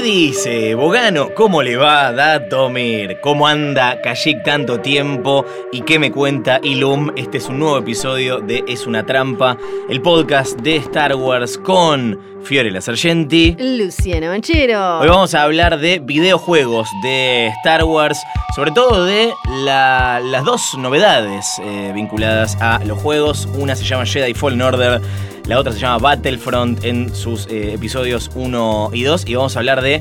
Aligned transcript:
¿Qué 0.00 0.06
dice 0.06 0.74
Bogano? 0.76 1.34
¿Cómo 1.34 1.62
le 1.62 1.76
va 1.76 2.10
Datomir? 2.10 3.18
¿Cómo 3.20 3.46
anda 3.46 4.00
Kajik 4.00 4.42
tanto 4.42 4.80
tiempo? 4.80 5.44
¿Y 5.72 5.82
qué 5.82 5.98
me 5.98 6.10
cuenta 6.10 6.58
Ilum? 6.62 7.10
Este 7.16 7.36
es 7.36 7.50
un 7.50 7.58
nuevo 7.58 7.76
episodio 7.76 8.40
de 8.40 8.64
Es 8.66 8.86
una 8.86 9.04
trampa, 9.04 9.58
el 9.90 10.00
podcast 10.00 10.58
de 10.60 10.76
Star 10.76 11.14
Wars 11.16 11.58
con 11.58 12.18
Fiorella 12.42 12.80
Sargenti. 12.80 13.54
Luciano 13.58 14.28
Manchero. 14.28 15.00
Hoy 15.00 15.08
vamos 15.08 15.34
a 15.34 15.42
hablar 15.42 15.78
de 15.78 15.98
videojuegos 15.98 16.88
de 17.02 17.48
Star 17.58 17.84
Wars, 17.84 18.18
sobre 18.56 18.70
todo 18.70 19.04
de 19.04 19.30
la- 19.66 20.18
las 20.24 20.44
dos 20.44 20.62
novedades 20.78 21.44
eh, 21.62 21.92
vinculadas 21.94 22.56
a 22.62 22.78
los 22.86 22.98
juegos. 22.98 23.46
Una 23.58 23.76
se 23.76 23.84
llama 23.84 24.06
Jedi 24.06 24.32
Fallen 24.32 24.62
Order, 24.62 25.02
la 25.50 25.58
otra 25.58 25.72
se 25.72 25.80
llama 25.80 25.98
Battlefront 25.98 26.84
en 26.84 27.12
sus 27.14 27.46
eh, 27.48 27.74
episodios 27.74 28.30
1 28.36 28.90
y 28.94 29.02
2. 29.02 29.24
Y 29.28 29.34
vamos 29.34 29.56
a 29.56 29.58
hablar 29.58 29.82
de 29.82 30.00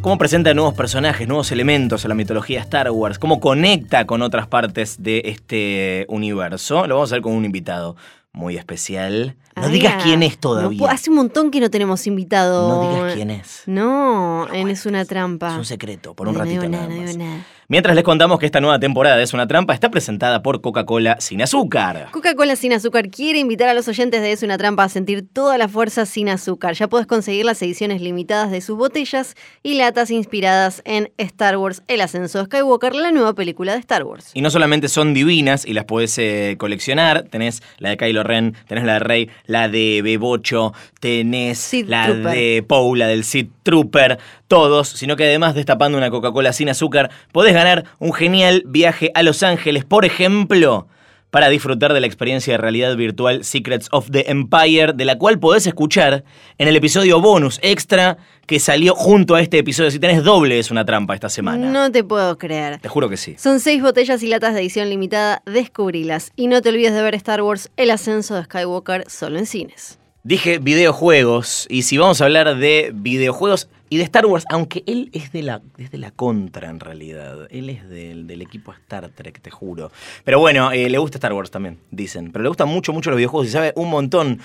cómo 0.00 0.18
presenta 0.18 0.54
nuevos 0.54 0.74
personajes, 0.74 1.26
nuevos 1.26 1.50
elementos 1.50 2.04
a 2.04 2.08
la 2.08 2.14
mitología 2.14 2.60
Star 2.60 2.88
Wars, 2.92 3.18
cómo 3.18 3.40
conecta 3.40 4.06
con 4.06 4.22
otras 4.22 4.46
partes 4.46 5.02
de 5.02 5.22
este 5.24 6.06
universo. 6.08 6.86
Lo 6.86 6.94
vamos 6.94 7.10
a 7.10 7.16
ver 7.16 7.22
con 7.22 7.32
un 7.32 7.44
invitado 7.44 7.96
muy 8.32 8.56
especial. 8.56 9.34
No 9.56 9.68
digas 9.68 10.00
quién 10.02 10.22
es 10.22 10.38
todavía. 10.38 10.88
hace 10.90 11.10
un 11.10 11.16
montón 11.16 11.50
que 11.50 11.58
no 11.60 11.70
tenemos 11.70 12.06
invitado. 12.06 12.68
No 12.68 12.94
digas 12.94 13.14
quién 13.14 13.30
es. 13.32 13.62
No, 13.66 14.46
No 14.46 14.54
en 14.54 14.68
Es 14.68 14.86
una 14.86 15.00
Es 15.02 15.08
trampa. 15.08 15.56
un 15.56 15.64
secreto, 15.64 16.14
por 16.14 16.28
un 16.28 16.34
No 16.34 16.40
ratito 16.40 16.68
nada 16.68 16.86
nada, 16.86 16.94
no 16.94 17.00
más. 17.02 17.12
digo 17.12 17.24
nada. 17.24 17.46
Mientras 17.66 17.94
les 17.94 18.04
contamos 18.04 18.38
que 18.38 18.46
esta 18.46 18.60
nueva 18.60 18.78
temporada 18.78 19.16
de 19.16 19.22
Es 19.22 19.32
una 19.32 19.46
trampa 19.46 19.72
está 19.72 19.90
presentada 19.90 20.42
por 20.42 20.60
Coca-Cola 20.60 21.16
sin 21.18 21.40
azúcar. 21.40 22.08
Coca-Cola 22.10 22.56
sin 22.56 22.74
azúcar 22.74 23.08
quiere 23.08 23.38
invitar 23.38 23.70
a 23.70 23.74
los 23.74 23.88
oyentes 23.88 24.20
de 24.20 24.32
Es 24.32 24.42
una 24.42 24.58
trampa 24.58 24.84
a 24.84 24.88
sentir 24.90 25.26
toda 25.32 25.56
la 25.56 25.66
fuerza 25.66 26.04
sin 26.04 26.28
azúcar. 26.28 26.74
Ya 26.74 26.88
puedes 26.88 27.06
conseguir 27.06 27.46
las 27.46 27.62
ediciones 27.62 28.02
limitadas 28.02 28.50
de 28.50 28.60
sus 28.60 28.76
botellas 28.76 29.34
y 29.62 29.74
latas 29.74 30.10
inspiradas 30.10 30.82
en 30.84 31.10
Star 31.16 31.56
Wars, 31.56 31.82
El 31.88 32.02
ascenso 32.02 32.38
de 32.38 32.44
Skywalker, 32.44 32.94
la 32.94 33.12
nueva 33.12 33.32
película 33.34 33.72
de 33.72 33.78
Star 33.78 34.04
Wars. 34.04 34.30
Y 34.34 34.42
no 34.42 34.50
solamente 34.50 34.88
son 34.88 35.14
divinas 35.14 35.64
y 35.64 35.72
las 35.72 35.86
podés 35.86 36.18
eh, 36.18 36.56
coleccionar, 36.58 37.22
tenés 37.22 37.62
la 37.78 37.88
de 37.90 37.96
Kylo 37.96 38.24
Ren, 38.24 38.54
tenés 38.68 38.84
la 38.84 38.94
de 38.94 38.98
Rey, 38.98 39.30
la 39.46 39.68
de 39.68 40.02
Bebocho, 40.02 40.74
tenés 41.00 41.72
la 41.86 42.06
Trooper. 42.06 42.32
de 42.32 42.64
Paula, 42.66 43.06
del 43.06 43.24
Sith 43.24 43.50
Trooper, 43.62 44.18
todos, 44.54 44.88
sino 44.88 45.16
que 45.16 45.24
además 45.24 45.56
destapando 45.56 45.98
una 45.98 46.10
Coca-Cola 46.10 46.52
sin 46.52 46.68
azúcar, 46.68 47.10
podés 47.32 47.54
ganar 47.54 47.86
un 47.98 48.12
genial 48.12 48.62
viaje 48.64 49.10
a 49.16 49.24
Los 49.24 49.42
Ángeles, 49.42 49.84
por 49.84 50.04
ejemplo, 50.04 50.86
para 51.30 51.48
disfrutar 51.48 51.92
de 51.92 52.00
la 52.00 52.06
experiencia 52.06 52.52
de 52.52 52.58
realidad 52.58 52.94
virtual 52.94 53.42
Secrets 53.42 53.88
of 53.90 54.12
the 54.12 54.30
Empire, 54.30 54.92
de 54.92 55.04
la 55.04 55.18
cual 55.18 55.40
podés 55.40 55.66
escuchar 55.66 56.22
en 56.56 56.68
el 56.68 56.76
episodio 56.76 57.20
bonus 57.20 57.58
extra 57.62 58.16
que 58.46 58.60
salió 58.60 58.94
junto 58.94 59.34
a 59.34 59.40
este 59.40 59.58
episodio. 59.58 59.90
Si 59.90 59.98
tenés 59.98 60.22
doble 60.22 60.60
es 60.60 60.70
una 60.70 60.84
trampa 60.84 61.14
esta 61.14 61.28
semana. 61.28 61.68
No 61.68 61.90
te 61.90 62.04
puedo 62.04 62.38
creer. 62.38 62.78
Te 62.78 62.88
juro 62.88 63.08
que 63.08 63.16
sí. 63.16 63.34
Son 63.36 63.58
seis 63.58 63.82
botellas 63.82 64.22
y 64.22 64.28
latas 64.28 64.54
de 64.54 64.60
edición 64.60 64.88
limitada, 64.88 65.42
descubrilas. 65.46 66.30
Y 66.36 66.46
no 66.46 66.62
te 66.62 66.68
olvides 66.68 66.94
de 66.94 67.02
ver 67.02 67.16
Star 67.16 67.42
Wars, 67.42 67.72
El 67.76 67.90
ascenso 67.90 68.36
de 68.36 68.44
Skywalker, 68.44 69.10
solo 69.10 69.40
en 69.40 69.46
cines. 69.46 69.98
Dije 70.22 70.58
videojuegos, 70.58 71.66
y 71.68 71.82
si 71.82 71.98
vamos 71.98 72.22
a 72.22 72.24
hablar 72.24 72.56
de 72.56 72.92
videojuegos 72.94 73.68
y 73.94 73.96
de 73.96 74.02
Star 74.02 74.26
Wars, 74.26 74.44
aunque 74.50 74.82
él 74.88 75.08
es 75.12 75.30
de 75.30 75.44
la, 75.44 75.62
es 75.78 75.96
la 75.96 76.10
contra 76.10 76.68
en 76.68 76.80
realidad, 76.80 77.46
él 77.50 77.70
es 77.70 77.88
del, 77.88 78.26
del 78.26 78.42
equipo 78.42 78.72
Star 78.72 79.08
Trek, 79.10 79.40
te 79.40 79.52
juro. 79.52 79.92
Pero 80.24 80.40
bueno, 80.40 80.72
eh, 80.72 80.90
le 80.90 80.98
gusta 80.98 81.18
Star 81.18 81.32
Wars 81.32 81.52
también, 81.52 81.78
dicen, 81.92 82.32
pero 82.32 82.42
le 82.42 82.48
gustan 82.48 82.68
mucho, 82.68 82.92
mucho 82.92 83.10
los 83.10 83.16
videojuegos 83.18 83.46
y 83.46 83.50
sabe 83.52 83.72
un 83.76 83.90
montón. 83.90 84.40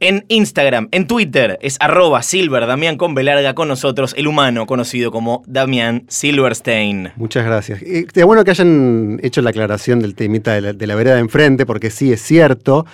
En 0.00 0.24
Instagram, 0.28 0.88
en 0.90 1.06
Twitter, 1.06 1.58
es 1.60 1.76
arroba 1.80 2.22
Silver, 2.22 2.64
con 2.96 3.14
Belarga, 3.14 3.52
con 3.52 3.68
nosotros, 3.68 4.14
el 4.16 4.26
humano 4.26 4.64
conocido 4.64 5.10
como 5.10 5.42
Damián 5.46 6.04
Silverstein. 6.08 7.10
Muchas 7.16 7.44
gracias. 7.44 7.82
Está 7.82 8.24
bueno 8.24 8.42
que 8.42 8.52
hayan 8.52 9.20
hecho 9.22 9.42
la 9.42 9.50
aclaración 9.50 10.00
del 10.00 10.14
temita 10.14 10.54
de 10.54 10.62
la, 10.62 10.72
de 10.72 10.86
la 10.86 10.94
vereda 10.94 11.16
de 11.16 11.20
enfrente, 11.20 11.66
porque 11.66 11.90
sí 11.90 12.10
es 12.10 12.22
cierto. 12.22 12.86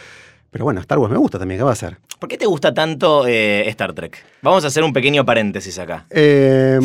Pero 0.51 0.65
bueno, 0.65 0.81
Star 0.81 0.99
Wars 0.99 1.13
me 1.13 1.19
gusta 1.19 1.39
también, 1.39 1.59
¿qué 1.59 1.65
va 1.65 1.71
a 1.71 1.75
hacer? 1.75 1.99
¿Por 2.25 2.31
qué 2.31 2.39
te 2.39 2.47
gusta 2.47 2.73
tanto 2.73 3.27
eh, 3.27 3.69
Star 3.69 3.93
Trek? 3.93 4.17
Vamos 4.41 4.65
a 4.65 4.69
hacer 4.69 4.83
un 4.83 4.95
pequeño 4.95 5.27
paréntesis 5.27 5.79
acá. 5.79 6.07
Eh, 6.11 6.81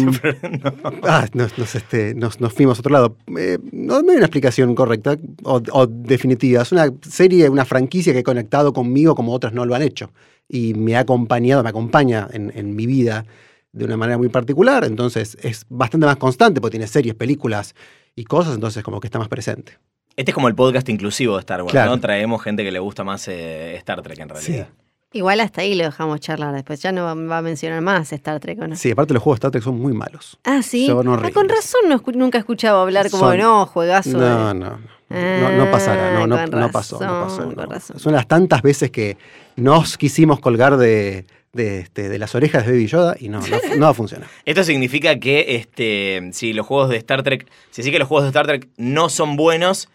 ah, 1.03 1.27
nos, 1.33 1.57
nos, 1.57 1.75
este, 1.75 2.13
nos- 2.13 2.41
nos 2.41 2.51
fuimos 2.51 2.77
a 2.77 2.81
otro 2.81 2.91
lado. 2.91 3.16
Eh, 3.38 3.57
no 3.72 4.03
me 4.03 4.11
hay 4.11 4.17
una 4.17 4.25
explicación 4.25 4.75
correcta 4.75 5.16
o, 5.44 5.61
o 5.72 5.88
definitiva. 5.88 6.61
Es 6.63 6.73
una 6.73 6.91
serie, 7.09 7.47
una 7.47 7.63
franquicia 7.63 8.11
que 8.11 8.19
ha 8.19 8.23
conectado 8.23 8.73
conmigo 8.73 9.16
como 9.16 9.31
otras 9.33 9.53
no 9.53 9.66
lo 9.66 9.75
han 9.75 9.81
hecho. 9.81 10.11
Y 10.50 10.73
me 10.73 10.97
ha 10.97 11.00
acompañado, 11.00 11.63
me 11.63 11.69
acompaña 11.69 12.27
en, 12.33 12.51
en 12.53 12.75
mi 12.75 12.85
vida 12.85 13.25
de 13.71 13.85
una 13.85 13.95
manera 13.95 14.17
muy 14.17 14.27
particular. 14.27 14.83
Entonces 14.83 15.38
es 15.41 15.66
bastante 15.69 16.06
más 16.06 16.17
constante 16.17 16.59
porque 16.59 16.71
tiene 16.71 16.88
series, 16.88 17.16
películas 17.16 17.75
y 18.13 18.25
cosas. 18.25 18.56
Entonces 18.56 18.83
como 18.83 19.00
que 19.00 19.07
está 19.07 19.19
más 19.19 19.29
presente. 19.29 19.77
Este 20.17 20.31
es 20.31 20.35
como 20.35 20.50
el 20.50 20.56
podcast 20.56 20.89
inclusivo 20.89 21.35
de 21.35 21.39
Star 21.39 21.61
Wars, 21.61 21.71
Claro. 21.71 21.91
¿no? 21.91 22.01
Traemos 22.01 22.41
gente 22.44 22.66
que 22.66 22.71
le 22.73 22.79
gusta 22.79 23.06
más 23.06 23.25
eh, 23.29 23.75
Star 23.77 24.01
Trek 24.01 24.19
en 24.19 24.27
realidad. 24.27 24.67
Igual 25.11 25.39
hasta 25.39 25.61
ahí 25.61 25.73
lo 25.73 25.85
dejamos 25.85 26.19
charlar 26.19 26.53
después. 26.53 26.81
Ya 26.81 26.91
no 26.91 27.03
va, 27.03 27.15
va 27.15 27.37
a 27.39 27.41
mencionar 27.41 27.81
más 27.81 28.11
Star 28.13 28.39
Trek, 28.39 28.59
¿o 28.61 28.67
no? 28.67 28.75
Sí, 28.75 28.91
aparte 28.91 29.13
los 29.13 29.23
juegos 29.23 29.37
de 29.37 29.39
Star 29.39 29.51
Trek 29.51 29.63
son 29.63 29.79
muy 29.79 29.91
malos. 29.93 30.37
Ah, 30.43 30.61
sí. 30.61 30.85
Son 30.85 31.07
Ah, 31.07 31.31
con 31.33 31.49
razón 31.49 31.81
no 31.87 31.99
escu- 31.99 32.13
nunca 32.15 32.37
he 32.37 32.41
escuchado 32.41 32.81
hablar 32.81 33.09
como 33.09 33.27
Son- 33.29 33.37
no, 33.39 33.65
juegazo. 33.65 34.11
de- 34.11 34.17
No, 34.19 34.53
no, 34.53 34.69
no. 34.69 34.99
No, 35.09 35.51
no 35.65 35.71
pasará, 35.71 36.13
no, 36.13 36.27
no, 36.27 36.35
Ah, 36.35 36.45
no 36.45 36.69
pasó, 36.71 36.99
no 36.99 37.23
pasó. 37.23 37.45
no. 37.45 37.55
con 37.55 37.69
razón. 37.71 37.97
Son 37.99 38.13
las 38.13 38.27
tantas 38.27 38.61
veces 38.61 38.91
que 38.91 39.17
nos 39.55 39.97
quisimos 39.97 40.39
colgar 40.39 40.77
de, 40.77 41.25
de, 41.53 41.79
este, 41.79 42.09
de 42.09 42.19
las 42.19 42.35
orejas 42.35 42.63
de 42.67 42.73
Baby 42.73 42.85
Yoda 42.85 43.15
y 43.19 43.27
no, 43.29 43.39
no, 43.39 43.47
no 43.79 43.85
va 43.87 43.89
a 43.89 43.93
funcionar. 43.95 44.27
Esto 44.45 44.63
significa 44.63 45.19
que 45.19 45.55
este, 45.55 46.29
si 46.33 46.53
los 46.53 46.67
juegos 46.67 46.89
de 46.89 46.97
Star 46.97 47.23
Trek, 47.23 47.47
si 47.71 47.81
sí 47.81 47.89
que 47.91 47.97
los 47.97 48.07
juegos 48.07 48.25
de 48.25 48.29
Star 48.29 48.45
Trek 48.45 48.67
no 48.77 49.09
son 49.09 49.35
buenos, 49.35 49.89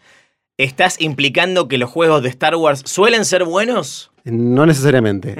¿estás 0.58 1.00
implicando 1.00 1.68
que 1.68 1.78
los 1.78 1.90
juegos 1.90 2.22
de 2.22 2.28
Star 2.28 2.56
Wars 2.56 2.82
suelen 2.84 3.24
ser 3.24 3.44
buenos? 3.44 4.10
No 4.24 4.66
necesariamente. 4.66 5.36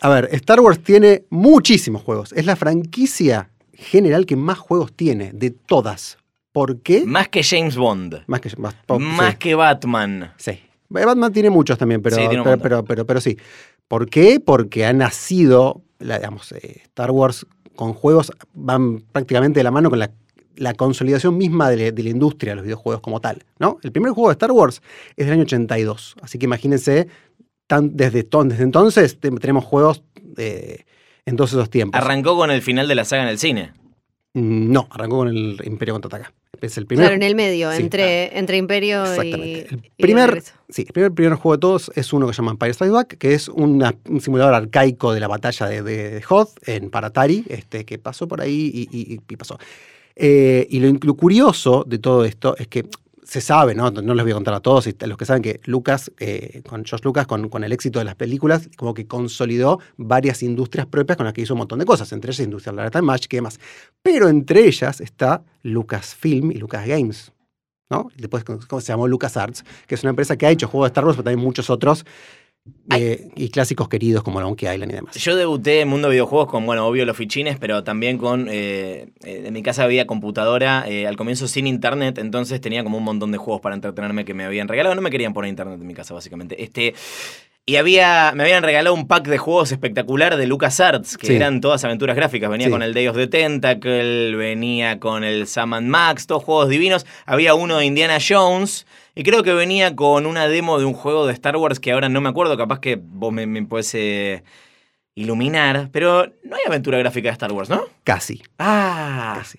A 0.00 0.08
ver, 0.08 0.28
Star 0.32 0.60
Wars 0.60 0.80
tiene 0.82 1.24
muchísimos 1.30 2.02
juegos. 2.02 2.32
Es 2.32 2.46
la 2.46 2.56
franquicia 2.56 3.50
general 3.72 4.26
que 4.26 4.36
más 4.36 4.58
juegos 4.58 4.92
tiene, 4.92 5.32
de 5.32 5.50
todas. 5.50 6.18
¿Por 6.52 6.80
qué? 6.80 7.04
Más 7.04 7.28
que 7.28 7.42
James 7.42 7.76
Bond, 7.76 8.22
Más 8.26 8.40
que, 8.40 8.50
más, 8.56 8.74
más 8.98 9.30
sí, 9.32 9.36
que 9.38 9.54
Batman. 9.54 10.32
sí. 10.36 10.60
Batman 10.88 11.32
tiene 11.32 11.50
muchos 11.50 11.76
también, 11.78 12.00
pero, 12.00 12.16
Sí, 12.16 12.22
pero, 12.28 12.58
pero, 12.58 12.84
pero, 12.84 13.06
pero 13.06 13.20
sí. 13.20 13.36
¿Por 13.86 14.08
qué? 14.08 14.40
Porque 14.40 14.86
ha 14.86 14.92
nacido, 14.92 15.82
la- 15.98 16.16
digamos, 16.18 16.50
eh, 16.52 16.80
Star 16.84 17.10
Wars 17.10 17.46
con 17.76 17.92
juegos 17.92 18.32
van 18.54 19.00
prácticamente 19.12 19.60
de 19.60 19.64
la 19.64 19.70
mano 19.70 19.90
con 19.90 19.98
la, 19.98 20.10
la 20.58 20.74
consolidación 20.74 21.36
misma 21.38 21.70
de, 21.70 21.76
la- 21.76 21.90
de 21.92 22.02
la 22.02 22.10
industria 22.10 22.52
de 22.52 22.56
los 22.56 22.64
videojuegos 22.64 23.00
como 23.00 23.20
tal. 23.20 23.44
¿no? 23.58 23.78
El 23.82 23.92
primer 23.92 24.12
juego 24.12 24.28
de 24.28 24.32
Star 24.34 24.52
Wars 24.52 24.82
es 25.16 25.26
del 25.26 25.34
año 25.34 25.42
82, 25.44 26.16
así 26.22 26.38
que 26.38 26.44
imagínense, 26.46 27.08
tan- 27.66 27.96
desde, 27.96 28.22
ton- 28.24 28.48
desde 28.48 28.64
entonces 28.64 29.18
te- 29.18 29.30
tenemos 29.30 29.64
juegos 29.64 30.02
eh, 30.36 30.84
en 31.26 31.36
todos 31.36 31.50
esos 31.52 31.70
tiempos. 31.70 32.00
Arrancó 32.00 32.36
con 32.36 32.50
el 32.50 32.62
final 32.62 32.86
de 32.88 32.94
la 32.94 33.04
saga 33.04 33.22
en 33.22 33.28
el 33.28 33.38
cine. 33.38 33.72
Mm, 34.34 34.70
No, 34.72 34.88
arrancó 34.90 35.18
con 35.18 35.28
el 35.28 35.60
Imperio 35.64 35.94
Contraataca. 35.94 36.32
Es 36.60 36.76
el 36.76 36.86
primer 36.86 37.04
Claro, 37.04 37.14
en 37.16 37.22
el 37.22 37.34
medio, 37.36 37.70
Sí, 37.72 37.82
entre, 37.82 38.36
entre 38.36 38.56
Imperio 38.56 39.04
y. 39.22 39.54
El 39.70 39.80
primer, 39.96 40.42
sí, 40.68 40.82
el 40.88 40.92
primer, 40.92 41.12
primer 41.12 41.34
juego 41.34 41.56
de 41.56 41.60
todos 41.60 41.92
es 41.94 42.12
uno 42.12 42.26
que 42.26 42.32
se 42.32 42.38
llama 42.38 42.52
Empire 42.52 42.72
Strikes 42.72 42.92
Back, 42.92 43.18
que 43.18 43.34
es 43.34 43.48
una- 43.48 43.94
un 44.08 44.20
simulador 44.20 44.54
arcaico 44.54 45.12
de 45.12 45.20
la 45.20 45.28
batalla 45.28 45.66
de, 45.66 45.82
de, 45.82 46.10
de 46.10 46.24
Hoth 46.28 46.50
en 46.66 46.90
Paratari, 46.90 47.44
este, 47.48 47.84
que 47.84 47.98
pasó 47.98 48.26
por 48.26 48.40
ahí 48.40 48.70
y, 48.74 48.88
y- 48.90 49.20
y 49.28 49.36
pasó. 49.36 49.56
Eh, 50.20 50.66
y 50.68 50.80
lo, 50.80 51.14
curioso 51.14 51.84
de 51.86 51.98
todo 51.98 52.24
esto 52.24 52.56
es 52.56 52.66
que 52.66 52.88
se 53.22 53.40
sabe, 53.40 53.74
¿no? 53.74 53.90
No 53.90 54.14
les 54.14 54.24
voy 54.24 54.32
a 54.32 54.34
contar 54.34 54.54
a 54.54 54.60
todos, 54.60 54.88
los 55.00 55.18
que 55.18 55.24
saben 55.24 55.42
que 55.42 55.60
Lucas, 55.64 56.10
eh, 56.18 56.62
con 56.66 56.84
George 56.84 57.04
Lucas, 57.04 57.26
con, 57.26 57.62
el 57.62 57.72
éxito 57.72 58.00
de 58.00 58.04
las 58.04 58.16
películas, 58.16 58.68
como 58.76 58.94
que 58.94 59.06
consolidó 59.06 59.78
varias 59.96 60.42
industrias 60.42 60.86
propias 60.86 61.16
con 61.16 61.24
las 61.24 61.34
que 61.34 61.42
hizo 61.42 61.54
un 61.54 61.58
montón 61.58 61.78
de 61.78 61.84
cosas, 61.84 62.10
entre 62.12 62.32
ellas 62.32 62.44
Industrial 62.44 62.74
Light 62.74 62.96
and 62.96 63.04
Magic 63.04 63.32
y 63.32 63.36
demás. 63.36 63.60
Pero 64.02 64.28
entre 64.28 64.66
ellas 64.66 65.00
está 65.00 65.44
Lucasfilm 65.62 66.50
y 66.50 66.54
Lucas 66.54 66.86
Games. 66.86 67.32
¿no? 67.90 68.08
Después 68.16 68.44
¿cómo 68.44 68.80
se 68.80 68.88
llamó 68.88 69.06
LucasArts, 69.06 69.64
que 69.86 69.94
es 69.94 70.02
una 70.02 70.10
empresa 70.10 70.36
que 70.36 70.46
ha 70.46 70.50
hecho 70.50 70.66
juegos 70.66 70.86
de 70.86 70.90
Star 70.90 71.04
Wars, 71.04 71.16
pero 71.16 71.24
también 71.24 71.44
muchos 71.44 71.70
otros, 71.70 72.04
eh, 72.94 73.28
y 73.36 73.48
clásicos 73.50 73.88
queridos 73.88 74.22
como 74.22 74.40
Donkey 74.40 74.72
Island 74.72 74.92
y 74.92 74.94
demás. 74.94 75.14
Yo 75.16 75.36
debuté 75.36 75.80
en 75.80 75.88
mundo 75.88 76.08
de 76.08 76.12
videojuegos 76.12 76.48
con, 76.48 76.64
bueno, 76.66 76.86
obvio 76.86 77.04
los 77.04 77.16
fichines, 77.16 77.58
pero 77.58 77.84
también 77.84 78.18
con. 78.18 78.48
eh, 78.50 79.08
eh, 79.24 79.44
en 79.46 79.52
mi 79.52 79.62
casa 79.62 79.84
había 79.84 80.06
computadora, 80.06 80.84
eh, 80.88 81.06
al 81.06 81.16
comienzo 81.16 81.48
sin 81.48 81.66
internet, 81.66 82.18
entonces 82.18 82.60
tenía 82.60 82.82
como 82.84 82.98
un 82.98 83.04
montón 83.04 83.32
de 83.32 83.38
juegos 83.38 83.60
para 83.60 83.74
entretenerme 83.74 84.24
que 84.24 84.34
me 84.34 84.44
habían 84.44 84.68
regalado. 84.68 84.94
No 84.94 85.02
me 85.02 85.10
querían 85.10 85.34
poner 85.34 85.50
internet 85.50 85.80
en 85.80 85.86
mi 85.86 85.94
casa, 85.94 86.14
básicamente. 86.14 86.62
Este. 86.62 86.94
Y 87.68 87.76
había, 87.76 88.32
me 88.34 88.44
habían 88.44 88.62
regalado 88.62 88.94
un 88.94 89.06
pack 89.06 89.28
de 89.28 89.36
juegos 89.36 89.72
espectacular 89.72 90.38
de 90.38 90.46
LucasArts, 90.46 91.18
que 91.18 91.26
Sí. 91.26 91.36
eran 91.36 91.60
todas 91.60 91.84
aventuras 91.84 92.16
gráficas. 92.16 92.48
Venía 92.48 92.68
Sí. 92.68 92.70
con 92.70 92.82
el 92.82 92.94
Day 92.94 93.08
of 93.08 93.16
the 93.16 93.26
Tentacle, 93.26 94.34
venía 94.36 94.98
con 94.98 95.22
el 95.22 95.46
Sam 95.46 95.74
and 95.74 95.86
Max, 95.86 96.26
todos 96.26 96.42
juegos 96.44 96.70
divinos. 96.70 97.04
Había 97.26 97.52
uno 97.54 97.76
de 97.76 97.84
Indiana 97.84 98.16
Jones. 98.26 98.86
Y 99.14 99.22
creo 99.22 99.42
que 99.42 99.52
venía 99.52 99.94
con 99.94 100.24
una 100.24 100.48
demo 100.48 100.78
de 100.78 100.86
un 100.86 100.94
juego 100.94 101.26
de 101.26 101.34
Star 101.34 101.58
Wars 101.58 101.78
que 101.78 101.92
ahora 101.92 102.08
no 102.08 102.22
me 102.22 102.30
acuerdo, 102.30 102.56
capaz 102.56 102.80
que 102.80 102.98
vos 102.98 103.34
me, 103.34 103.46
me 103.46 103.62
podés 103.66 103.94
eh, 103.94 104.42
iluminar. 105.14 105.90
Pero 105.92 106.26
no 106.44 106.56
hay 106.56 106.62
aventura 106.66 106.96
gráfica 106.96 107.28
de 107.28 107.32
Star 107.32 107.52
Wars, 107.52 107.68
¿no? 107.68 107.82
Casi, 108.02 108.42
Ah, 108.58 109.34
casi. 109.40 109.58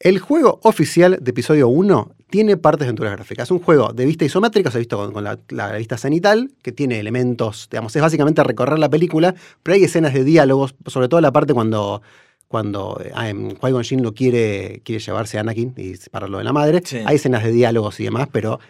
El 0.00 0.20
juego 0.20 0.58
oficial 0.62 1.18
de 1.20 1.30
episodio 1.30 1.68
1 1.68 2.14
tiene 2.32 2.56
partes 2.56 2.80
de 2.80 2.84
aventuras 2.86 3.12
gráficas. 3.12 3.48
Es 3.48 3.50
un 3.50 3.58
juego 3.58 3.92
de 3.92 4.06
vista 4.06 4.24
isométrica, 4.24 4.70
se 4.70 4.78
ha 4.78 4.80
visto 4.80 4.96
con, 4.96 5.12
con 5.12 5.22
la, 5.22 5.38
la 5.50 5.76
vista 5.76 5.98
cenital, 5.98 6.50
que 6.62 6.72
tiene 6.72 6.98
elementos, 6.98 7.68
digamos, 7.70 7.94
es 7.94 8.00
básicamente 8.00 8.42
recorrer 8.42 8.78
la 8.78 8.88
película, 8.88 9.34
pero 9.62 9.74
hay 9.74 9.84
escenas 9.84 10.14
de 10.14 10.24
diálogos, 10.24 10.74
sobre 10.86 11.08
todo 11.08 11.20
la 11.20 11.30
parte 11.30 11.52
cuando, 11.52 12.00
cuando 12.48 12.98
em, 13.22 13.50
Qui-Gon 13.50 13.84
Jinn 13.84 14.02
lo 14.02 14.14
quiere, 14.14 14.80
quiere 14.82 15.04
llevarse 15.04 15.36
a 15.36 15.42
Anakin 15.42 15.74
y 15.76 15.96
separarlo 15.96 16.38
de 16.38 16.44
la 16.44 16.54
madre. 16.54 16.80
Sí. 16.82 17.00
Hay 17.04 17.16
escenas 17.16 17.44
de 17.44 17.52
diálogos 17.52 18.00
y 18.00 18.04
demás, 18.04 18.28
pero 18.32 18.60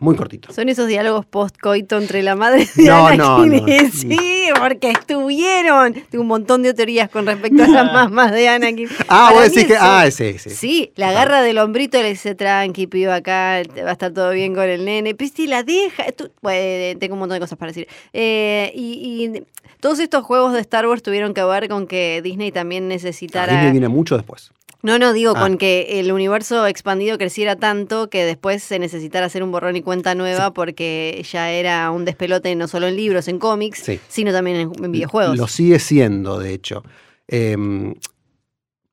muy 0.00 0.16
cortito. 0.16 0.52
Son 0.52 0.68
esos 0.68 0.86
diálogos 0.88 1.24
post-coito 1.26 1.96
entre 1.98 2.22
la 2.22 2.34
madre 2.36 2.68
de 2.74 2.84
No, 2.84 3.06
Anakin 3.06 3.50
no, 3.50 3.66
no. 3.66 3.90
Sí, 3.92 4.18
porque 4.58 4.90
estuvieron. 4.90 5.94
Tengo 6.10 6.22
un 6.22 6.28
montón 6.28 6.62
de 6.62 6.74
teorías 6.74 7.08
con 7.08 7.26
respecto 7.26 7.62
a 7.64 7.68
las 7.68 7.84
mamás 7.92 8.32
de 8.32 8.48
Anakin. 8.48 8.88
Ah, 9.08 9.28
Para 9.28 9.32
vos 9.32 9.42
decís 9.50 9.64
que. 9.66 9.76
Ah, 9.78 10.10
sí, 10.10 10.38
sí. 10.38 10.50
Sí, 10.50 10.92
la 10.96 11.10
agarra 11.10 11.42
del 11.42 11.58
hombrito 11.58 11.98
y 11.98 12.02
le 12.02 12.08
dice, 12.10 12.34
tranqui, 12.34 12.86
pido 12.86 13.12
acá, 13.12 13.62
va 13.84 13.90
a 13.90 13.92
estar 13.92 14.12
todo 14.12 14.30
bien 14.30 14.54
con 14.54 14.64
el 14.68 14.84
nene. 14.84 15.14
Si 15.34 15.46
la 15.46 15.62
deja, 15.62 16.04
tú- 16.12 16.30
bueno, 16.42 16.98
tengo 17.00 17.14
un 17.14 17.20
montón 17.20 17.36
de 17.36 17.40
cosas 17.40 17.58
para 17.58 17.70
decir. 17.70 17.88
Eh, 18.12 18.70
y, 18.74 19.24
y 19.34 19.42
todos 19.80 19.98
estos 19.98 20.22
juegos 20.24 20.52
de 20.52 20.60
Star 20.60 20.86
Wars 20.86 21.02
tuvieron 21.02 21.34
que 21.34 21.42
ver 21.44 21.68
con 21.68 21.86
que 21.86 22.20
Disney 22.22 22.52
también 22.52 22.84
Ah, 22.84 22.88
necesitara... 22.88 23.52
Disney 23.52 23.72
viene 23.72 23.88
mucho 23.88 24.16
después. 24.16 24.50
No, 24.84 24.98
no, 24.98 25.12
digo 25.14 25.32
Ah. 25.34 25.40
con 25.40 25.56
que 25.56 25.98
el 25.98 26.12
universo 26.12 26.66
expandido 26.66 27.16
creciera 27.16 27.56
tanto 27.56 28.10
que 28.10 28.24
después 28.24 28.62
se 28.62 28.78
necesitara 28.78 29.26
hacer 29.26 29.42
un 29.42 29.50
borrón 29.50 29.76
y 29.76 29.82
cuenta 29.82 30.14
nueva 30.14 30.52
porque 30.52 31.24
ya 31.28 31.50
era 31.50 31.90
un 31.90 32.04
despelote 32.04 32.54
no 32.54 32.68
solo 32.68 32.86
en 32.86 32.96
libros, 32.96 33.26
en 33.28 33.38
cómics, 33.38 33.78
Sí. 33.78 33.98
sino 34.08 34.30
también 34.30 34.56
en, 34.58 34.84
en 34.84 34.92
videojuegos. 34.92 35.38
Lo 35.38 35.48
sigue 35.48 35.78
siendo, 35.78 36.38
de 36.38 36.52
hecho. 36.52 36.82
Eh, 37.28 37.56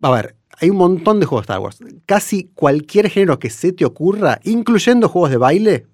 a 0.01 0.09
ver, 0.11 0.35
hay 0.59 0.69
un 0.69 0.77
montón 0.77 1.19
de 1.19 1.25
juegos 1.25 1.45
de 1.45 1.51
Star 1.53 1.59
Wars. 1.59 1.79
Casi 2.05 2.45
cualquier 2.55 3.09
género 3.09 3.37
que 3.37 3.49
se 3.49 3.73
te 3.73 3.83
ocurra, 3.83 4.39
incluyendo 4.43 5.09
juegos 5.09 5.29
de 5.31 5.37
baile, 5.37 5.87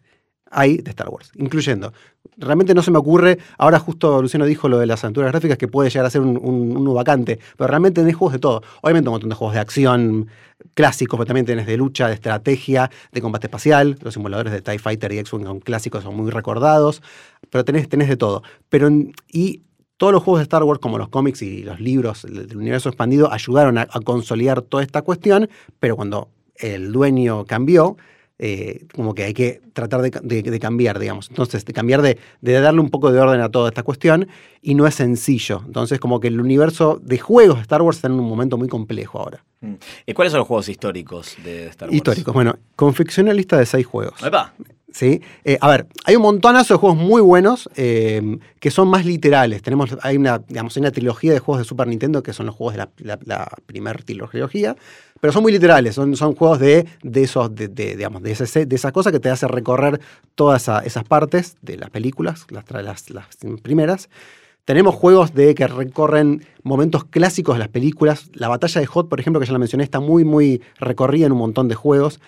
hay 0.52 0.78
de 0.78 0.90
Star 0.92 1.10
Wars. 1.10 1.32
Incluyendo. 1.36 1.94
Realmente 2.38 2.74
no 2.74 2.84
se 2.84 2.92
me 2.92 2.98
ocurre. 2.98 3.40
Ahora, 3.58 3.80
justo 3.80 4.22
Luciano 4.22 4.46
dijo 4.46 4.70
lo 4.70 4.78
de 4.80 4.86
las 4.86 5.04
aventuras 5.04 5.32
gráficas 5.32 5.58
que 5.58 5.68
puede 5.68 5.90
llegar 5.90 6.06
a 6.06 6.10
ser 6.10 6.22
un, 6.22 6.38
un, 6.38 6.94
vacante. 6.94 7.40
Pero 7.58 7.68
realmente 7.68 8.02
tenés 8.02 8.16
juegos 8.16 8.34
de 8.34 8.40
todo. 8.40 8.62
Obviamente, 8.82 9.10
un 9.10 9.14
montón 9.14 9.30
de 9.30 9.36
juegos 9.36 9.56
de 9.56 9.60
acción 9.60 10.28
clásicos, 10.74 11.18
pero 11.18 11.28
también 11.28 11.46
tenés 11.46 11.66
de 11.68 11.78
lucha, 11.78 12.08
de 12.08 12.14
estrategia, 12.14 12.90
de 13.12 13.22
combate 13.22 13.48
espacial. 13.48 13.98
Los 14.02 14.14
simuladores 14.14 14.54
de 14.54 14.62
TIE 14.62 14.80
Fighter 14.80 15.12
y 15.12 15.20
X-Wing 15.20 15.46
son 15.46 15.60
clásicos, 15.60 16.04
son 16.04 16.16
muy 16.16 16.30
recordados. 16.32 17.02
Pero 17.50 17.66
tenés, 17.66 17.90
tenés 17.90 18.10
de 18.10 18.18
todo. 18.18 18.44
Pero, 18.70 18.90
y 19.32 19.64
todos 19.98 20.14
los 20.14 20.22
juegos 20.22 20.40
de 20.40 20.44
Star 20.44 20.64
Wars, 20.64 20.80
como 20.80 20.98
los 20.98 21.10
cómics 21.10 21.42
y 21.42 21.64
los 21.64 21.80
libros 21.80 22.24
del 22.24 22.56
universo 22.56 22.90
expandido, 22.90 23.32
ayudaron 23.32 23.78
a 23.80 23.88
consolidar 24.04 24.62
toda 24.62 24.84
esta 24.84 25.02
cuestión, 25.02 25.50
pero 25.80 25.96
cuando 25.96 26.30
el 26.60 26.92
dueño 26.92 27.46
cambió, 27.46 27.98
eh, 28.40 28.86
como 28.94 29.14
que 29.16 29.24
hay 29.24 29.34
que 29.34 29.62
tratar 29.74 30.02
de, 30.02 30.12
ca- 30.12 30.22
de- 30.24 30.44
de 30.44 30.60
cambiar, 30.60 31.00
digamos. 31.00 31.30
Entonces, 31.30 31.66
de 31.66 31.74
cambiar 31.74 32.02
de, 32.02 32.18
de 32.42 32.52
darle 32.60 32.80
un 32.82 32.90
poco 32.90 33.12
de 33.12 33.20
orden 33.20 33.42
a 33.42 33.50
toda 33.50 33.70
esta 33.70 33.84
cuestión, 33.84 34.28
y 34.62 34.76
no 34.76 34.86
es 34.88 34.96
sencillo. 34.96 35.62
Entonces, 35.66 36.00
como 36.00 36.20
que 36.20 36.28
el 36.28 36.40
universo 36.40 37.00
de 37.04 37.18
juegos 37.18 37.56
de 37.58 37.62
Star 37.64 37.82
Wars 37.82 37.98
está 37.98 38.08
en 38.08 38.14
un 38.14 38.28
momento 38.28 38.58
muy 38.58 38.68
complejo 38.68 39.20
ahora. 39.20 39.44
Mm. 39.62 39.74
¿Y 40.06 40.14
cuáles 40.14 40.32
son 40.32 40.40
los 40.40 40.48
juegos 40.48 40.70
históricos 40.70 41.36
de 41.44 41.68
Star 41.68 41.88
Wars? 41.90 41.96
Históricos. 41.96 42.34
Bueno, 42.34 42.56
confeccioné 42.76 43.32
una 43.32 43.38
lista 43.38 43.58
de 43.58 43.66
seis 43.66 43.86
juegos. 43.86 44.22
Epa. 44.24 44.54
¿Sí? 44.92 45.22
Eh, 45.44 45.58
a 45.62 45.70
ver, 45.70 45.88
hay 46.06 46.16
un 46.16 46.22
montonazo 46.24 46.74
de 46.74 46.80
juegos 46.80 46.98
muy 46.98 47.22
buenos 47.22 47.70
eh, 47.76 48.38
que 48.60 48.72
son 48.72 48.88
más 48.88 49.06
literales. 49.06 49.62
Tenemos, 49.62 49.96
hay 50.02 50.18
una, 50.18 50.40
digamos, 50.40 50.74
trilogía 50.92 51.34
de 51.34 51.40
juegos 51.40 51.60
de 51.64 51.68
Super 51.68 51.88
Nintendo 51.88 52.24
que 52.24 52.34
son 52.34 52.46
los 52.46 52.56
juegos 52.56 52.76
de 52.76 53.06
la, 53.06 53.20
primera 53.66 54.00
trilogía, 54.00 54.76
pero 55.20 55.34
son 55.34 55.44
muy 55.44 55.52
literales, 55.52 55.96
son, 55.96 56.16
son 56.16 56.36
juegos 56.36 56.60
de, 56.60 56.86
de 57.04 57.24
esos, 57.24 57.54
de, 57.54 57.68
digamos, 57.68 58.22
de, 58.24 58.66
de 58.66 58.76
esas 58.76 58.92
cosas 58.92 59.12
que 59.12 59.20
te 59.20 59.30
hace 59.30 59.48
recorrer 59.48 60.00
todas 60.36 60.64
esa- 60.64 60.80
esas 60.80 61.04
partes 61.04 61.58
de 61.62 61.78
las 61.78 61.90
películas, 61.90 62.46
las, 62.50 62.66
las 63.10 63.38
primeras. 63.62 64.10
Tenemos 64.66 64.96
juegos 64.96 65.34
de 65.34 65.56
que 65.56 65.66
recorren 65.66 66.46
momentos 66.62 67.06
clásicos 67.06 67.56
de 67.56 67.60
las 67.60 67.70
películas. 67.70 68.30
La 68.34 68.50
batalla 68.50 68.82
de 68.82 68.88
Hot, 68.88 69.08
por 69.08 69.20
ejemplo, 69.20 69.40
que 69.40 69.46
ya 69.46 69.54
la 69.54 69.60
mencioné, 69.60 69.86
está 69.86 70.02
muy, 70.02 70.26
muy 70.26 70.62
recorrida 70.78 71.26
en 71.26 71.32
un 71.32 71.38
montón 71.38 71.70
de 71.70 71.76
juegos. 71.76 72.20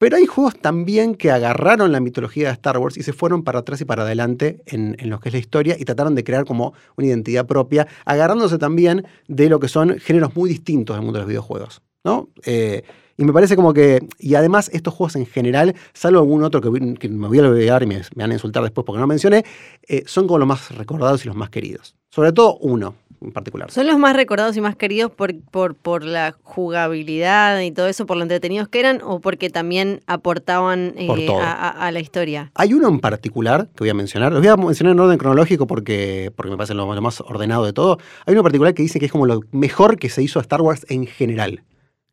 Pero 0.00 0.16
hay 0.16 0.24
juegos 0.24 0.58
también 0.58 1.14
que 1.14 1.30
agarraron 1.30 1.92
la 1.92 2.00
mitología 2.00 2.46
de 2.46 2.54
Star 2.54 2.78
Wars 2.78 2.96
y 2.96 3.02
se 3.02 3.12
fueron 3.12 3.42
para 3.44 3.58
atrás 3.58 3.82
y 3.82 3.84
para 3.84 4.04
adelante 4.04 4.62
en, 4.64 4.96
en 4.98 5.10
lo 5.10 5.20
que 5.20 5.28
es 5.28 5.34
la 5.34 5.38
historia 5.38 5.76
y 5.78 5.84
trataron 5.84 6.14
de 6.14 6.24
crear 6.24 6.46
como 6.46 6.72
una 6.96 7.08
identidad 7.08 7.46
propia, 7.46 7.86
agarrándose 8.06 8.56
también 8.56 9.06
de 9.28 9.50
lo 9.50 9.60
que 9.60 9.68
son 9.68 9.98
géneros 9.98 10.34
muy 10.34 10.48
distintos 10.48 10.96
del 10.96 11.04
mundo 11.04 11.18
de 11.18 11.24
los 11.24 11.28
videojuegos. 11.28 11.82
¿no? 12.02 12.30
Eh, 12.46 12.82
y 13.18 13.24
me 13.24 13.34
parece 13.34 13.56
como 13.56 13.74
que, 13.74 14.00
y 14.18 14.36
además 14.36 14.70
estos 14.72 14.94
juegos 14.94 15.16
en 15.16 15.26
general, 15.26 15.74
salvo 15.92 16.20
algún 16.20 16.44
otro 16.44 16.62
que, 16.62 16.70
me 16.70 17.28
voy 17.28 17.38
a 17.38 17.42
olvidar 17.42 17.82
y 17.82 17.86
me, 17.86 17.96
me 18.14 18.24
van 18.24 18.30
a 18.30 18.34
insultar 18.34 18.62
después 18.62 18.86
porque 18.86 19.00
no 19.00 19.06
mencioné, 19.06 19.44
eh, 19.86 20.04
son 20.06 20.26
como 20.26 20.38
los 20.38 20.48
más 20.48 20.74
recordados 20.74 21.26
y 21.26 21.28
los 21.28 21.36
más 21.36 21.50
queridos. 21.50 21.94
Sobre 22.08 22.32
todo 22.32 22.56
uno 22.56 22.94
en 23.20 23.32
particular. 23.32 23.70
Son 23.70 23.86
los 23.86 23.98
más 23.98 24.16
recordados 24.16 24.56
y 24.56 24.60
más 24.60 24.76
queridos 24.76 25.10
por, 25.10 25.34
por, 25.50 25.74
por 25.74 26.04
la 26.04 26.34
jugabilidad 26.42 27.60
y 27.60 27.70
todo 27.70 27.86
eso, 27.88 28.06
por 28.06 28.16
lo 28.16 28.22
entretenidos 28.22 28.68
que 28.68 28.80
eran, 28.80 29.00
o 29.02 29.20
porque 29.20 29.50
también 29.50 30.00
aportaban 30.06 30.94
eh, 30.96 31.06
Por 31.06 31.20
a, 31.42 31.52
a- 31.52 31.86
a 31.86 31.92
la 31.92 32.00
historia. 32.00 32.50
Hay 32.54 32.72
uno 32.72 32.88
en 32.88 33.00
particular 33.00 33.68
que 33.74 33.80
voy 33.80 33.90
a 33.90 33.94
mencionar, 33.94 34.32
los 34.32 34.40
voy 34.40 34.48
a 34.48 34.56
mencionar 34.56 34.92
en 34.94 35.00
orden 35.00 35.18
cronológico 35.18 35.66
porque, 35.66 36.32
porque 36.34 36.50
me 36.50 36.56
parece 36.56 36.74
lo, 36.74 36.92
lo 36.94 37.02
más 37.02 37.20
ordenado 37.20 37.64
de 37.64 37.72
todo. 37.72 37.98
Hay 38.26 38.32
uno 38.32 38.40
en 38.40 38.44
particular 38.44 38.74
que 38.74 38.82
dice 38.82 38.98
que 38.98 39.06
es 39.06 39.12
como 39.12 39.26
lo 39.26 39.40
mejor 39.52 39.96
que 39.98 40.08
se 40.08 40.22
hizo 40.22 40.38
a 40.38 40.42
Star 40.42 40.62
Wars 40.62 40.86
en 40.88 41.06
general. 41.06 41.62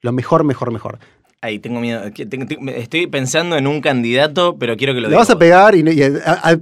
Lo 0.01 0.11
mejor, 0.11 0.43
mejor, 0.43 0.71
mejor. 0.71 0.99
Ahí, 1.41 1.59
tengo 1.59 1.79
miedo. 1.79 2.01
Estoy 2.75 3.07
pensando 3.07 3.57
en 3.57 3.67
un 3.67 3.79
candidato, 3.79 4.57
pero 4.57 4.75
quiero 4.75 4.93
que 4.93 5.01
lo 5.01 5.07
Le 5.07 5.13
digas 5.13 5.27
vas 5.27 5.35
a 5.35 5.39
pegar 5.39 5.75
y, 5.75 5.81
y 5.87 6.01
a- 6.01 6.09
a- 6.25 6.57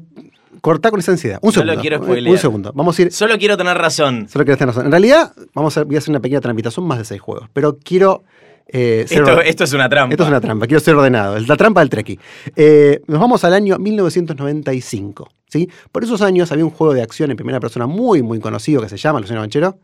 cortá 0.61 0.91
con 0.91 0.99
esa 0.99 1.11
ansiedad. 1.11 1.39
Un 1.41 1.51
segundo. 1.51 1.79
quiero 1.81 1.97
un- 1.99 2.03
spoilear. 2.05 2.31
un 2.33 2.37
segundo. 2.37 2.71
Vamos 2.73 2.97
a 2.97 3.01
ir. 3.03 3.11
Solo 3.11 3.37
quiero 3.37 3.57
tener 3.57 3.77
razón. 3.77 4.27
Solo 4.29 4.45
quiero 4.45 4.57
tener 4.57 4.69
razón. 4.73 4.85
En 4.85 4.91
realidad, 4.91 5.33
vamos 5.53 5.77
a, 5.77 5.83
voy 5.83 5.95
a 5.95 5.99
hacer 5.99 6.11
una 6.11 6.19
pequeña 6.19 6.41
trampita. 6.41 6.71
Son 6.71 6.85
más 6.85 6.97
de 6.97 7.05
seis 7.05 7.21
juegos. 7.21 7.49
Pero 7.53 7.77
quiero. 7.77 8.23
eh, 8.67 9.05
ser 9.07 9.23
Esto, 9.45 9.63
es 9.63 9.73
una 9.73 9.87
trampa. 9.89 10.13
Esto 10.13 10.23
es 10.23 10.29
una 10.29 10.41
trampa, 10.41 10.65
quiero 10.67 10.79
ser 10.79 10.95
ordenado. 10.95 11.39
La 11.39 11.55
trampa 11.55 11.81
del 11.81 11.89
Treki. 11.89 12.19
Eh, 12.55 13.01
nos 13.07 13.19
vamos 13.19 13.43
al 13.43 13.53
año 13.53 13.77
1995. 13.77 15.29
¿sí? 15.47 15.69
Por 15.91 16.03
esos 16.03 16.21
años 16.21 16.51
había 16.51 16.65
un 16.65 16.71
juego 16.71 16.93
de 16.93 17.01
acción 17.03 17.29
en 17.31 17.37
primera 17.37 17.59
persona 17.59 17.85
muy, 17.87 18.21
muy 18.23 18.39
conocido 18.39 18.81
que 18.81 18.89
se 18.89 18.97
llama 18.97 19.19
Luciano 19.19 19.41
Banchero. 19.41 19.77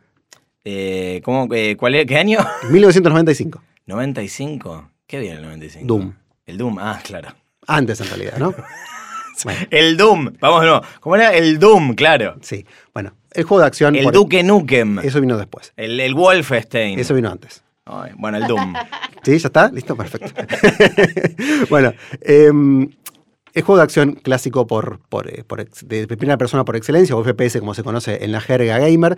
Eh, 0.63 1.21
¿cómo, 1.23 1.47
eh, 1.53 1.75
¿Cuál 1.77 1.95
es? 1.95 2.05
¿Qué 2.05 2.17
año? 2.17 2.39
1995. 2.71 3.61
95. 3.85 4.89
¿Qué 5.07 5.19
viene 5.19 5.37
el 5.37 5.43
95? 5.43 5.85
Doom. 5.87 6.13
El 6.45 6.57
Doom, 6.57 6.77
ah, 6.79 6.99
claro. 7.03 7.29
Antes, 7.67 8.01
en 8.01 8.07
realidad, 8.07 8.37
¿no? 8.37 8.53
Bueno, 9.43 9.59
El 9.71 9.97
Doom, 9.97 10.33
vamos 10.39 10.61
nuevo. 10.61 10.81
¿Cómo 10.99 11.15
era? 11.15 11.33
El 11.33 11.57
Doom, 11.59 11.95
claro. 11.95 12.35
sí. 12.41 12.65
Bueno, 12.93 13.13
el 13.31 13.43
juego 13.43 13.61
de 13.61 13.67
acción. 13.67 13.95
El 13.95 14.11
Duque 14.11 14.43
Nukem. 14.43 14.99
Eso 14.99 15.21
vino 15.21 15.37
después. 15.37 15.73
El, 15.77 15.99
el 15.99 16.13
Wolfenstein. 16.13 16.99
Eso 16.99 17.13
vino 17.13 17.29
antes. 17.29 17.63
Ay, 17.85 18.11
bueno, 18.15 18.37
el 18.37 18.47
Doom. 18.47 18.73
¿Sí? 19.23 19.37
¿Ya 19.37 19.47
está? 19.47 19.71
¿Listo? 19.71 19.95
Perfecto. 19.95 20.31
bueno, 21.69 21.93
em, 22.21 22.89
el 23.53 23.63
juego 23.63 23.77
de 23.77 23.83
acción 23.83 24.13
clásico 24.13 24.67
por, 24.67 24.99
por, 25.09 25.27
eh, 25.27 25.43
por 25.45 25.67
de 25.67 26.07
primera 26.07 26.37
persona 26.37 26.65
por 26.65 26.75
excelencia, 26.75 27.15
o 27.15 27.23
FPS 27.23 27.59
como 27.59 27.73
se 27.73 27.83
conoce 27.83 28.23
en 28.23 28.31
la 28.31 28.41
jerga 28.41 28.79
gamer. 28.79 29.17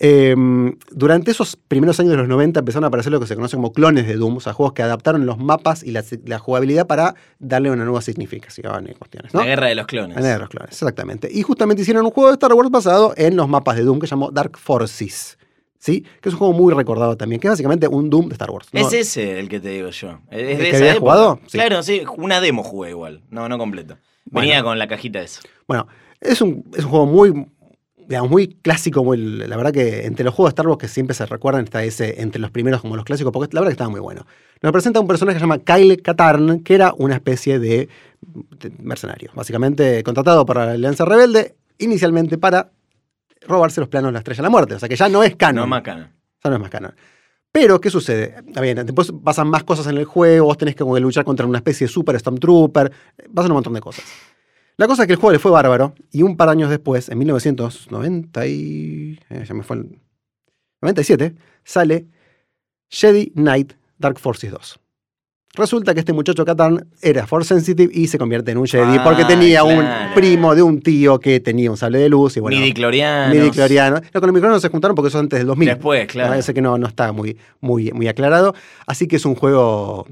Em, 0.00 0.76
durante 0.92 1.32
esos 1.32 1.56
primeros 1.56 1.98
años 1.98 2.12
de 2.12 2.18
los 2.18 2.28
90 2.28 2.60
empezaron 2.60 2.84
a 2.84 2.86
aparecer 2.86 3.10
lo 3.10 3.18
que 3.18 3.26
se 3.26 3.34
conoce 3.34 3.56
como 3.56 3.72
clones 3.72 4.06
de 4.06 4.14
Doom, 4.14 4.36
o 4.36 4.40
sea, 4.40 4.52
juegos 4.52 4.72
que 4.72 4.82
adaptaron 4.82 5.26
los 5.26 5.38
mapas 5.38 5.82
y 5.82 5.90
la, 5.90 6.04
la 6.24 6.38
jugabilidad 6.38 6.86
para 6.86 7.16
darle 7.40 7.70
una 7.70 7.84
nueva 7.84 8.00
significación 8.00 8.88
y 8.88 8.94
cuestiones. 8.94 9.34
¿no? 9.34 9.40
La 9.40 9.46
guerra 9.46 9.66
de 9.66 9.74
los 9.74 9.86
clones. 9.86 10.16
La 10.16 10.22
guerra 10.22 10.34
de 10.34 10.40
los 10.40 10.48
clones, 10.50 10.70
exactamente. 10.70 11.28
Y 11.32 11.42
justamente 11.42 11.82
hicieron 11.82 12.04
un 12.04 12.12
juego 12.12 12.28
de 12.28 12.34
Star 12.34 12.52
Wars 12.52 12.70
basado 12.70 13.12
en 13.16 13.36
los 13.36 13.48
mapas 13.48 13.76
de 13.76 13.82
Doom 13.82 13.98
que 13.98 14.06
se 14.06 14.10
llamó 14.10 14.30
Dark 14.30 14.56
Forces. 14.56 15.37
¿Sí? 15.78 16.00
Que 16.20 16.28
es 16.28 16.32
un 16.34 16.38
juego 16.38 16.52
muy 16.54 16.74
recordado 16.74 17.16
también, 17.16 17.40
que 17.40 17.46
es 17.46 17.52
básicamente 17.52 17.86
un 17.86 18.10
Doom 18.10 18.28
de 18.28 18.32
Star 18.34 18.50
Wars. 18.50 18.68
¿no? 18.72 18.80
Es 18.80 18.92
ese 18.92 19.38
el 19.38 19.48
que 19.48 19.60
te 19.60 19.68
digo 19.68 19.90
yo. 19.90 20.18
Es 20.30 20.40
¿El 20.40 20.46
de 20.46 20.56
que 20.56 20.68
esa 20.70 20.76
habías 20.78 20.96
época. 20.96 21.00
jugado? 21.12 21.40
Sí. 21.46 21.58
Claro, 21.58 21.82
sí. 21.82 22.02
Una 22.16 22.40
demo 22.40 22.62
jugué 22.64 22.90
igual. 22.90 23.22
No, 23.30 23.48
no 23.48 23.58
completo. 23.58 23.96
Venía 24.24 24.56
Bueno. 24.56 24.68
con 24.70 24.78
la 24.78 24.88
cajita 24.88 25.20
esa. 25.22 25.40
Bueno, 25.68 25.86
es 26.20 26.40
un, 26.42 26.64
es 26.76 26.84
un 26.84 26.90
juego 26.90 27.06
muy, 27.06 27.46
digamos, 28.08 28.28
muy 28.30 28.48
clásico, 28.60 29.04
muy, 29.04 29.18
la 29.18 29.56
verdad 29.56 29.72
que 29.72 30.04
entre 30.06 30.24
los 30.24 30.34
juegos 30.34 30.50
de 30.50 30.54
Star 30.54 30.66
Wars 30.66 30.78
que 30.80 30.88
siempre 30.88 31.14
se 31.14 31.24
recuerdan 31.26 31.62
está 31.64 31.84
ese, 31.84 32.20
entre 32.20 32.40
los 32.40 32.50
primeros 32.50 32.80
como 32.80 32.96
los 32.96 33.04
clásicos, 33.04 33.32
porque 33.32 33.54
la 33.54 33.60
verdad 33.60 33.70
que 33.70 33.74
estaba 33.74 33.90
muy 33.90 34.00
bueno. 34.00 34.26
Nos 34.60 34.72
presenta 34.72 34.98
un 34.98 35.06
personaje 35.06 35.36
que 35.36 35.38
se 35.38 35.44
llama 35.44 35.58
Kyle 35.58 36.02
Katarn, 36.02 36.60
que 36.64 36.74
era 36.74 36.92
una 36.98 37.14
especie 37.14 37.60
de 37.60 37.88
mercenario. 38.80 39.30
Básicamente 39.34 40.02
contratado 40.02 40.44
para 40.44 40.66
la 40.66 40.72
Alianza 40.72 41.04
Rebelde, 41.04 41.54
inicialmente 41.78 42.36
para 42.38 42.72
robarse 43.46 43.80
los 43.80 43.88
planos 43.88 44.08
de 44.08 44.12
la 44.14 44.18
Estrella 44.18 44.38
de 44.38 44.42
la 44.42 44.50
Muerte. 44.50 44.74
O 44.74 44.78
sea 44.78 44.88
que 44.88 44.96
ya 44.96 45.08
no 45.08 45.22
es 45.22 45.36
canon. 45.36 45.62
No 45.62 45.66
más 45.66 45.82
canon. 45.82 46.10
Ya 46.42 46.50
no 46.50 46.56
es 46.56 46.60
más 46.60 46.70
canon. 46.70 46.94
Pero, 47.50 47.80
¿qué 47.80 47.90
sucede? 47.90 48.42
Bien, 48.60 48.84
después 48.84 49.12
pasan 49.24 49.48
más 49.48 49.64
cosas 49.64 49.86
en 49.86 49.96
el 49.96 50.04
juego, 50.04 50.46
vos 50.46 50.58
tenés 50.58 50.74
que 50.74 50.84
como 50.84 50.98
luchar 50.98 51.24
contra 51.24 51.46
una 51.46 51.58
especie 51.58 51.86
de 51.86 51.92
Super 51.92 52.18
Stormtrooper, 52.18 52.92
pasan 53.34 53.50
un 53.52 53.56
montón 53.56 53.72
de 53.72 53.80
cosas. 53.80 54.04
La 54.76 54.86
cosa 54.86 55.02
es 55.02 55.06
que 55.06 55.14
el 55.14 55.18
juego 55.18 55.32
le 55.32 55.38
fue 55.38 55.50
bárbaro 55.50 55.94
y 56.12 56.22
un 56.22 56.36
par 56.36 56.48
de 56.48 56.52
años 56.52 56.70
después, 56.70 57.08
en 57.08 57.18
1990 57.18 58.46
y... 58.46 59.18
eh, 59.30 59.44
ya 59.46 59.54
me 59.54 59.62
fue 59.62 59.78
el... 59.78 59.98
97, 60.82 61.34
sale 61.64 62.06
Jedi 62.88 63.32
Knight 63.34 63.72
Dark 63.98 64.18
Forces 64.20 64.52
2. 64.52 64.80
Resulta 65.54 65.94
que 65.94 66.00
este 66.00 66.12
muchacho 66.12 66.44
Catán 66.44 66.86
era 67.00 67.26
Force 67.26 67.48
Sensitive 67.48 67.90
y 67.92 68.06
se 68.06 68.18
convierte 68.18 68.52
en 68.52 68.58
un 68.58 68.66
Jedi 68.66 68.98
Ah, 68.98 69.02
porque 69.02 69.24
tenía 69.24 69.64
un 69.64 69.84
primo 70.14 70.54
de 70.54 70.62
un 70.62 70.80
tío 70.80 71.18
que 71.18 71.40
tenía 71.40 71.70
un 71.70 71.76
sable 71.76 71.98
de 71.98 72.08
luz 72.08 72.36
y 72.36 72.40
bueno... 72.40 72.56
Midichlorianos. 72.56 73.34
Midichloriano. 73.36 74.00
No, 74.14 74.20
con 74.20 74.28
el 74.28 74.34
micrófono 74.34 74.60
se 74.60 74.68
juntaron 74.68 74.94
porque 74.94 75.08
eso 75.08 75.18
es 75.18 75.22
antes 75.22 75.38
del 75.40 75.46
2000. 75.48 75.68
Después, 75.68 76.06
claro. 76.06 76.28
Parece 76.30 76.54
que 76.54 76.60
no, 76.60 76.76
no 76.78 76.86
está 76.86 77.12
muy, 77.12 77.36
muy, 77.60 77.90
muy 77.92 78.06
aclarado. 78.08 78.54
Así 78.86 79.08
que 79.08 79.16
es 79.16 79.24
un 79.24 79.34
juego. 79.34 80.06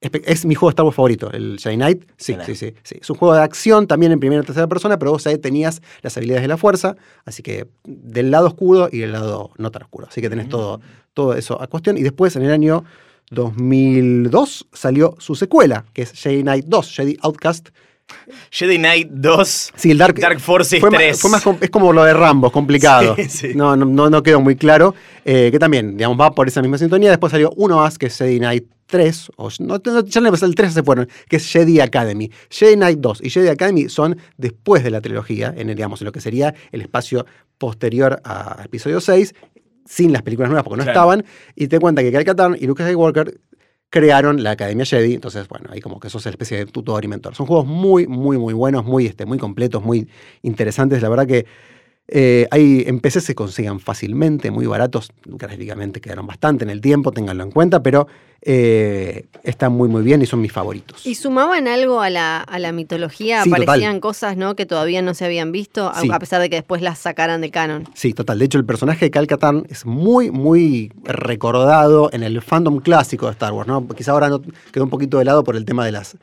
Es 0.00 0.44
mi 0.46 0.54
juego 0.54 0.70
de 0.70 0.72
Star 0.74 0.84
Wars 0.86 0.96
favorito, 0.96 1.30
el 1.32 1.58
Jedi 1.60 1.74
Knight. 1.76 2.04
Sí, 2.16 2.36
sí, 2.46 2.54
sí, 2.54 2.74
sí. 2.84 2.96
Es 3.00 3.10
un 3.10 3.16
juego 3.16 3.34
de 3.34 3.42
acción 3.42 3.86
también 3.88 4.12
en 4.12 4.20
primera 4.20 4.42
y 4.42 4.46
tercera 4.46 4.68
persona, 4.68 4.96
pero 4.96 5.10
vos 5.10 5.26
ahí 5.26 5.38
tenías 5.38 5.82
las 6.02 6.16
habilidades 6.16 6.42
de 6.42 6.48
la 6.48 6.56
fuerza. 6.56 6.94
Así 7.24 7.42
que 7.42 7.66
del 7.84 8.30
lado 8.30 8.46
oscuro 8.46 8.88
y 8.92 8.98
del 8.98 9.10
lado 9.12 9.50
no 9.58 9.70
tan 9.72 9.82
oscuro. 9.82 10.06
Así 10.08 10.20
que 10.20 10.30
tenés 10.30 10.46
Mm. 10.46 10.50
todo, 10.50 10.80
todo 11.14 11.34
eso 11.34 11.60
a 11.60 11.66
cuestión. 11.66 11.98
Y 11.98 12.02
después, 12.02 12.34
en 12.36 12.42
el 12.42 12.52
año 12.52 12.84
2002, 13.30 14.66
salió 14.72 15.14
su 15.18 15.34
secuela, 15.34 15.84
que 15.92 16.02
es 16.02 16.12
Jedi 16.12 16.42
Knight 16.42 16.64
2, 16.66 16.94
Jedi 16.94 17.16
Outcast. 17.22 17.68
Jedi 18.50 18.78
Knight 18.78 19.08
2. 19.10 19.72
Sí, 19.76 19.90
el 19.90 19.98
Dark, 19.98 20.18
Dark 20.18 20.40
Forces 20.40 20.80
fue 20.80 20.90
más- 20.90 20.98
3. 20.98 21.20
fue 21.20 21.30
más 21.30 21.42
com- 21.42 21.58
es 21.60 21.68
como 21.70 21.92
lo 21.92 22.04
de 22.04 22.14
Rambo, 22.14 22.46
es 22.46 22.52
complicado. 22.52 23.14
Sí, 23.16 23.28
sí. 23.28 23.48
No, 23.54 23.76
no, 23.76 24.08
no, 24.08 24.22
quedó 24.22 24.40
muy 24.40 24.56
claro. 24.56 24.94
eh, 25.26 25.50
que 25.52 25.58
también, 25.58 25.96
digamos, 25.96 26.18
va 26.18 26.30
por 26.34 26.48
esa 26.48 26.62
misma 26.62 26.78
sintonía. 26.78 27.10
Después 27.10 27.30
salió 27.30 27.52
uno 27.56 27.76
más, 27.76 27.98
que 27.98 28.06
es 28.06 28.16
Jedi 28.16 28.38
Knight 28.38 28.64
3. 28.86 29.30
O, 29.36 29.50
no, 29.60 29.78
no, 29.84 30.04
ya 30.06 30.20
no, 30.22 30.30
el 30.34 30.54
3 30.54 30.72
se 30.72 30.82
fueron, 30.82 31.06
que 31.28 31.36
es 31.36 31.52
Jedi 31.52 31.80
Academy. 31.80 32.30
Jedi 32.48 32.76
Knight 32.76 32.98
2 33.00 33.20
y 33.22 33.28
Jedi 33.28 33.48
Academy 33.48 33.90
son 33.90 34.16
después 34.38 34.82
de 34.82 34.90
la 34.90 35.02
trilogía, 35.02 35.52
en, 35.54 35.68
el, 35.68 35.76
digamos, 35.76 36.00
en 36.00 36.06
lo 36.06 36.12
que 36.12 36.22
sería 36.22 36.54
el 36.72 36.80
espacio 36.80 37.26
posterior 37.58 38.22
a 38.24 38.62
episodio 38.64 39.00
6, 39.02 39.34
sin 39.88 40.12
las 40.12 40.22
películas 40.22 40.50
nuevas 40.50 40.64
porque 40.64 40.78
no 40.78 40.84
Claro. 40.84 40.98
estaban. 40.98 41.24
Y 41.54 41.68
te 41.68 41.78
cuenta 41.80 42.02
que 42.02 42.12
Cal 42.12 42.24
Katarn 42.24 42.56
y 42.60 42.66
Lucas 42.66 42.86
Skywalker 42.86 43.40
crearon 43.90 44.42
la 44.42 44.50
Academia 44.50 44.84
Jedi, 44.84 45.14
entonces, 45.14 45.48
bueno, 45.48 45.70
ahí 45.72 45.80
como 45.80 45.98
que 45.98 46.10
sos 46.10 46.26
especie 46.26 46.58
de 46.58 46.66
tutor 46.66 47.02
y 47.04 47.08
mentor. 47.08 47.34
Son 47.34 47.46
juegos 47.46 47.66
muy, 47.66 48.06
muy, 48.06 48.36
muy 48.36 48.52
buenos, 48.52 48.84
muy, 48.84 49.06
este, 49.06 49.24
muy 49.24 49.38
completos, 49.38 49.82
muy 49.82 50.08
interesantes. 50.42 51.00
La 51.00 51.08
verdad 51.08 51.26
que 51.26 51.46
eh, 52.08 52.46
ahí 52.50 52.84
en 52.86 53.00
PC 53.00 53.20
se 53.20 53.34
consigan 53.34 53.80
fácilmente, 53.80 54.50
muy 54.50 54.66
baratos, 54.66 55.10
gráficamente 55.26 56.00
quedaron 56.00 56.26
bastante 56.26 56.64
en 56.64 56.70
el 56.70 56.80
tiempo, 56.80 57.12
ténganlo 57.12 57.44
en 57.44 57.50
cuenta, 57.50 57.82
pero 57.82 58.08
eh, 58.40 59.26
están 59.42 59.72
muy, 59.72 59.88
muy 59.88 60.02
bien 60.02 60.22
y 60.22 60.26
son 60.26 60.40
mis 60.40 60.52
favoritos. 60.52 61.04
¿Y 61.04 61.16
sumaban 61.16 61.68
algo 61.68 62.00
a 62.00 62.08
la, 62.08 62.38
a 62.40 62.58
la 62.58 62.72
mitología? 62.72 63.42
Sí, 63.42 63.50
total. 63.50 63.62
¿Aparecían 63.64 64.00
cosas 64.00 64.36
¿no? 64.36 64.54
que 64.56 64.64
todavía 64.64 65.02
no 65.02 65.12
se 65.12 65.24
habían 65.26 65.52
visto, 65.52 65.88
a- 65.90 66.00
Sí. 66.00 66.08
a 66.10 66.18
pesar 66.18 66.40
de 66.40 66.48
que 66.48 66.56
después 66.56 66.80
las 66.80 66.98
sacaran 66.98 67.40
de 67.40 67.50
canon? 67.50 67.84
Sí, 67.94 68.14
total. 68.14 68.38
De 68.38 68.44
hecho, 68.46 68.58
el 68.58 68.64
personaje 68.64 69.06
de 69.06 69.10
Cal 69.10 69.26
Katarn 69.26 69.66
es 69.68 69.84
muy, 69.84 70.30
muy 70.30 70.92
recordado 71.04 72.10
en 72.12 72.22
el 72.22 72.40
fandom 72.42 72.78
clásico 72.80 73.26
de 73.26 73.32
Star 73.32 73.52
Wars, 73.52 73.68
¿no? 73.68 73.86
Quizá 73.88 74.12
ahora 74.12 74.28
no, 74.28 74.40
quedó 74.72 74.84
un 74.84 74.90
poquito 74.90 75.18
de 75.18 75.24
lado 75.24 75.44
por 75.44 75.56
el 75.56 75.64
tema 75.64 75.84
de 75.84 75.92
las. 75.92 76.16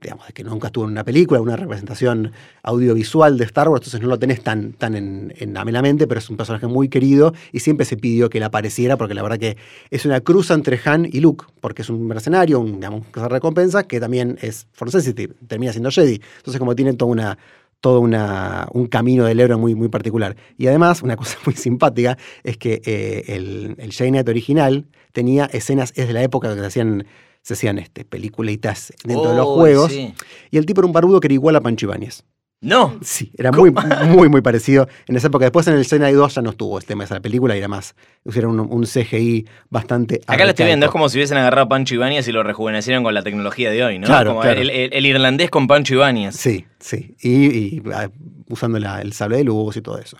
Digamos, 0.00 0.26
de 0.26 0.32
que 0.32 0.44
nunca 0.44 0.68
estuvo 0.68 0.84
en 0.84 0.92
una 0.92 1.04
película, 1.04 1.40
una 1.40 1.56
representación 1.56 2.32
audiovisual 2.62 3.36
de 3.36 3.44
Star 3.44 3.68
Wars, 3.68 3.80
entonces 3.80 4.00
no 4.00 4.08
lo 4.08 4.18
tenés 4.18 4.42
tan, 4.42 4.72
tan 4.72 4.94
en, 4.94 5.34
en, 5.38 5.98
pero 5.98 6.18
es 6.18 6.30
un 6.30 6.38
personaje 6.38 6.66
muy 6.66 6.88
querido 6.88 7.34
y 7.52 7.60
siempre 7.60 7.84
se 7.84 7.98
pidió 7.98 8.30
que 8.30 8.38
él 8.38 8.44
apareciera, 8.44 8.96
porque 8.96 9.12
la 9.12 9.22
verdad 9.22 9.38
que 9.38 9.58
es 9.90 10.06
una 10.06 10.20
cruz 10.20 10.50
entre 10.50 10.80
Han 10.84 11.04
y 11.04 11.20
Luke, 11.20 11.44
porque 11.60 11.82
es 11.82 11.90
un 11.90 12.06
mercenario, 12.06 12.60
un, 12.60 12.76
digamos, 12.76 13.02
un 13.14 13.28
recompensa, 13.28 13.84
que 13.84 14.00
también 14.00 14.38
es 14.40 14.66
Force 14.72 15.00
Sensitive, 15.00 15.34
termina 15.46 15.72
siendo 15.72 15.90
Jedi. 15.90 16.20
Entonces, 16.38 16.58
como 16.58 16.74
tiene 16.74 16.94
toda 16.94 17.10
una, 17.10 17.38
todo 17.80 18.00
una, 18.00 18.68
un 18.72 18.86
camino 18.86 19.24
del 19.24 19.40
héroe 19.40 19.56
muy, 19.56 19.74
muy 19.74 19.88
particular. 19.88 20.36
Y 20.56 20.66
además, 20.66 21.02
una 21.02 21.16
cosa 21.16 21.38
muy 21.46 21.54
simpática 21.54 22.16
es 22.44 22.56
que 22.56 22.80
eh, 22.84 23.24
el, 23.28 23.74
el 23.78 23.92
Jedi 23.92 24.18
original 24.18 24.86
tenía 25.12 25.46
escenas, 25.46 25.92
es 25.96 26.06
de 26.06 26.12
la 26.12 26.22
época 26.22 26.48
que 26.54 26.60
se 26.60 26.66
hacían, 26.66 27.06
se 27.42 27.54
hacían 27.54 27.78
este, 27.78 28.04
peliculitas 28.04 28.92
dentro 29.04 29.30
de 29.30 29.36
los 29.36 29.46
juegos. 29.46 29.92
sí. 29.92 30.14
Y 30.50 30.58
el 30.58 30.66
tipo 30.66 30.80
era 30.80 30.86
un 30.86 30.92
barbudo 30.92 31.20
que 31.20 31.26
era 31.28 31.34
igual 31.34 31.56
a 31.56 31.60
Pancho 31.60 31.86
Ibáñez. 31.86 32.24
No. 32.62 32.98
Sí, 33.00 33.32
era 33.38 33.52
muy, 33.52 33.70
muy, 34.08 34.28
muy 34.28 34.42
parecido 34.42 34.86
en 35.06 35.16
esa 35.16 35.28
época. 35.28 35.46
Después 35.46 35.66
en 35.68 35.76
el 35.78 35.86
Knight 35.86 36.14
2 36.14 36.34
ya 36.34 36.42
no 36.42 36.50
estuvo 36.50 36.76
el 36.76 36.84
tema 36.84 37.04
de 37.04 37.06
esa 37.06 37.18
película 37.20 37.54
y 37.54 37.58
era 37.58 37.68
más, 37.68 37.94
hicieron 38.26 38.60
un, 38.60 38.70
un 38.70 38.84
CGI 38.84 39.46
bastante 39.70 40.20
Acá 40.26 40.44
lo 40.44 40.50
estoy 40.50 40.66
viendo, 40.66 40.84
es 40.84 40.92
como 40.92 41.08
si 41.08 41.16
hubiesen 41.16 41.38
agarrado 41.38 41.64
a 41.64 41.68
Pancho 41.70 41.94
Ibáñez 41.94 42.28
y 42.28 42.32
lo 42.32 42.42
rejuvenecieron 42.42 43.02
con 43.02 43.14
la 43.14 43.22
tecnología 43.22 43.70
de 43.70 43.82
hoy, 43.82 43.98
¿no? 43.98 44.06
Claro, 44.06 44.32
como 44.32 44.42
claro. 44.42 44.60
El, 44.60 44.68
el- 44.68 44.92
el 44.92 45.06
irlandés 45.06 45.48
con 45.48 45.66
Pancho 45.66 45.94
Ibáñez. 45.94 46.36
Sí, 46.36 46.66
sí. 46.78 47.16
Y, 47.22 47.30
y, 47.78 47.82
ah, 47.94 48.10
usando 48.50 48.78
la- 48.78 49.00
el 49.00 49.14
sable 49.14 49.38
de 49.38 49.44
luz 49.44 49.78
y 49.78 49.80
todo 49.80 49.98
eso. 49.98 50.18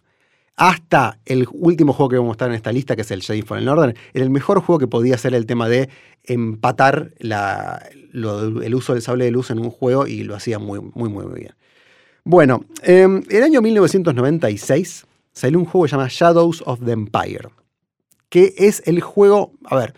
Hasta 0.61 1.19
el 1.25 1.49
último 1.53 1.95
juego 1.95 2.11
que 2.11 2.17
vamos 2.17 2.27
a 2.27 2.33
mostrar 2.33 2.51
en 2.51 2.57
esta 2.57 2.71
lista, 2.71 2.95
que 2.95 3.01
es 3.01 3.11
el 3.11 3.23
Jedi 3.23 3.41
Fallen 3.41 3.67
Order, 3.67 3.97
era 4.13 4.23
el 4.23 4.29
mejor 4.29 4.61
juego 4.61 4.79
que 4.79 4.87
podía 4.87 5.17
ser 5.17 5.33
el 5.33 5.47
tema 5.47 5.71
de 5.71 5.89
empatar 6.23 7.15
el 7.19 8.75
uso 8.75 8.93
del 8.93 9.01
sable 9.01 9.25
de 9.25 9.31
luz 9.31 9.51
en 9.51 9.59
un 9.59 9.71
juego 9.71 10.07
y 10.07 10.23
lo 10.23 10.37
hacía 10.37 10.59
muy, 10.59 10.81
muy, 10.81 11.09
muy, 11.09 11.25
bien. 11.33 11.55
Bueno, 12.25 12.67
en 12.83 13.25
el 13.31 13.43
año 13.43 13.63
1996 13.63 15.07
salió 15.33 15.59
un 15.59 15.65
juego 15.65 15.85
que 15.85 15.89
se 15.89 15.97
llama 15.97 16.09
Shadows 16.11 16.63
of 16.67 16.85
the 16.85 16.93
Empire, 16.93 17.49
que 18.29 18.53
es 18.59 18.83
el 18.85 19.01
juego, 19.01 19.53
a 19.65 19.77
ver, 19.77 19.95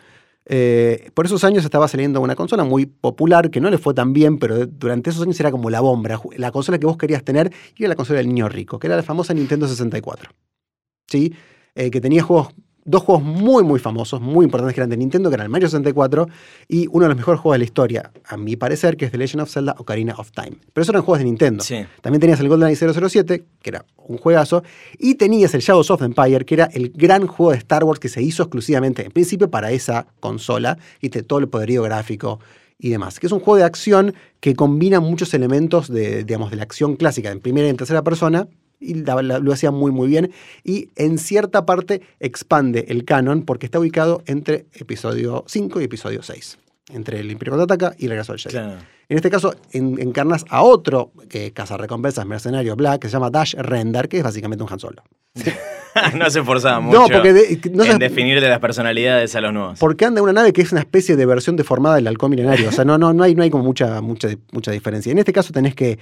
eh, 0.47 1.11
por 1.15 1.27
esos 1.27 1.43
años 1.43 1.65
estaba 1.65 1.89
saliendo 1.89 2.21
una 2.21 2.37
consola 2.37 2.63
muy 2.63 2.87
popular 2.87 3.51
que 3.51 3.61
no 3.61 3.69
le 3.69 3.79
fue 3.79 3.95
tan 3.95 4.13
bien, 4.13 4.39
pero 4.39 4.65
durante 4.65 5.11
esos 5.11 5.23
años 5.23 5.41
era 5.41 5.51
como 5.51 5.71
la 5.71 5.81
bomba, 5.81 6.21
la 6.37 6.53
consola 6.53 6.79
que 6.79 6.87
vos 6.87 6.97
querías 6.97 7.25
tener 7.25 7.53
y 7.75 7.83
era 7.83 7.89
la 7.89 7.97
consola 7.97 8.19
del 8.19 8.29
niño 8.29 8.49
rico, 8.49 8.79
que 8.79 8.87
era 8.87 8.95
la 8.95 9.03
famosa 9.03 9.35
Nintendo 9.35 9.67
64. 9.67 10.31
¿Sí? 11.13 11.35
Eh, 11.75 11.91
que 11.91 12.01
tenía 12.01 12.23
juegos, 12.23 12.49
dos 12.85 13.03
juegos 13.03 13.23
muy, 13.23 13.63
muy 13.63 13.79
famosos, 13.79 14.21
muy 14.21 14.45
importantes 14.45 14.75
que 14.75 14.81
eran 14.81 14.91
de 14.91 14.97
Nintendo, 14.97 15.29
que 15.31 15.35
eran 15.35 15.45
el 15.45 15.51
Mario 15.51 15.69
64 15.69 16.27
y 16.69 16.87
uno 16.91 17.05
de 17.05 17.09
los 17.11 17.17
mejores 17.17 17.41
juegos 17.41 17.55
de 17.55 17.59
la 17.59 17.65
historia, 17.65 18.11
a 18.27 18.37
mi 18.37 18.57
parecer, 18.57 18.97
que 18.97 19.05
es 19.05 19.13
The 19.13 19.19
Legend 19.19 19.43
of 19.43 19.51
Zelda 19.51 19.75
Ocarina 19.79 20.15
of 20.19 20.33
Time. 20.33 20.57
Pero 20.73 20.83
esos 20.83 20.89
eran 20.93 21.03
juegos 21.03 21.19
de 21.21 21.25
Nintendo. 21.27 21.63
Sí. 21.63 21.85
También 22.01 22.21
tenías 22.21 22.41
el 22.41 22.49
GoldenEye 22.49 22.77
007, 22.77 23.45
que 23.63 23.71
era 23.71 23.85
un 24.09 24.17
juegazo, 24.19 24.65
y 24.99 25.15
tenías 25.15 25.55
el 25.55 25.61
Shadows 25.61 25.91
of 25.91 26.01
the 26.01 26.07
Empire, 26.07 26.45
que 26.45 26.55
era 26.55 26.65
el 26.73 26.91
gran 26.95 27.27
juego 27.27 27.53
de 27.53 27.59
Star 27.59 27.85
Wars 27.85 28.01
que 28.01 28.09
se 28.09 28.21
hizo 28.23 28.43
exclusivamente, 28.43 29.05
en 29.05 29.13
principio, 29.13 29.49
para 29.51 29.71
esa 29.71 30.07
consola, 30.21 30.77
y 31.01 31.09
te- 31.11 31.23
todo 31.23 31.39
el 31.39 31.49
poderío 31.49 31.83
gráfico 31.85 32.41
y 32.79 32.89
demás. 32.91 33.21
Que 33.21 33.27
es 33.29 33.33
un 33.33 33.39
juego 33.41 33.59
de 33.59 33.65
acción 33.65 34.15
que 34.41 34.55
combina 34.57 34.99
muchos 34.99 35.33
elementos 35.35 35.89
de, 35.89 36.25
digamos, 36.25 36.51
de 36.51 36.57
la 36.57 36.65
acción 36.65 36.97
clásica 36.97 37.31
en 37.31 37.39
primera 37.41 37.69
y 37.69 37.71
en 37.71 37.77
tercera 37.77 38.03
persona, 38.03 38.49
y 38.83 38.95
la- 38.95 39.23
la- 39.23 39.39
lo 39.39 39.53
hacía 39.53 39.71
muy 39.71 39.93
muy 39.93 40.09
bien, 40.09 40.33
y 40.65 40.89
en 40.97 41.19
cierta 41.19 41.65
parte 41.65 42.03
expande 42.21 42.87
el 42.89 43.05
canon 43.05 43.43
porque 43.43 43.67
está 43.67 43.79
ubicado 43.79 44.23
entre 44.27 44.67
episodio 44.75 45.45
5 45.47 45.81
y 45.81 45.85
episodio 45.85 46.23
6, 46.23 46.59
entre 46.93 47.21
el 47.21 47.31
Imperio 47.31 47.53
Contraataca 47.57 47.95
y 47.99 48.09
Regreso 48.09 48.33
al 48.33 48.39
Jedi. 48.39 48.53
Claro. 48.53 48.79
En 49.09 49.17
este 49.17 49.31
caso, 49.31 49.55
en- 49.73 50.01
encarnas 50.01 50.45
a 50.49 50.63
otro 50.63 51.13
que 51.29 51.53
recompensas 51.77 52.25
mercenario 52.25 52.75
Black, 52.77 53.03
que 53.03 53.09
se 53.09 53.13
llama 53.13 53.31
Dash 53.31 53.55
Render, 53.57 54.09
que 54.09 54.19
es 54.19 54.25
básicamente 54.25 54.65
un 54.65 54.73
Han 54.73 54.81
Solo. 54.81 55.03
no 56.17 56.31
se 56.31 56.39
esforzaba 56.41 56.81
mucho 56.81 56.99
No, 56.99 57.09
porque 57.09 57.33
de- 57.35 57.61
no 57.75 57.85
en 57.85 57.93
se- 57.93 57.99
definirle 57.99 58.49
las 58.49 58.59
personalidades 58.61 59.35
a 59.37 59.43
los 59.43 59.53
nuevos. 59.53 59.79
Porque 59.79 60.07
anda 60.07 60.23
una 60.23 60.33
nave 60.33 60.55
que 60.55 60.63
es 60.63 60.73
una 60.73 60.81
especie 60.81 61.17
de 61.17 61.27
versión 61.27 61.57
deformada 61.57 61.97
del 61.97 62.07
halcón 62.07 62.31
milenario. 62.31 62.71
O 62.71 62.73
sea, 62.73 62.87
no, 62.87 62.97
no, 62.97 63.13
no, 63.13 63.23
hay, 63.25 63.35
no 63.35 63.43
hay 63.43 63.51
como 63.51 63.65
mucha, 63.65 64.01
mucha, 64.01 64.29
mucha 64.53 64.71
diferencia. 64.71 65.13
En 65.13 65.19
este 65.19 65.33
caso 65.35 65.53
tenés 65.53 65.75
que 65.75 65.99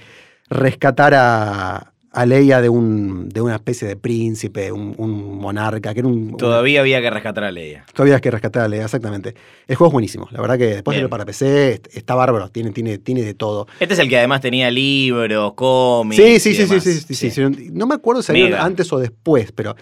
rescatar 0.49 1.13
a, 1.13 1.90
a 2.13 2.25
Leia 2.25 2.59
de, 2.61 2.67
un, 2.67 3.29
de 3.29 3.39
una 3.39 3.55
especie 3.55 3.87
de 3.87 3.95
príncipe, 3.95 4.69
un, 4.71 4.93
un 4.97 5.37
monarca, 5.37 5.93
que 5.93 6.01
era 6.01 6.09
un... 6.09 6.35
Todavía 6.35 6.81
había 6.81 6.99
que 7.01 7.09
rescatar 7.09 7.45
a 7.45 7.51
Leia. 7.51 7.85
Todavía 7.93 8.15
hay 8.15 8.21
que 8.21 8.31
rescatar 8.31 8.63
a 8.63 8.67
Leia, 8.67 8.83
exactamente. 8.83 9.33
El 9.65 9.77
juego 9.77 9.91
es 9.91 9.93
buenísimo. 9.93 10.27
La 10.31 10.41
verdad 10.41 10.57
que 10.57 10.65
después 10.65 10.99
de 11.01 11.07
para 11.07 11.23
PC 11.25 11.71
est- 11.73 11.87
está 11.95 12.13
bárbaro, 12.15 12.49
tiene, 12.49 12.71
tiene, 12.71 12.97
tiene 12.97 13.23
de 13.23 13.33
todo. 13.33 13.65
Este 13.79 13.93
es 13.93 13.99
el 14.01 14.09
que 14.09 14.17
además 14.17 14.41
tenía 14.41 14.69
libros, 14.69 15.53
cómics. 15.53 16.21
Sí, 16.21 16.39
sí, 16.41 16.49
y 16.49 16.53
sí, 16.55 16.63
sí, 16.63 16.67
demás. 16.67 16.83
sí, 16.83 16.93
sí, 16.99 17.13
sí, 17.15 17.31
sí. 17.31 17.69
No 17.71 17.87
me 17.87 17.95
acuerdo 17.95 18.21
si 18.21 18.33
Mega. 18.33 18.61
antes 18.63 18.91
o 18.91 18.99
después, 18.99 19.53
pero 19.53 19.75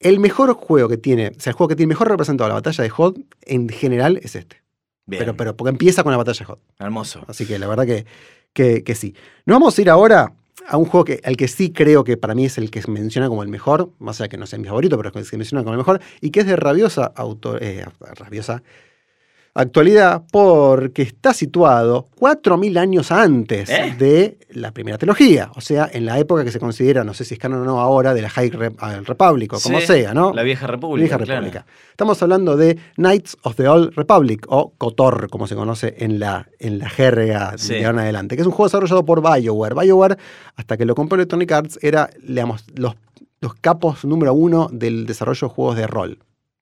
el 0.00 0.20
mejor 0.20 0.52
juego 0.52 0.86
que 0.88 0.98
tiene, 0.98 1.28
o 1.28 1.40
sea, 1.40 1.52
el 1.52 1.56
juego 1.56 1.68
que 1.68 1.76
tiene 1.76 1.88
mejor 1.88 2.08
representado 2.10 2.48
la 2.48 2.56
batalla 2.56 2.82
de 2.84 2.90
Hot 2.90 3.16
en 3.46 3.70
general 3.70 4.18
es 4.22 4.36
este. 4.36 4.62
Bien, 5.06 5.20
Pero, 5.20 5.34
pero 5.36 5.56
porque 5.56 5.70
empieza 5.70 6.02
con 6.02 6.12
la 6.12 6.18
batalla 6.18 6.38
de 6.40 6.44
Hot. 6.44 6.60
hermoso. 6.78 7.24
Así 7.26 7.46
que 7.46 7.58
la 7.58 7.66
verdad 7.68 7.86
que, 7.86 8.04
que, 8.52 8.82
que 8.84 8.94
sí. 8.94 9.14
Nos 9.46 9.54
vamos 9.56 9.78
a 9.78 9.80
ir 9.80 9.88
ahora 9.88 10.34
a 10.68 10.76
un 10.76 10.84
juego 10.84 11.04
que, 11.04 11.20
al 11.24 11.36
que 11.36 11.48
sí 11.48 11.72
creo 11.72 12.04
que 12.04 12.16
para 12.16 12.34
mí 12.34 12.44
es 12.44 12.58
el 12.58 12.70
que 12.70 12.82
se 12.82 12.90
menciona 12.90 13.28
como 13.28 13.42
el 13.42 13.48
mejor, 13.48 13.90
más 13.98 14.20
allá 14.20 14.28
que 14.28 14.36
no 14.36 14.46
sea 14.46 14.58
mi 14.58 14.66
favorito, 14.66 14.96
pero 14.96 15.10
es 15.10 15.16
el 15.16 15.22
que 15.22 15.28
se 15.28 15.36
menciona 15.36 15.62
como 15.62 15.74
el 15.74 15.78
mejor, 15.78 16.00
y 16.20 16.30
que 16.30 16.40
es 16.40 16.46
de 16.46 16.56
rabiosa 16.56 17.12
autor, 17.14 17.62
eh, 17.62 17.84
rabiosa 18.14 18.62
Actualidad 19.56 20.24
porque 20.32 21.02
está 21.02 21.32
situado 21.32 22.08
4.000 22.18 22.76
años 22.76 23.12
antes 23.12 23.70
¿Eh? 23.70 23.94
de 23.96 24.38
la 24.50 24.72
primera 24.72 24.98
trilogía. 24.98 25.52
O 25.54 25.60
sea, 25.60 25.88
en 25.92 26.06
la 26.06 26.18
época 26.18 26.42
que 26.42 26.50
se 26.50 26.58
considera, 26.58 27.04
no 27.04 27.14
sé 27.14 27.24
si 27.24 27.34
es 27.34 27.40
canon 27.40 27.60
o 27.62 27.64
no 27.64 27.80
ahora, 27.80 28.14
de 28.14 28.22
la 28.22 28.30
High 28.30 28.50
Rep- 28.50 29.04
Republic 29.06 29.52
o 29.52 29.60
como 29.60 29.78
Sí, 29.78 29.86
sea, 29.86 30.12
¿no? 30.12 30.32
La 30.34 30.42
vieja 30.42 30.66
república. 30.66 31.04
Vieja 31.16 31.24
claro. 31.24 31.40
República. 31.42 31.66
Estamos 31.92 32.20
hablando 32.20 32.56
de 32.56 32.76
Knights 32.96 33.36
of 33.42 33.54
the 33.54 33.68
Old 33.68 33.94
Republic, 33.94 34.44
o 34.48 34.72
KOTOR, 34.76 35.30
como 35.30 35.46
se 35.46 35.54
conoce 35.54 35.94
en 35.98 36.18
la, 36.18 36.48
en 36.58 36.80
la 36.80 36.88
jerga 36.90 37.54
Sí. 37.56 37.74
de 37.74 37.86
ahora 37.86 37.98
en 37.98 38.04
adelante, 38.04 38.34
que 38.34 38.40
es 38.42 38.46
un 38.48 38.52
juego 38.52 38.66
desarrollado 38.66 39.04
por 39.04 39.22
BioWare. 39.22 39.74
BioWare, 39.76 40.18
hasta 40.56 40.76
que 40.76 40.84
lo 40.84 40.96
compró 40.96 41.14
Electronic 41.14 41.52
Arts, 41.52 41.78
era, 41.80 42.10
digamos, 42.26 42.64
los, 42.74 42.96
los 43.40 43.54
capos 43.54 44.04
número 44.04 44.34
uno 44.34 44.68
del 44.72 45.06
desarrollo 45.06 45.46
de 45.46 45.54
juegos 45.54 45.76
de 45.76 45.86
rol. 45.86 46.18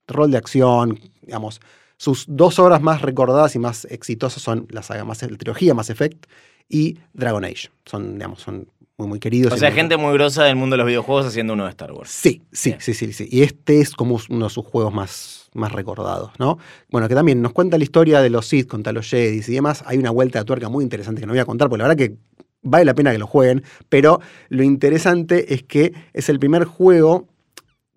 Rol 0.07 0.29
de 0.29 0.37
acción, 0.37 0.99
digamos. 1.23 1.59
Sus 2.03 2.25
dos 2.27 2.59
obras 2.59 2.81
más 2.81 3.01
recordadas 3.01 3.55
y 3.55 3.59
más 3.59 3.85
exitosas 3.85 4.43
son 4.43 4.67
la 4.71 4.83
saga 4.83 5.05
más, 5.05 5.21
la 5.21 5.37
trilogía 5.37 5.73
Mass 5.73 5.89
Effect 5.89 6.25
y 6.67 6.97
Dragon 7.13 7.45
Age. 7.45 7.69
Son, 7.85 8.15
digamos, 8.15 8.41
son 8.41 8.67
muy, 8.97 9.07
muy 9.07 9.19
queridos. 9.21 9.53
O 9.53 9.57
sea, 9.57 9.69
muy- 9.69 9.77
gente 9.77 9.95
muy 9.95 10.11
grosa 10.11 10.43
del 10.43 10.57
mundo 10.57 10.73
de 10.73 10.79
los 10.79 10.87
videojuegos 10.87 11.25
haciendo 11.27 11.53
uno 11.53 11.63
de 11.63 11.69
Star 11.69 11.93
Wars. 11.93 12.09
Sí, 12.09 12.41
sí, 12.51 12.71
Bien. 12.71 12.81
sí, 12.81 12.93
sí, 12.93 13.13
sí. 13.13 13.29
Y 13.31 13.43
este 13.43 13.79
es 13.79 13.91
como 13.95 14.19
uno 14.29 14.47
de 14.47 14.51
sus 14.53 14.65
juegos 14.65 14.93
más, 14.93 15.49
más 15.53 15.71
recordados, 15.71 16.31
¿no? 16.39 16.57
Bueno, 16.89 17.07
que 17.07 17.15
también 17.15 17.41
nos 17.41 17.53
cuenta 17.53 17.77
la 17.77 17.85
historia 17.85 18.19
de 18.19 18.29
los 18.29 18.47
Sith 18.47 18.67
contra 18.67 18.91
los 18.91 19.09
Jedi 19.09 19.37
y 19.37 19.53
demás. 19.53 19.81
Hay 19.85 19.97
una 19.97 20.11
vuelta 20.11 20.39
de 20.39 20.43
tuerca 20.45 20.67
muy 20.67 20.83
interesante 20.83 21.21
que 21.21 21.25
no 21.25 21.31
voy 21.31 21.39
a 21.39 21.45
contar, 21.45 21.69
porque 21.69 21.83
la 21.83 21.87
verdad 21.87 22.05
que 22.05 22.17
vale 22.63 22.83
la 22.83 22.95
pena 22.95 23.13
que 23.13 23.17
lo 23.17 23.27
jueguen, 23.27 23.63
pero 23.87 24.19
lo 24.49 24.63
interesante 24.63 25.53
es 25.53 25.63
que 25.63 25.93
es 26.11 26.27
el 26.27 26.37
primer 26.37 26.65
juego 26.65 27.29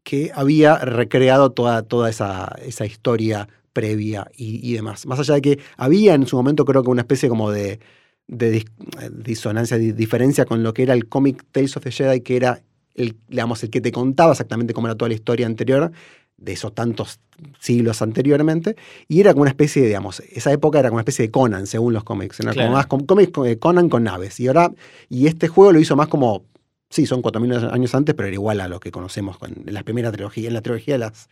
que 0.04 0.30
había 0.32 0.78
recreado 0.78 1.50
toda, 1.50 1.82
toda 1.82 2.08
esa, 2.08 2.54
esa 2.64 2.86
historia 2.86 3.48
previa 3.80 4.26
y, 4.34 4.46
y 4.68 4.72
demás. 4.72 5.04
Más 5.06 5.18
allá 5.20 5.34
de 5.34 5.42
que 5.42 5.58
había 5.76 6.14
en 6.14 6.26
su 6.26 6.34
momento 6.36 6.64
creo 6.64 6.82
que 6.82 6.88
una 6.90 7.02
especie 7.02 7.28
como 7.28 7.50
de, 7.50 7.78
de 8.26 8.46
dis- 8.60 8.70
eh, 9.02 9.10
disonancia, 9.12 9.76
di- 9.76 9.92
diferencia 9.92 10.46
con 10.46 10.62
lo 10.62 10.72
que 10.72 10.82
era 10.84 10.94
el 10.94 11.04
cómic 11.08 11.44
Tales 11.52 11.76
of 11.76 11.84
the 11.84 11.92
Jedi, 11.92 12.22
que 12.22 12.36
era 12.36 12.62
el, 12.94 13.14
digamos, 13.28 13.62
el 13.62 13.68
que 13.70 13.82
te 13.82 13.92
contaba 13.92 14.32
exactamente 14.32 14.72
cómo 14.72 14.86
era 14.86 14.94
toda 14.96 15.10
la 15.10 15.14
historia 15.14 15.44
anterior, 15.46 15.92
de 16.38 16.52
esos 16.52 16.74
tantos 16.74 17.20
siglos 17.60 18.00
anteriormente, 18.02 18.76
y 19.08 19.20
era 19.20 19.32
como 19.32 19.42
una 19.42 19.50
especie 19.50 19.82
de, 19.82 19.88
digamos, 19.88 20.20
esa 20.20 20.50
época 20.52 20.78
era 20.80 20.88
como 20.88 20.96
una 20.96 21.02
especie 21.02 21.26
de 21.26 21.30
Conan, 21.30 21.66
según 21.66 21.92
los 21.92 22.04
cómics, 22.04 22.40
era 22.40 22.52
Claro. 22.52 22.68
como 22.68 22.76
más 22.76 22.86
cómics 22.86 23.32
eh, 23.46 23.58
Conan 23.58 23.88
con 23.90 24.04
naves, 24.04 24.40
y 24.40 24.48
ahora, 24.48 24.72
y 25.10 25.26
este 25.26 25.48
juego 25.48 25.72
lo 25.72 25.80
hizo 25.80 25.96
más 25.96 26.08
como, 26.08 26.44
sí, 26.90 27.06
son 27.06 27.22
4.000 27.22 27.52
años 27.52 27.94
antes, 27.94 28.14
pero 28.14 28.28
era 28.28 28.34
igual 28.34 28.60
a 28.60 28.68
lo 28.68 28.80
que 28.80 28.90
conocemos 28.90 29.38
con 29.38 29.52
en 29.66 29.74
la 29.74 29.82
primera 29.82 30.12
trilogía, 30.12 30.48
en 30.48 30.54
la 30.54 30.62
trilogía 30.62 30.94
de 30.94 30.98
las, 30.98 31.28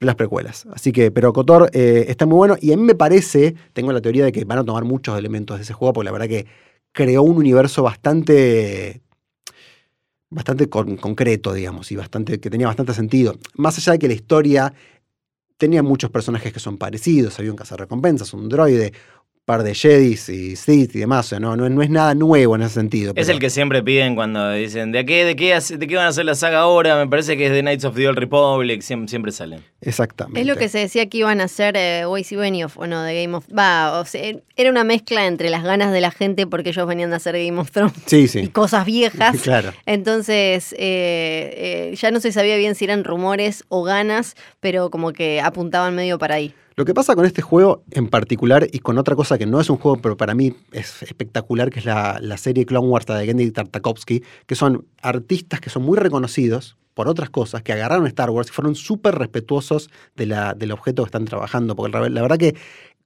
las 0.00 0.14
precuelas. 0.16 0.66
Así 0.72 0.92
que, 0.92 1.10
pero 1.10 1.32
Kotor 1.32 1.70
eh, 1.72 2.06
está 2.08 2.26
muy 2.26 2.36
bueno, 2.36 2.56
y 2.60 2.72
a 2.72 2.76
mí 2.76 2.82
me 2.82 2.94
parece, 2.94 3.54
tengo 3.72 3.92
la 3.92 4.00
teoría 4.00 4.24
de 4.24 4.32
que 4.32 4.44
van 4.44 4.58
a 4.58 4.64
tomar 4.64 4.84
muchos 4.84 5.18
elementos 5.18 5.56
de 5.58 5.62
ese 5.64 5.72
juego, 5.74 5.92
porque 5.94 6.06
la 6.06 6.12
verdad 6.12 6.28
que 6.28 6.46
creó 6.92 7.22
un 7.22 7.36
universo 7.36 7.82
bastante 7.82 9.02
bastante 10.30 10.68
con- 10.68 10.96
concreto, 10.96 11.52
digamos, 11.52 11.92
y 11.92 11.96
bastante, 11.96 12.40
que 12.40 12.50
tenía 12.50 12.66
bastante 12.66 12.92
sentido. 12.94 13.38
Más 13.56 13.78
allá 13.78 13.92
de 13.92 13.98
que 13.98 14.08
la 14.08 14.14
historia 14.14 14.74
tenía 15.56 15.82
muchos 15.82 16.10
personajes 16.10 16.52
que 16.52 16.60
son 16.60 16.78
parecidos, 16.78 17.38
había 17.38 17.50
un 17.52 17.56
cazarrecompensas, 17.56 18.34
un 18.34 18.48
droide, 18.48 18.92
par 19.44 19.62
de 19.62 19.74
Jedis 19.74 20.28
y 20.30 20.56
Sith 20.56 20.96
y 20.96 21.00
demás, 21.00 21.26
o 21.26 21.28
sea, 21.30 21.40
no, 21.40 21.54
no, 21.56 21.68
no 21.68 21.82
es 21.82 21.90
nada 21.90 22.14
nuevo 22.14 22.56
en 22.56 22.62
ese 22.62 22.74
sentido. 22.74 23.12
Es 23.14 23.28
el 23.28 23.38
que 23.38 23.50
siempre 23.50 23.82
piden 23.82 24.14
cuando 24.14 24.52
dicen, 24.52 24.90
¿de 24.90 25.04
qué, 25.04 25.24
de, 25.24 25.36
qué, 25.36 25.58
¿de 25.60 25.86
qué 25.86 25.96
van 25.96 26.06
a 26.06 26.08
hacer 26.08 26.24
la 26.24 26.34
saga 26.34 26.60
ahora? 26.60 26.96
Me 26.96 27.08
parece 27.08 27.36
que 27.36 27.46
es 27.46 27.52
de 27.52 27.60
Knights 27.60 27.84
of 27.84 27.94
the 27.94 28.08
Old 28.08 28.18
Republic, 28.18 28.80
siempre, 28.80 29.08
siempre 29.08 29.32
salen. 29.32 29.60
Exactamente. 29.82 30.40
Es 30.40 30.46
lo 30.46 30.56
que 30.56 30.68
se 30.70 30.78
decía 30.78 31.06
que 31.10 31.18
iban 31.18 31.42
a 31.42 31.44
hacer 31.44 31.76
eh, 31.76 32.06
Waze 32.06 32.34
y 32.34 32.38
Benioff, 32.38 32.78
o 32.78 32.86
no, 32.86 33.02
de 33.02 33.22
Game 33.22 33.36
of... 33.36 33.46
Va, 33.56 34.00
o 34.00 34.04
sea, 34.06 34.34
era 34.56 34.70
una 34.70 34.84
mezcla 34.84 35.26
entre 35.26 35.50
las 35.50 35.62
ganas 35.62 35.92
de 35.92 36.00
la 36.00 36.10
gente 36.10 36.46
porque 36.46 36.70
ellos 36.70 36.86
venían 36.86 37.12
a 37.12 37.16
hacer 37.16 37.36
Game 37.36 37.60
of 37.60 37.70
Thrones 37.70 37.94
Sí, 38.06 38.26
y 38.34 38.48
cosas 38.48 38.86
viejas. 38.86 39.36
claro. 39.42 39.72
Entonces, 39.84 40.72
eh, 40.72 41.90
eh, 41.90 41.94
ya 41.96 42.10
no 42.10 42.20
se 42.20 42.32
sabía 42.32 42.56
bien 42.56 42.74
si 42.74 42.86
eran 42.86 43.04
rumores 43.04 43.64
o 43.68 43.82
ganas, 43.82 44.36
pero 44.60 44.90
como 44.90 45.12
que 45.12 45.42
apuntaban 45.42 45.94
medio 45.94 46.18
para 46.18 46.36
ahí. 46.36 46.54
Lo 46.76 46.84
que 46.84 46.92
pasa 46.92 47.14
con 47.14 47.24
este 47.24 47.40
juego 47.40 47.84
en 47.92 48.08
particular 48.08 48.66
y 48.72 48.80
con 48.80 48.98
otra 48.98 49.14
cosa 49.14 49.38
que 49.38 49.46
no 49.46 49.60
es 49.60 49.70
un 49.70 49.76
juego, 49.76 49.98
pero 50.02 50.16
para 50.16 50.34
mí 50.34 50.54
es 50.72 51.04
espectacular, 51.04 51.70
que 51.70 51.78
es 51.78 51.84
la, 51.84 52.18
la 52.20 52.36
serie 52.36 52.66
Clone 52.66 52.88
Wars 52.88 53.06
de 53.06 53.24
Genndy 53.24 53.52
Tartakovsky, 53.52 54.24
que 54.46 54.54
son 54.56 54.84
artistas 55.00 55.60
que 55.60 55.70
son 55.70 55.84
muy 55.84 55.96
reconocidos 55.96 56.76
por 56.94 57.08
otras 57.08 57.30
cosas, 57.30 57.62
que 57.62 57.72
agarraron 57.72 58.06
Star 58.08 58.30
Wars 58.30 58.48
y 58.48 58.52
fueron 58.52 58.74
súper 58.74 59.16
respetuosos 59.16 59.90
de 60.16 60.26
la, 60.26 60.54
del 60.54 60.72
objeto 60.72 61.02
que 61.02 61.08
están 61.08 61.26
trabajando. 61.26 61.76
Porque 61.76 61.96
la, 61.96 62.08
la 62.08 62.22
verdad 62.22 62.38
que 62.38 62.56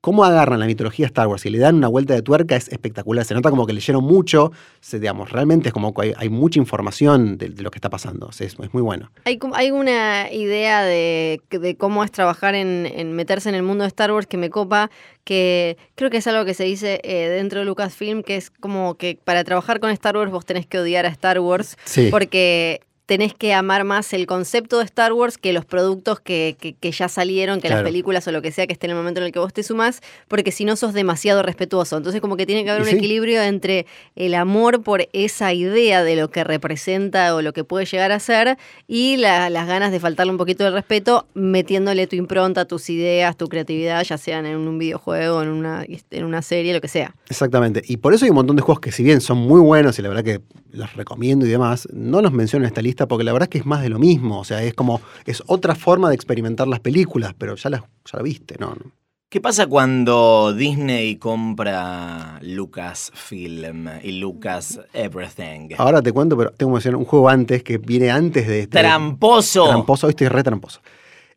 cómo 0.00 0.24
agarran 0.24 0.60
la 0.60 0.66
mitología 0.66 1.06
Star 1.06 1.26
Wars 1.26 1.44
y 1.44 1.50
le 1.50 1.58
dan 1.58 1.74
una 1.76 1.88
vuelta 1.88 2.14
de 2.14 2.22
tuerca 2.22 2.54
es 2.56 2.68
espectacular. 2.68 3.24
Se 3.24 3.34
nota 3.34 3.50
como 3.50 3.66
que 3.66 3.72
leyeron 3.72 4.04
mucho, 4.04 4.52
se, 4.80 5.00
digamos, 5.00 5.32
realmente 5.32 5.68
es 5.68 5.72
como 5.72 5.92
que 5.92 6.02
hay, 6.02 6.14
hay 6.16 6.28
mucha 6.28 6.58
información 6.60 7.36
de, 7.36 7.48
de 7.48 7.62
lo 7.62 7.70
que 7.70 7.78
está 7.78 7.90
pasando. 7.90 8.30
Es, 8.30 8.40
es 8.40 8.58
muy 8.72 8.82
bueno. 8.82 9.10
¿Hay, 9.24 9.70
una 9.70 10.32
idea 10.32 10.82
de, 10.84 11.40
de 11.50 11.76
cómo 11.76 12.04
es 12.04 12.12
trabajar 12.12 12.54
en, 12.54 12.86
en 12.86 13.12
meterse 13.12 13.48
en 13.48 13.54
el 13.56 13.62
mundo 13.64 13.82
de 13.82 13.88
Star 13.88 14.12
Wars 14.12 14.26
que 14.26 14.36
me 14.36 14.50
copa, 14.50 14.90
que 15.24 15.76
creo 15.96 16.10
que 16.10 16.18
es 16.18 16.26
algo 16.26 16.44
que 16.44 16.54
se 16.54 16.64
dice 16.64 17.00
eh, 17.02 17.28
dentro 17.28 17.58
de 17.60 17.66
Lucasfilm, 17.66 18.22
que 18.22 18.36
es 18.36 18.50
como 18.50 18.94
que 18.96 19.18
para 19.24 19.42
trabajar 19.44 19.80
con 19.80 19.90
Star 19.90 20.16
Wars 20.16 20.30
vos 20.30 20.46
tenés 20.46 20.66
que 20.66 20.78
odiar 20.78 21.06
a 21.06 21.08
Star 21.08 21.40
Wars, 21.40 21.76
Sí. 21.84 22.08
porque 22.10 22.80
tenés 23.08 23.32
que 23.32 23.54
amar 23.54 23.84
más 23.84 24.12
el 24.12 24.26
concepto 24.26 24.76
de 24.80 24.84
Star 24.84 25.14
Wars 25.14 25.38
que 25.38 25.54
los 25.54 25.64
productos 25.64 26.20
que, 26.20 26.58
que- 26.60 26.74
que 26.74 26.92
ya 26.92 27.08
salieron, 27.08 27.58
que 27.62 27.70
las 27.70 27.82
películas 27.82 28.28
o 28.28 28.32
lo 28.32 28.42
que 28.42 28.52
sea 28.52 28.66
que 28.66 28.74
esté 28.74 28.86
en 28.86 28.90
el 28.90 28.96
momento 28.98 29.20
en 29.20 29.26
el 29.26 29.32
que 29.32 29.38
vos 29.38 29.54
te 29.54 29.62
sumás, 29.62 30.02
porque 30.28 30.52
si 30.52 30.66
no 30.66 30.76
sos 30.76 30.92
demasiado 30.92 31.42
respetuoso. 31.42 31.96
Entonces 31.96 32.20
como 32.20 32.36
que 32.36 32.44
tiene 32.44 32.64
que 32.64 32.70
haber 32.70 32.82
un 32.82 32.88
sí. 32.90 32.96
equilibrio 32.96 33.40
entre 33.42 33.86
el 34.14 34.34
amor 34.34 34.82
por 34.82 35.08
esa 35.14 35.54
idea 35.54 36.04
de 36.04 36.16
lo 36.16 36.28
que 36.30 36.44
representa 36.44 37.34
o 37.34 37.40
lo 37.40 37.54
que 37.54 37.64
puede 37.64 37.86
llegar 37.86 38.12
a 38.12 38.20
ser 38.20 38.58
y 38.86 39.16
la- 39.16 39.48
las 39.48 39.66
ganas 39.66 39.90
de 39.90 40.00
faltarle 40.00 40.32
un 40.32 40.38
poquito 40.38 40.64
de 40.64 40.70
respeto 40.70 41.26
metiéndole 41.32 42.06
tu 42.08 42.16
impronta, 42.16 42.66
tus 42.66 42.90
ideas, 42.90 43.38
tu 43.38 43.48
creatividad, 43.48 44.04
ya 44.04 44.18
sean 44.18 44.44
en 44.44 44.58
un 44.58 44.78
videojuego, 44.78 45.42
en 45.42 45.48
una, 45.48 45.86
en 46.10 46.24
una 46.24 46.42
serie, 46.42 46.74
lo 46.74 46.82
que 46.82 46.88
sea. 46.88 47.14
Exactamente. 47.30 47.80
Y 47.88 47.96
por 47.96 48.12
eso 48.12 48.26
hay 48.26 48.30
un 48.30 48.36
montón 48.36 48.56
de 48.56 48.60
juegos 48.62 48.80
que 48.80 48.92
si 48.92 49.02
bien 49.02 49.22
son 49.22 49.38
muy 49.38 49.62
buenos 49.62 49.98
y 49.98 50.02
la 50.02 50.10
verdad 50.10 50.24
que 50.24 50.40
los 50.72 50.94
recomiendo 50.94 51.46
y 51.46 51.48
demás, 51.48 51.88
no 51.94 52.20
los 52.20 52.30
menciono 52.32 52.66
en 52.66 52.68
esta 52.68 52.82
lista 52.82 52.97
porque 53.06 53.24
la 53.24 53.32
verdad 53.32 53.46
es 53.46 53.50
que 53.50 53.58
es 53.58 53.66
más 53.66 53.82
de 53.82 53.88
lo 53.90 53.98
mismo. 53.98 54.40
O 54.40 54.44
sea, 54.44 54.62
es 54.62 54.74
como, 54.74 55.00
es 55.26 55.42
otra 55.46 55.74
forma 55.74 56.08
de 56.08 56.14
experimentar 56.14 56.66
las 56.66 56.80
películas, 56.80 57.34
pero 57.36 57.54
ya 57.54 57.70
las 57.70 57.82
ya 57.82 58.16
la 58.16 58.22
viste, 58.22 58.56
¿no? 58.58 58.70
no. 58.70 58.92
¿Qué 59.30 59.42
pasa 59.42 59.66
cuando 59.66 60.54
Disney 60.54 61.16
compra 61.16 62.38
Lucasfilm 62.40 64.00
y 64.02 64.12
Lucas 64.12 64.80
Everything? 64.94 65.74
Ahora 65.76 66.00
te 66.00 66.12
cuento, 66.12 66.34
pero 66.34 66.50
tengo 66.52 66.72
que 66.72 66.76
mencionar 66.76 66.96
un 66.96 67.04
juego 67.04 67.28
antes 67.28 67.62
que 67.62 67.76
viene 67.76 68.10
antes 68.10 68.48
de 68.48 68.60
este. 68.60 68.78
¡Tramposo! 68.78 69.66
Tramposo, 69.66 70.06
hoy 70.06 70.12
estoy 70.12 70.28
re 70.28 70.42
tramposo. 70.42 70.80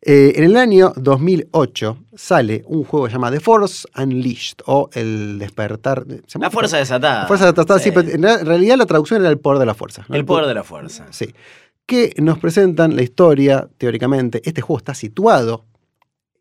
Eh, 0.04 0.32
en 0.34 0.42
el 0.44 0.56
año 0.56 0.92
2008 0.96 1.96
sale 2.16 2.64
un 2.66 2.82
juego 2.82 3.06
que 3.06 3.10
se 3.10 3.14
llama 3.14 3.30
The 3.30 3.38
Force 3.38 3.86
Unleashed 3.96 4.56
o 4.66 4.90
El 4.94 5.38
Despertar. 5.38 6.04
La 6.40 6.50
fuerza 6.50 6.78
desatada. 6.78 7.20
La 7.22 7.26
Fuerza 7.28 7.52
Desatada, 7.52 7.78
sí, 7.78 7.90
Sí. 7.90 7.92
pero 7.94 8.10
en 8.10 8.46
realidad 8.46 8.76
la 8.76 8.86
traducción 8.86 9.20
era 9.20 9.30
el 9.30 9.38
poder 9.38 9.60
de 9.60 9.66
la 9.66 9.74
fuerza. 9.74 10.04
¿no? 10.08 10.16
El 10.16 10.24
poder 10.24 10.46
de 10.46 10.54
la 10.54 10.64
fuerza. 10.64 11.06
Sí. 11.10 11.32
Que 11.86 12.14
nos 12.18 12.38
presentan 12.38 12.96
la 12.96 13.02
historia, 13.02 13.68
teóricamente. 13.78 14.42
Este 14.44 14.60
juego 14.60 14.78
está 14.78 14.94
situado 14.94 15.66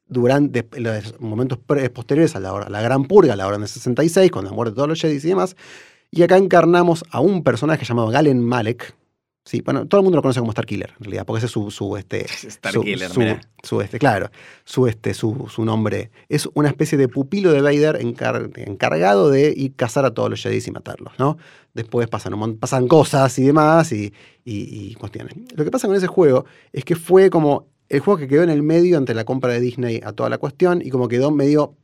durante 0.08 0.68
los 0.80 1.20
momentos 1.22 1.60
posteriores 1.94 2.36
a 2.36 2.40
la, 2.40 2.54
hora- 2.54 2.66
a 2.66 2.70
la 2.70 2.82
Gran 2.82 3.06
Purga, 3.06 3.34
a 3.34 3.36
la 3.36 3.46
Orden 3.48 3.62
de 3.62 3.68
66, 3.68 4.32
cuando 4.32 4.52
mueren 4.54 4.74
todos 4.74 4.88
los 4.90 5.00
Jedi 5.00 5.18
y 5.18 5.20
demás. 5.20 5.56
Y 6.10 6.24
acá 6.24 6.36
encarnamos 6.38 7.04
a 7.12 7.22
un 7.22 7.44
personaje 7.44 7.86
llamado 7.86 8.10
Galen 8.10 8.42
Malek. 8.44 8.96
Sí, 9.44 9.62
bueno, 9.62 9.88
todo 9.88 10.02
el 10.02 10.04
mundo 10.04 10.18
lo 10.18 10.22
conoce 10.22 10.40
como 10.40 10.52
Starkiller, 10.52 10.92
en 11.00 11.04
realidad, 11.06 11.26
porque 11.26 11.40
ese 11.40 11.48
es 11.48 11.52
su, 11.52 11.72
su 11.72 11.98
este, 11.98 12.28
Starkiller, 12.28 13.42
su, 13.64 13.82
este, 13.82 13.98
claro, 13.98 14.30
su, 14.64 14.86
este, 14.86 15.16
su, 15.16 15.48
su 15.50 15.66
nombre. 15.66 16.12
Es 16.30 16.48
una 16.54 16.70
especie 16.70 16.96
de 16.98 17.08
pupilo 17.08 17.52
de 17.52 17.62
Vader 17.62 17.96
encar- 18.02 18.52
encargado 18.56 19.32
de 19.32 19.52
ir 19.58 19.76
cazar 19.76 20.06
a 20.06 20.14
todos 20.14 20.30
los 20.30 20.42
Jedi 20.44 20.60
y 20.68 20.72
matarlos, 20.72 21.14
¿no? 21.18 21.38
Después 21.74 22.08
pasan, 22.08 22.36
un 22.36 22.58
pasan 22.60 22.88
cosas 22.88 23.38
y 23.40 23.44
demás 23.44 23.92
y, 23.94 24.14
y- 24.46 24.92
y 24.92 24.94
cuestiones. 24.96 25.34
Lo 25.56 25.64
que 25.64 25.72
pasa 25.72 25.88
con 25.88 25.96
ese 25.96 26.08
juego 26.08 26.46
es 26.72 26.86
que 26.86 26.96
fue 26.96 27.32
como 27.32 27.68
el 27.90 28.00
juego 28.00 28.20
que 28.20 28.28
quedó 28.28 28.44
en 28.44 28.50
el 28.52 28.62
medio 28.62 28.98
ante 28.98 29.14
la 29.16 29.26
compra 29.26 29.52
de 29.54 29.60
Disney 29.60 30.02
a 30.04 30.14
toda 30.14 30.30
la 30.30 30.38
cuestión 30.38 30.82
y 30.86 30.90
como 30.92 31.08
quedó 31.08 31.32
medio... 31.32 31.76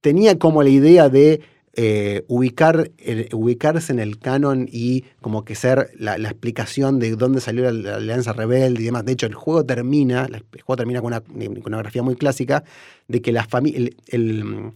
Tenía 0.00 0.38
como 0.38 0.62
la 0.62 0.68
idea 0.68 1.08
de 1.08 1.40
eh, 1.78 2.24
ubicar, 2.28 2.90
ubicarse 3.32 3.92
en 3.92 3.98
el 3.98 4.18
canon 4.18 4.66
y 4.70 5.04
como 5.20 5.44
que 5.44 5.54
ser 5.54 5.90
la, 5.98 6.16
explicación 6.16 6.98
de 6.98 7.14
dónde 7.16 7.40
salió 7.40 7.70
la, 7.70 7.96
Alianza 7.96 8.32
Rebelde 8.32 8.80
y 8.80 8.86
demás. 8.86 9.04
De 9.04 9.12
hecho, 9.12 9.26
el 9.26 9.34
juego 9.34 9.64
termina, 9.64 10.24
el 10.24 10.42
juego 10.62 10.76
termina 10.76 11.02
con 11.02 11.08
una 11.08 11.20
con 11.20 11.62
una 11.66 11.78
grafía 11.78 12.02
muy 12.02 12.16
clásica 12.16 12.64
de 13.08 13.20
que 13.20 13.30
la 13.30 13.44
familia, 13.44 13.78
el, 13.78 13.96
el, 14.08 14.72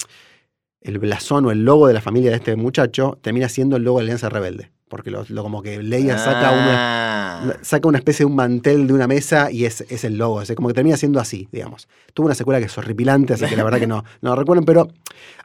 el 0.83 0.99
blasón 0.99 1.47
o 1.47 1.51
el 1.51 1.65
logo 1.65 1.87
de 1.87 1.95
la 1.95 2.01
familia 2.01 2.31
de 2.31 2.37
este 2.37 2.57
muchacho 2.57 3.19
termina 3.23 3.49
siendo 3.49 3.77
el 3.77 3.85
logo 3.85 3.99
de 3.99 4.05
la 4.05 4.09
Alianza 4.09 4.29
Rebelde. 4.29 4.71
Porque 4.91 5.11
lo, 5.11 5.25
lo- 5.29 5.43
como 5.43 5.63
que 5.63 5.83
Leia 5.83 6.19
saca 6.19 6.51
una, 6.51 6.75
Ah. 7.53 7.57
saca 7.63 7.89
una 7.89 7.97
especie 7.97 8.25
de 8.25 8.27
un 8.27 8.37
mantel 8.37 8.87
de 8.87 8.93
una 8.93 9.07
mesa 9.07 9.51
y 9.51 9.65
es, 9.65 9.81
es 9.89 10.05
el 10.05 10.19
logo. 10.19 10.43
Es 10.43 10.53
como 10.55 10.69
que 10.69 10.75
termina 10.75 10.99
siendo 10.99 11.19
así, 11.21 11.49
digamos. 11.53 11.89
Tuvo 12.13 12.27
una 12.27 12.35
secuela 12.35 12.59
que 12.61 12.67
es 12.67 12.77
horripilante, 12.77 13.33
así 13.35 13.47
que 13.47 13.57
la 13.57 13.65
verdad 13.65 13.79
que 13.79 13.87
no, 13.87 14.05
no 14.21 14.37
recuerden, 14.37 14.67
pero 14.67 14.89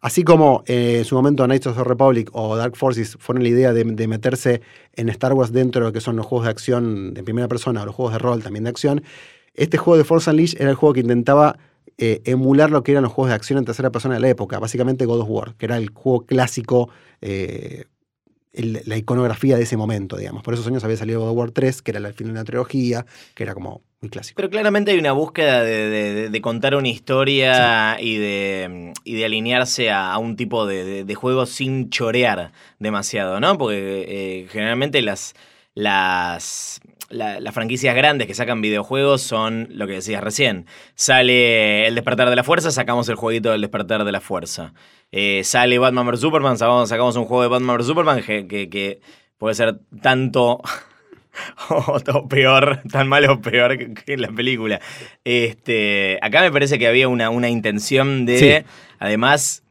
así 0.01 0.23
como 0.23 0.63
eh, 0.65 0.95
en 0.99 1.05
su 1.05 1.15
momento 1.15 1.45
Knights 1.45 1.67
of 1.67 1.77
the 1.77 1.83
Republic 1.85 2.29
o 2.33 2.57
Dark 2.57 2.75
Forces 2.75 3.15
fueron 3.19 3.43
la 3.43 3.49
idea 3.49 3.71
de, 3.71 3.83
de 3.85 4.07
meterse 4.07 4.61
en 4.95 5.07
Star 5.09 5.33
Wars 5.33 5.53
dentro 5.53 5.81
de 5.81 5.87
lo 5.87 5.93
que 5.93 6.01
son 6.01 6.15
los 6.17 6.25
juegos 6.25 6.45
de 6.45 6.51
acción 6.51 7.13
de 7.13 7.23
primera 7.23 7.47
persona 7.47 7.83
o 7.83 7.85
los 7.85 7.95
juegos 7.95 8.13
de 8.13 8.19
rol 8.19 8.43
también 8.43 8.63
de 8.65 8.71
acción, 8.71 9.03
este 9.53 9.77
juego 9.77 9.97
de 9.97 10.03
Force 10.03 10.29
Unleashed 10.29 10.59
era 10.59 10.69
el 10.71 10.75
juego 10.75 10.93
que 10.93 10.99
intentaba 11.01 11.57
eh, 11.97 12.21
emular 12.25 12.71
lo 12.71 12.83
que 12.83 12.91
eran 12.91 13.03
los 13.03 13.13
juegos 13.13 13.29
de 13.29 13.35
acción 13.35 13.57
en 13.59 13.63
tercera 13.63 13.89
persona 13.89 14.15
de 14.15 14.19
la 14.19 14.27
época, 14.27 14.59
básicamente 14.59 15.05
God 15.05 15.21
of 15.21 15.29
War, 15.29 15.55
que 15.55 15.65
era 15.65 15.77
el 15.77 15.91
juego 15.91 16.25
clásico, 16.25 16.89
eh, 17.21 17.85
el- 18.55 18.81
la 18.85 18.97
iconografía 18.97 19.57
de 19.57 19.63
ese 19.63 19.77
momento, 19.77 20.17
digamos. 20.17 20.41
Por 20.43 20.53
esos 20.53 20.65
años 20.67 20.83
había 20.83 20.97
salido 20.97 21.19
God 21.21 21.29
of 21.31 21.37
War 21.37 21.51
3, 21.51 21.81
que 21.81 21.91
era 21.91 21.99
el 21.99 22.13
final 22.13 22.33
de 22.33 22.39
una 22.39 22.43
trilogía, 22.45 23.05
que 23.33 23.43
era 23.43 23.53
como 23.53 23.81
muy 24.01 24.09
clásico. 24.09 24.35
Pero 24.37 24.49
claramente 24.49 24.91
hay 24.91 24.99
una 24.99 25.11
búsqueda 25.13 25.63
de, 25.63 25.89
de- 25.89 26.13
de- 26.13 26.29
de 26.29 26.41
contar 26.41 26.75
una 26.75 26.87
historia 26.89 27.97
y, 27.99 28.17
de, 28.17 28.93
y 29.03 29.15
de 29.15 29.25
alinearse 29.25 29.89
a, 29.91 30.11
a 30.13 30.17
un 30.17 30.35
tipo 30.35 30.65
de, 30.65 30.83
de- 30.83 31.03
de 31.05 31.15
juego 31.15 31.45
sin 31.45 31.89
chorear 31.89 32.51
demasiado, 32.79 33.39
¿no? 33.39 33.57
Porque 33.57 34.05
eh, 34.07 34.47
generalmente 34.51 35.01
las, 35.01 35.33
las, 35.73 36.79
la- 37.09 37.39
las 37.39 37.53
franquicias 37.53 37.95
grandes 37.95 38.27
que 38.27 38.33
sacan 38.33 38.61
videojuegos 38.61 39.21
son 39.21 39.67
lo 39.71 39.87
que 39.87 39.93
decías 39.93 40.23
recién. 40.23 40.65
Sale 40.95 41.87
El 41.87 41.95
Despertar 41.95 42.29
de 42.29 42.35
la 42.35 42.43
Fuerza, 42.43 42.71
sacamos 42.71 43.07
el 43.09 43.15
jueguito 43.15 43.51
del 43.51 43.61
Despertar 43.61 44.03
de 44.05 44.11
la 44.11 44.21
Fuerza. 44.21 44.73
Eh, 45.11 45.41
sale 45.43 45.77
Batman 45.79 46.07
vs. 46.07 46.19
Superman, 46.19 46.57
sacamos, 46.57 46.89
sacamos 46.89 47.15
un 47.15 47.25
juego 47.25 47.43
de 47.43 47.49
Batman 47.49 47.77
vs. 47.77 47.85
Superman 47.87 48.21
que, 48.23 48.47
que- 48.47 48.69
que 48.69 48.99
puede 49.37 49.53
ser 49.55 49.77
tanto 50.01 50.61
o, 51.69 51.97
o 52.13 52.27
peor, 52.27 52.81
tan 52.91 53.07
malo 53.07 53.33
o 53.33 53.41
peor 53.41 53.77
que, 53.77 53.93
que 53.93 54.13
en 54.13 54.21
la 54.21 54.29
película. 54.29 54.79
Este, 55.23 56.17
acá 56.21 56.41
me 56.41 56.51
parece 56.51 56.79
que 56.79 56.87
había 56.87 57.07
una, 57.07 57.29
una 57.29 57.49
intención 57.49 58.25
de, 58.25 58.37
Sí. 58.63 58.71
además, 58.99 59.63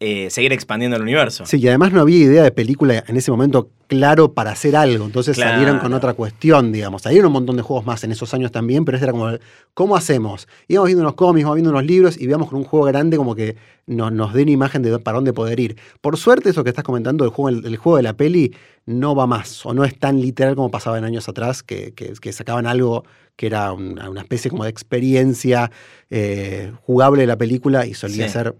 eh, 0.00 0.30
seguir 0.30 0.52
expandiendo 0.52 0.96
el 0.96 1.02
universo. 1.02 1.44
Sí, 1.44 1.58
y 1.58 1.66
además 1.68 1.92
no 1.92 2.00
había 2.00 2.18
idea 2.18 2.42
de 2.44 2.52
película 2.52 3.02
en 3.08 3.16
ese 3.16 3.30
momento 3.32 3.70
claro 3.88 4.32
para 4.32 4.52
hacer 4.52 4.76
algo, 4.76 5.06
entonces 5.06 5.34
Claro. 5.36 5.52
salieron 5.52 5.78
con 5.80 5.92
otra 5.94 6.14
cuestión, 6.14 6.70
digamos. 6.72 7.02
Salieron 7.02 7.26
un 7.28 7.32
montón 7.32 7.56
de 7.56 7.62
juegos 7.62 7.84
más 7.84 8.04
en 8.04 8.12
esos 8.12 8.32
años 8.34 8.52
también, 8.52 8.84
pero 8.84 8.96
este 8.96 9.06
era 9.06 9.12
como, 9.12 9.30
¿cómo 9.74 9.96
hacemos? 9.96 10.46
Íbamos 10.68 10.86
viendo 10.88 11.02
unos 11.02 11.14
cómics, 11.14 11.40
íbamos 11.40 11.56
viendo 11.56 11.70
unos 11.70 11.84
libros 11.84 12.20
y 12.20 12.26
veamos 12.26 12.48
con 12.48 12.58
un 12.58 12.64
juego 12.64 12.86
grande 12.86 13.16
como 13.16 13.34
que 13.34 13.56
nos, 13.86 14.12
nos 14.12 14.34
dé 14.34 14.42
una 14.42 14.50
imagen 14.52 14.82
de 14.82 14.96
para 15.00 15.16
dónde 15.16 15.32
poder 15.32 15.58
ir. 15.58 15.76
Por 16.00 16.16
suerte, 16.16 16.50
eso 16.50 16.62
que 16.62 16.70
estás 16.70 16.84
comentando, 16.84 17.24
el 17.24 17.30
juego, 17.30 17.48
el, 17.48 17.66
el 17.66 17.76
juego 17.76 17.96
de 17.96 18.02
la 18.04 18.12
peli 18.14 18.54
no 18.86 19.14
va 19.16 19.26
más, 19.26 19.66
o 19.66 19.74
no 19.74 19.84
es 19.84 19.98
tan 19.98 20.20
literal 20.20 20.54
como 20.54 20.70
pasaba 20.70 20.96
en 20.98 21.04
años 21.04 21.28
atrás, 21.28 21.62
que, 21.62 21.92
que- 21.94 22.12
que 22.20 22.32
sacaban 22.32 22.66
algo 22.66 23.04
que 23.36 23.46
era 23.46 23.72
una, 23.72 24.10
una 24.10 24.20
especie 24.20 24.50
como 24.50 24.64
de 24.64 24.70
experiencia 24.70 25.70
eh, 26.10 26.72
jugable 26.82 27.22
de 27.22 27.26
la 27.26 27.36
película 27.36 27.86
y 27.86 27.94
solía 27.94 28.26
Sí. 28.26 28.32
ser 28.34 28.54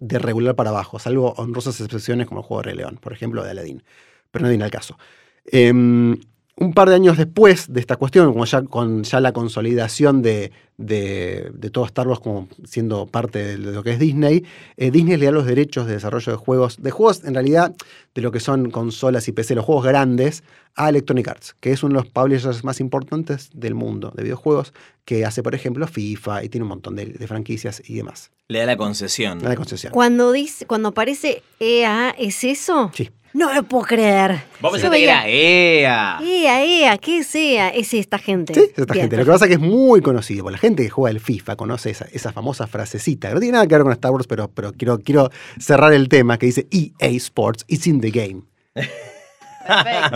de 0.00 0.18
regular 0.18 0.56
para 0.56 0.70
abajo, 0.70 0.98
salvo 0.98 1.34
honrosas 1.36 1.80
excepciones 1.80 2.26
como 2.26 2.40
el 2.40 2.46
juego 2.46 2.62
de 2.62 2.70
Rey 2.70 2.76
León, 2.76 2.98
por 3.00 3.12
ejemplo, 3.12 3.44
de 3.44 3.50
Aladdin. 3.50 3.82
Pero 4.30 4.44
no 4.44 4.48
viene 4.48 4.64
al 4.64 4.70
caso. 4.70 4.98
Em, 5.44 6.18
un 6.56 6.74
par 6.74 6.88
de 6.88 6.94
años 6.94 7.16
después 7.16 7.72
de 7.72 7.80
esta 7.80 7.96
cuestión, 7.96 8.32
como 8.32 8.44
ya 8.44 8.62
con 8.62 9.02
ya 9.02 9.20
la 9.20 9.32
consolidación 9.32 10.20
de, 10.20 10.52
de, 10.76 11.50
de 11.54 11.70
todo 11.70 11.86
Star 11.86 12.06
Wars 12.06 12.20
como 12.20 12.48
siendo 12.64 13.06
parte 13.06 13.56
de 13.56 13.58
lo 13.58 13.82
que 13.82 13.92
es 13.92 13.98
Disney, 13.98 14.44
eh, 14.76 14.90
Disney 14.90 15.16
le 15.16 15.26
da 15.26 15.32
los 15.32 15.46
derechos 15.46 15.86
de 15.86 15.94
desarrollo 15.94 16.32
de 16.32 16.36
juegos, 16.36 16.82
de 16.82 16.90
juegos 16.90 17.24
en 17.24 17.34
realidad 17.34 17.74
de 18.14 18.22
lo 18.22 18.30
que 18.30 18.40
son 18.40 18.70
consolas 18.70 19.26
y 19.28 19.32
PC, 19.32 19.54
los 19.54 19.64
juegos 19.64 19.84
grandes, 19.84 20.42
a 20.76 20.88
Electronic 20.88 21.28
Arts, 21.28 21.56
que 21.60 21.72
es 21.72 21.82
uno 21.82 21.94
de 21.98 22.04
los 22.04 22.12
publishers 22.12 22.62
más 22.62 22.80
importantes 22.80 23.50
del 23.54 23.74
mundo 23.74 24.12
de 24.14 24.22
videojuegos, 24.22 24.72
que 25.04 25.24
hace, 25.24 25.42
por 25.42 25.54
ejemplo, 25.54 25.86
FIFA 25.86 26.44
y 26.44 26.48
tiene 26.48 26.62
un 26.64 26.68
montón 26.68 26.94
de, 26.94 27.06
de 27.06 27.26
franquicias 27.26 27.82
y 27.86 27.94
demás. 27.94 28.30
Le 28.48 28.60
da 28.60 28.66
la 28.66 28.76
concesión. 28.76 29.38
Nada 29.38 29.50
de 29.50 29.56
concesión. 29.56 29.92
Cuando 29.92 30.30
dice, 30.32 30.66
cuando 30.66 30.90
aparece 30.90 31.42
EA, 31.58 32.14
¿es 32.18 32.44
eso? 32.44 32.90
Sí. 32.94 33.10
No 33.32 33.54
lo 33.54 33.62
puedo 33.62 33.84
creer. 33.84 34.42
Vos 34.60 34.72
Yo 34.72 34.90
pensaste 34.90 34.96
que 34.96 35.06
veía, 35.06 35.26
era 35.26 35.28
EA. 35.28 36.18
EA, 36.20 36.64
EA, 36.64 36.98
¿qué 36.98 37.18
es 37.18 37.34
EA? 37.34 37.68
Es 37.68 37.94
esta 37.94 38.18
gente. 38.18 38.54
Sí, 38.54 38.60
es 38.60 38.78
esta 38.78 38.92
Bien, 38.92 39.04
gente. 39.04 39.16
Lo 39.18 39.24
que 39.24 39.30
pasa 39.30 39.44
es 39.44 39.48
que 39.50 39.54
es 39.54 39.60
muy 39.60 40.00
conocido. 40.00 40.42
porque 40.42 40.52
la 40.52 40.58
gente 40.58 40.82
que 40.82 40.90
juega 40.90 41.10
el 41.12 41.20
FIFA 41.20 41.54
conoce 41.56 41.90
esa, 41.90 42.06
esa 42.12 42.32
famosa 42.32 42.66
frasecita. 42.66 43.28
que 43.28 43.34
No 43.34 43.40
tiene 43.40 43.52
nada 43.52 43.66
que 43.68 43.74
ver 43.74 43.82
con 43.84 43.92
Star 43.92 44.10
Wars, 44.10 44.26
pero, 44.26 44.48
pero 44.48 44.72
quiero, 44.72 44.98
quiero 44.98 45.30
cerrar 45.58 45.92
el 45.92 46.08
tema 46.08 46.38
que 46.38 46.46
dice 46.46 46.66
EA 46.70 47.08
Sports, 47.10 47.64
it's 47.68 47.86
in 47.86 48.00
the 48.00 48.10
game. 48.10 48.42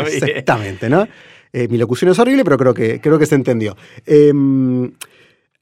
Exactamente, 0.06 0.88
¿no? 0.88 1.06
Eh, 1.52 1.68
mi 1.68 1.78
locución 1.78 2.10
es 2.10 2.18
horrible, 2.18 2.42
pero 2.42 2.56
creo 2.58 2.74
que, 2.74 3.00
creo 3.00 3.18
que 3.18 3.26
se 3.26 3.36
entendió. 3.36 3.76
Em, 4.06 4.90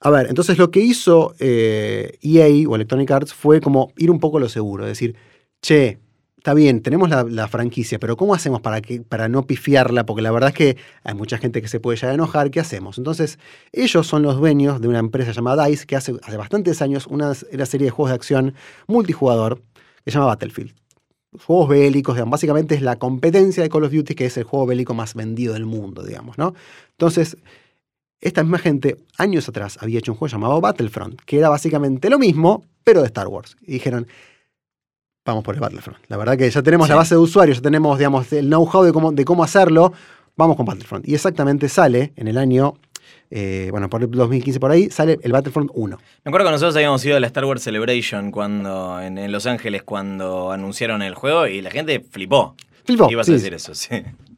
a 0.01 0.11
ver, 0.11 0.27
entonces 0.29 0.57
lo 0.57 0.71
que 0.71 0.81
hizo 0.81 1.35
eh, 1.39 2.19
EA 2.23 2.67
o 2.69 2.77
Electronic 2.77 3.11
Arts 3.11 3.35
fue 3.35 3.61
como 3.61 3.93
ir 3.99 4.11
un 4.11 4.19
poco 4.19 4.39
a 4.39 4.41
lo 4.41 4.49
seguro, 4.49 4.87
decir, 4.87 5.15
che, 5.61 5.99
está 6.43 6.55
bien, 6.55 6.83
tenemos 6.83 7.09
la, 7.09 7.47
franquicia, 7.47 8.01
pero 8.01 8.17
¿cómo 8.17 8.35
hacemos 8.35 8.61
para, 8.61 8.81
que, 8.81 9.01
para 9.01 9.29
no 9.29 9.47
pifiarla? 9.47 10.05
Porque 10.05 10.23
la 10.23 10.33
verdad 10.33 10.51
es 10.51 10.57
que 10.57 10.77
hay 11.05 11.15
mucha 11.15 11.39
gente 11.39 11.63
que 11.63 11.69
se 11.69 11.79
puede 11.79 11.97
llegar 11.97 12.11
a 12.11 12.15
enojar, 12.15 12.51
¿qué 12.51 12.59
hacemos? 12.59 12.99
Entonces, 12.99 13.39
ellos 13.71 14.09
son 14.09 14.23
los 14.23 14.39
dueños 14.39 14.81
de 14.81 14.89
una 14.89 14.99
empresa 14.99 15.31
llamada 15.31 15.67
DICE 15.67 15.87
que 15.87 15.95
hace, 15.95 16.17
hace 16.21 16.37
bastantes 16.37 16.83
años 16.83 17.07
una, 17.07 17.33
una 17.53 17.67
serie 17.67 17.85
de 17.85 17.91
juegos 17.93 18.11
de 18.11 18.17
acción 18.17 18.55
multijugador 18.89 19.63
que 20.05 20.11
se 20.11 20.19
llama 20.19 20.27
Battlefield 20.27 20.75
juegos 21.47 21.69
bélicos, 21.69 22.17
digamos, 22.17 22.33
básicamente 22.33 22.75
es 22.75 22.83
la 22.83 22.97
competencia 22.97 23.63
de 23.63 23.69
Call 23.71 23.85
of 23.85 23.93
Duty, 23.93 24.15
que 24.15 24.27
es 24.27 24.37
el 24.37 24.45
juego 24.45 24.67
bélico 24.67 24.95
más 24.95 25.15
vendido 25.15 25.55
del 25.55 25.65
mundo, 25.65 26.03
digamos, 26.03 26.37
¿no? 26.37 26.55
Entonces, 26.91 27.39
esta 28.21 28.43
misma 28.43 28.59
gente, 28.59 28.99
años 29.17 29.49
atrás, 29.49 29.79
había 29.81 30.01
hecho 30.01 30.13
un 30.13 30.19
juego 30.19 30.33
llamado 30.33 30.61
Battlefront, 30.61 31.21
que 31.25 31.39
era 31.39 31.49
básicamente 31.49 32.11
lo 32.11 32.19
mismo, 32.19 32.65
pero 32.85 33.01
de 33.01 33.07
Star 33.07 33.29
Wars. 33.29 33.57
Y 33.63 33.73
dijeron, 33.73 34.07
vamos 35.25 35.45
por 35.45 35.55
el 35.55 35.61
Battlefront. 35.61 35.99
La 36.09 36.17
verdad 36.17 36.37
que 36.37 36.49
ya 36.51 36.63
tenemos 36.63 36.87
Sí. 36.87 36.91
la 36.91 36.97
base 36.97 37.15
de 37.15 37.21
usuarios, 37.21 37.59
ya 37.59 37.63
tenemos, 37.63 37.99
digamos, 37.99 38.33
el 38.33 38.47
know-how 38.49 38.83
de 38.85 38.93
cómo, 38.93 39.13
de 39.13 39.25
cómo 39.25 39.45
hacerlo, 39.45 39.93
vamos 40.37 40.57
con 40.57 40.67
Battlefront. 40.67 41.07
Y 41.09 41.15
exactamente 41.15 41.69
sale 41.69 42.13
en 42.17 42.29
el 42.29 42.39
año, 42.39 42.75
eh, 43.31 43.69
bueno, 43.71 43.89
por 43.89 44.03
el 44.03 44.11
2015 44.11 44.59
por 44.61 44.71
ahí, 44.71 44.91
sale 44.91 45.19
el 45.23 45.33
Battlefront 45.33 45.71
1. 45.75 45.99
Me 46.25 46.29
acuerdo 46.31 46.47
que 46.47 46.53
nosotros 46.53 46.75
habíamos 46.77 47.05
ido 47.05 47.17
a 47.17 47.21
la 47.21 47.27
Star 47.29 47.45
Wars 47.45 47.63
Celebration 47.63 48.31
cuando 48.31 49.01
en, 49.01 49.19
en 49.19 49.31
Los 49.33 49.47
Ángeles 49.47 49.83
cuando 49.83 50.51
anunciaron 50.53 51.03
el 51.03 51.15
juego 51.15 51.47
y 51.47 51.61
la 51.61 51.71
gente 51.71 52.01
flipó. 52.01 52.55
Flipó, 52.85 53.09
Ibas 53.11 53.27
sí, 53.27 53.33
a 53.33 53.35
decir 53.37 53.55
eso, 53.55 53.75
sí. 53.75 53.89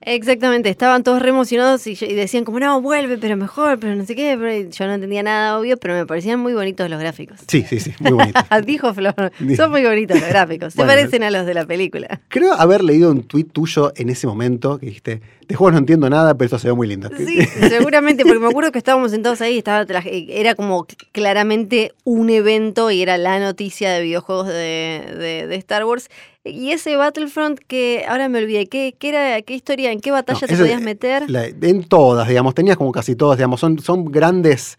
Exactamente, 0.07 0.69
estaban 0.69 1.03
todos 1.03 1.23
re 1.23 1.31
emocionados 1.31 1.87
y, 1.87 1.93
y 1.93 2.14
decían 2.14 2.45
como, 2.45 2.61
no, 2.61 2.81
vuelve, 2.83 3.17
pero 3.19 3.37
mejor, 3.37 3.79
pero 3.79 3.95
no 3.97 4.05
sé 4.05 4.14
qué. 4.14 4.37
pero 4.38 4.71
yo 4.71 4.87
no 4.87 4.95
entendía 4.95 5.23
nada, 5.23 5.59
obvio, 5.59 5.77
pero 5.79 5.95
me 5.95 6.07
parecían 6.07 6.40
muy 6.40 6.53
bonitos 6.53 6.88
los 6.90 7.01
gráficos. 7.01 7.40
Sí, 7.49 7.64
sí, 7.69 7.81
sí, 7.81 7.93
muy 8.01 8.12
bonito. 8.12 8.40
Dijo 8.67 8.93
Flor, 8.95 9.33
son 9.57 9.71
muy 9.71 9.83
bonitos 9.85 10.21
los 10.21 10.29
gráficos. 10.29 10.75
Se 10.75 10.79
Bueno, 10.83 10.93
parecen 10.93 11.23
a 11.23 11.31
los 11.31 11.47
de 11.47 11.55
la 11.55 11.64
película. 11.67 12.21
Creo 12.29 12.53
haber 12.53 12.85
leído 12.85 13.11
un 13.11 13.23
tuit 13.25 13.51
tuyo 13.53 13.93
en 13.97 14.11
ese 14.11 14.27
momento 14.27 14.79
que 14.79 14.87
dijiste, 14.87 15.21
de 15.49 15.55
juegos 15.55 15.73
no 15.73 15.79
entiendo 15.79 16.09
nada, 16.11 16.35
pero 16.35 16.47
esto 16.47 16.59
se 16.59 16.69
ve 16.69 16.75
muy 16.75 16.87
lindo. 16.87 17.09
Sí, 17.17 17.40
seguramente, 17.69 18.25
porque 18.25 18.40
me 18.40 18.49
acuerdo 18.49 18.73
que 18.73 18.79
estábamos 18.79 19.11
sentados 19.11 19.40
ahí, 19.40 19.59
estaba 19.59 19.85
era 20.05 20.55
como 20.55 20.87
claramente 21.12 21.93
un 22.05 22.29
evento 22.31 22.90
y 22.90 23.01
era 23.03 23.17
la 23.19 23.38
noticia 23.38 23.90
de 23.93 24.03
videojuegos 24.03 24.49
de, 24.49 25.03
de- 25.19 25.47
de 25.47 25.57
Star 25.57 25.85
Wars. 25.85 26.09
Y 26.47 26.73
ese 26.73 26.97
Battlefront 26.97 27.59
que 27.59 28.05
ahora 28.07 28.29
me 28.29 28.38
olvidé, 28.38 28.67
¿qué, 28.67 28.95
qué 28.99 29.09
era, 29.09 29.40
qué 29.40 29.55
historia, 29.55 29.90
en 29.95 30.01
qué 30.01 30.11
batalla 30.11 30.39
No, 30.43 30.47
te 30.47 30.57
podías 30.57 30.83
meter? 30.83 31.31
La- 31.31 31.47
en 31.47 31.85
todas, 31.85 32.29
digamos, 32.29 32.55
tenías 32.55 32.77
como 32.77 32.93
casi 32.93 33.17
todas, 33.17 33.39
digamos, 33.39 33.59
son, 33.61 33.79
son 33.79 34.05
grandes 34.05 34.77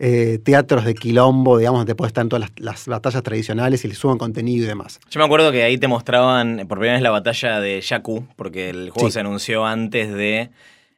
eh, 0.00 0.40
teatros 0.44 0.84
de 0.84 0.94
quilombo, 0.94 1.56
digamos, 1.58 1.78
donde 1.80 1.94
puedes 1.94 2.10
estar 2.10 2.22
en 2.22 2.28
todas 2.28 2.50
las, 2.56 2.58
las 2.58 2.86
batallas 2.88 3.22
tradicionales 3.22 3.84
y 3.84 3.88
le 3.88 3.94
suban 3.94 4.18
contenido 4.18 4.64
y 4.64 4.68
demás. 4.68 4.98
Yo 5.08 5.20
me 5.20 5.24
acuerdo 5.26 5.52
que 5.52 5.62
ahí 5.62 5.78
te 5.78 5.86
mostraban 5.86 6.64
por 6.68 6.78
primera 6.78 6.94
vez 6.94 7.02
la 7.02 7.10
batalla 7.10 7.60
de 7.60 7.80
Jakku, 7.80 8.26
porque 8.34 8.70
el 8.70 8.90
juego 8.90 9.08
Sí. 9.08 9.12
se 9.14 9.20
anunció 9.20 9.64
antes 9.64 10.12
de 10.12 10.50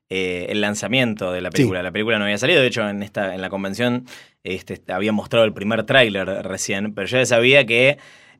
eh, 0.09 0.47
el 0.49 0.61
lanzamiento 0.63 1.31
de 1.33 1.41
la 1.43 1.51
película. 1.51 1.83
La 1.83 1.91
película 1.91 2.19
no 2.19 2.25
había 2.25 2.39
salido, 2.39 2.61
de 2.63 2.69
hecho 2.69 2.89
en 2.89 3.03
esta 3.03 3.35
en 3.35 3.43
la 3.43 3.51
convención 3.51 4.07
este, 4.45 4.81
había 4.93 5.11
mostrado 5.13 5.45
el 5.45 5.53
primer 5.53 5.83
tráiler 5.83 6.27
recién, 6.47 6.95
pero 6.95 7.07
yo 7.09 7.19
ya 7.19 7.27
sabía 7.27 7.67
que 7.67 7.99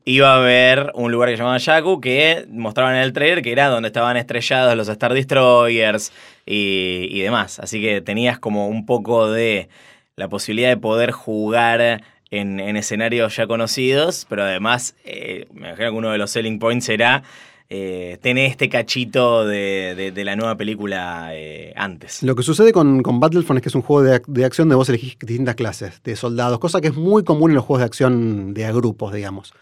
iba 0.09 0.33
a 0.33 0.37
haber 0.37 0.91
un 0.95 1.11
lugar 1.11 1.27
que 1.27 1.35
se 1.35 1.39
llamaba 1.43 1.59
Jakku 1.59 1.99
que 1.99 2.45
mostraban 2.49 2.95
en 2.95 3.01
el 3.01 3.11
tráiler 3.11 3.41
que 3.41 3.51
era 3.51 3.67
donde 3.67 3.87
estaban 3.87 4.15
estrellados 4.15 4.73
los 4.77 4.87
Star 4.87 5.13
Destroyers 5.13 6.13
y, 6.45 7.07
y 7.11 7.19
demás. 7.19 7.59
Así 7.59 7.81
que 7.81 7.99
tenías 7.99 8.39
como 8.39 8.69
un 8.69 8.85
poco 8.85 9.29
de 9.29 9.67
la 10.15 10.29
posibilidad 10.29 10.69
de 10.69 10.77
poder 10.77 11.11
jugar 11.11 12.01
en, 12.31 12.59
en 12.61 12.77
escenarios 12.77 13.35
ya 13.35 13.47
conocidos, 13.47 14.25
pero 14.29 14.43
además 14.43 14.95
eh, 15.03 15.45
me 15.53 15.67
imagino 15.67 15.91
que 15.91 15.97
uno 15.97 16.11
de 16.11 16.17
los 16.17 16.31
selling 16.31 16.57
points 16.59 16.85
será 16.85 17.23
eh, 17.69 18.17
tener 18.21 18.49
este 18.49 18.69
cachito 18.69 19.45
de, 19.45 19.93
de- 19.95 20.11
de 20.13 20.23
la 20.23 20.37
nueva 20.37 20.55
película 20.55 21.31
eh, 21.33 21.73
antes. 21.75 22.23
Lo 22.23 22.33
que 22.33 22.43
sucede 22.43 22.71
con, 22.71 23.03
con 23.03 23.19
Battlefront 23.19 23.57
es 23.57 23.61
que 23.63 23.69
es 23.69 23.75
un 23.75 23.81
juego 23.81 24.03
de, 24.03 24.21
ac- 24.21 24.25
de 24.27 24.45
acción 24.45 24.69
donde 24.69 24.77
vos 24.77 24.87
elegís 24.87 25.17
distintas 25.19 25.55
clases 25.55 26.01
de 26.03 26.15
soldados, 26.15 26.59
cosa 26.59 26.79
que 26.79 26.87
es 26.87 26.95
muy 26.95 27.25
común 27.25 27.51
en 27.51 27.55
los 27.55 27.65
juegos 27.65 27.81
de 27.81 27.85
acción 27.87 28.53
de 28.53 28.63
a 28.65 28.71
grupos, 28.71 29.11
digamos. 29.13 29.53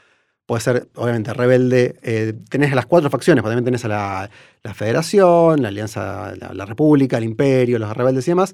Puede 0.45 0.61
ser, 0.61 0.87
obviamente, 0.95 1.33
rebelde. 1.33 1.95
Eh, 2.03 2.33
tenés 2.49 2.73
las 2.73 2.85
cuatro 2.85 3.09
facciones, 3.09 3.41
porque 3.41 3.55
también 3.55 3.65
tenés 3.65 3.85
a 3.85 3.87
la, 3.87 4.29
la 4.63 4.73
Federación, 4.73 5.61
la 5.61 5.69
Alianza, 5.69 6.33
la, 6.35 6.53
la 6.53 6.65
República, 6.65 7.17
el 7.17 7.23
Imperio, 7.23 7.79
los 7.79 7.95
rebeldes 7.95 8.27
y 8.27 8.31
demás. 8.31 8.53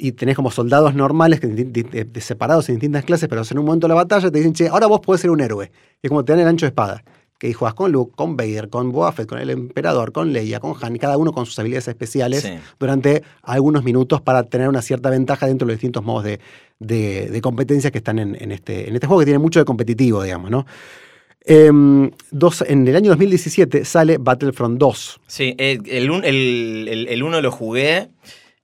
Y 0.00 0.12
tenés 0.12 0.36
como 0.36 0.50
soldados 0.52 0.94
normales, 0.94 1.40
que, 1.40 1.48
de- 1.48 2.20
separados 2.20 2.68
en 2.68 2.76
distintas 2.76 3.04
clases, 3.04 3.28
pero 3.28 3.42
en 3.50 3.58
un 3.58 3.64
momento 3.64 3.86
de 3.86 3.88
la 3.88 3.94
batalla 3.96 4.30
te 4.30 4.38
dicen, 4.38 4.52
che, 4.52 4.68
ahora 4.68 4.86
vos 4.86 5.00
podés 5.00 5.20
ser 5.22 5.30
un 5.30 5.40
héroe. 5.40 5.72
Y 6.02 6.06
es 6.06 6.08
como 6.08 6.24
te 6.24 6.32
dan 6.32 6.40
el 6.40 6.46
ancho 6.46 6.66
de 6.66 6.68
espada. 6.68 7.02
Que 7.36 7.52
jugás 7.54 7.74
con 7.74 7.92
Luke, 7.92 8.12
con 8.16 8.36
Vader, 8.36 8.68
con 8.68 8.90
Boba 8.90 9.12
Fett, 9.12 9.28
con 9.28 9.38
el 9.38 9.50
Emperador, 9.50 10.10
con 10.10 10.32
Leia, 10.32 10.58
con 10.58 10.74
Han, 10.80 10.96
y 10.96 10.98
cada 10.98 11.16
uno 11.16 11.32
con 11.32 11.46
sus 11.46 11.56
habilidades 11.60 11.86
especiales 11.86 12.42
Sí. 12.42 12.50
durante 12.80 13.22
algunos 13.42 13.84
minutos 13.84 14.20
para 14.20 14.42
tener 14.42 14.68
una 14.68 14.82
cierta 14.82 15.08
ventaja 15.08 15.46
dentro 15.46 15.64
de 15.66 15.72
los 15.72 15.76
distintos 15.80 16.02
modos 16.04 16.24
de, 16.24 16.40
de, 16.80 17.28
de 17.30 17.40
competencia 17.40 17.92
que 17.92 17.98
están 17.98 18.18
en, 18.18 18.36
en 18.40 18.50
este, 18.50 18.88
en 18.88 18.94
este 18.94 19.06
juego, 19.06 19.20
que 19.20 19.26
tiene 19.26 19.38
mucho 19.38 19.60
de 19.60 19.64
competitivo, 19.64 20.22
digamos, 20.24 20.50
¿no? 20.50 20.66
Em, 21.48 22.10
dos, 22.30 22.62
en 22.66 22.86
el 22.86 22.94
año 22.96 23.10
2017 23.10 23.84
sale 23.84 24.18
Battlefront 24.18 24.78
2. 24.78 25.20
Sí, 25.26 25.54
eh, 25.58 25.78
el, 25.86 26.10
un- 26.10 26.24
el, 26.24 26.86
el- 26.88 27.08
el 27.08 27.22
uno 27.22 27.40
lo 27.40 27.50
jugué, 27.50 28.08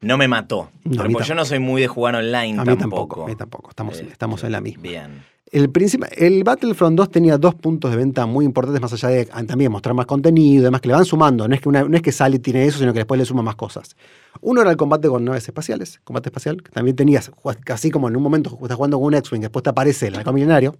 no 0.01 0.19
me 0.19 0.29
mató. 0.29 0.71
No, 0.85 1.05
porque 1.11 1.25
yo 1.25 1.35
no 1.35 1.45
soy 1.45 1.59
muy 1.61 1.81
de 1.81 1.89
jugar 1.89 2.15
online 2.15 2.59
A 2.61 2.65
mí 2.65 2.77
tampoco. 2.77 2.77
tampoco, 2.79 3.25
a 3.25 3.27
mí 3.29 3.37
tampoco. 3.37 3.71
Estamos, 3.71 4.01
Eh, 4.01 4.09
estamos 4.11 4.45
en 4.45 4.53
la 4.53 4.61
misma. 4.61 4.83
Bien. 4.83 5.23
El, 5.51 5.71
el 6.17 6.43
Battlefront 6.43 6.97
2 6.97 7.11
tenía 7.13 7.39
dos 7.39 7.55
puntos 7.55 7.91
de 7.91 7.97
venta 7.97 8.27
muy 8.27 8.45
importantes, 8.45 8.83
más 8.83 8.93
allá 8.93 9.09
de 9.09 9.29
ah, 9.33 9.43
también 9.45 9.71
mostrar 9.71 9.95
más 9.95 10.05
contenido 10.07 10.61
y 10.63 10.65
demás, 10.65 10.81
que 10.81 10.89
le 10.89 10.95
van 10.95 11.05
sumando. 11.05 11.47
No 11.47 11.55
es 11.55 11.61
que, 11.61 11.69
una- 11.69 11.85
no 11.85 11.97
es 11.97 12.03
que 12.03 12.11
sale 12.13 12.37
y 12.37 12.39
tiene 12.41 12.65
eso, 12.67 12.81
sino 12.81 12.93
que 12.93 12.99
después 13.01 13.19
le 13.19 13.25
suma 13.25 13.41
más 13.43 13.55
cosas. 13.55 13.95
Uno 14.41 14.63
era 14.63 14.71
el 14.73 14.77
combate 14.77 15.07
con 15.09 15.25
naves 15.25 15.47
espaciales, 15.47 16.01
combate 16.03 16.29
espacial, 16.31 16.61
que 16.63 16.71
también 16.73 16.97
tenías, 16.97 17.31
así 17.73 17.91
como 17.91 18.09
en 18.09 18.17
un 18.17 18.23
momento 18.23 18.59
estás 18.61 18.77
jugando 18.77 18.99
con 18.99 19.07
un 19.07 19.15
X-Wing, 19.15 19.43
después 19.43 19.63
te 19.63 19.71
aparece 19.71 20.09
el 20.09 20.17
halcón 20.17 20.35
milenario, 20.35 20.77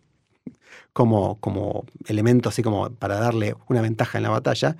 como, 0.95 1.39
como 1.41 1.85
elemento 2.07 2.49
así 2.49 2.63
como 2.63 2.89
para 2.89 3.21
darle 3.21 3.55
una 3.69 3.83
ventaja 3.83 4.17
en 4.17 4.23
la 4.23 4.31
batalla. 4.31 4.77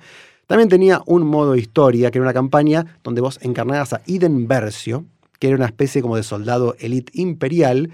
También 0.47 0.69
tenía 0.69 1.01
un 1.05 1.23
modo 1.27 1.55
historia, 1.55 2.09
que 2.09 2.17
era 2.17 2.23
una 2.23 2.33
campaña 2.33 2.97
donde 3.03 3.21
vos 3.21 3.37
encarnabas 3.41 3.93
a 3.93 4.01
Iden 4.07 4.47
Versio, 4.47 5.05
que 5.39 5.47
era 5.47 5.55
una 5.57 5.65
especie 5.65 6.01
como 6.01 6.15
de 6.15 6.23
soldado 6.23 6.75
elite 6.79 7.11
imperial, 7.15 7.91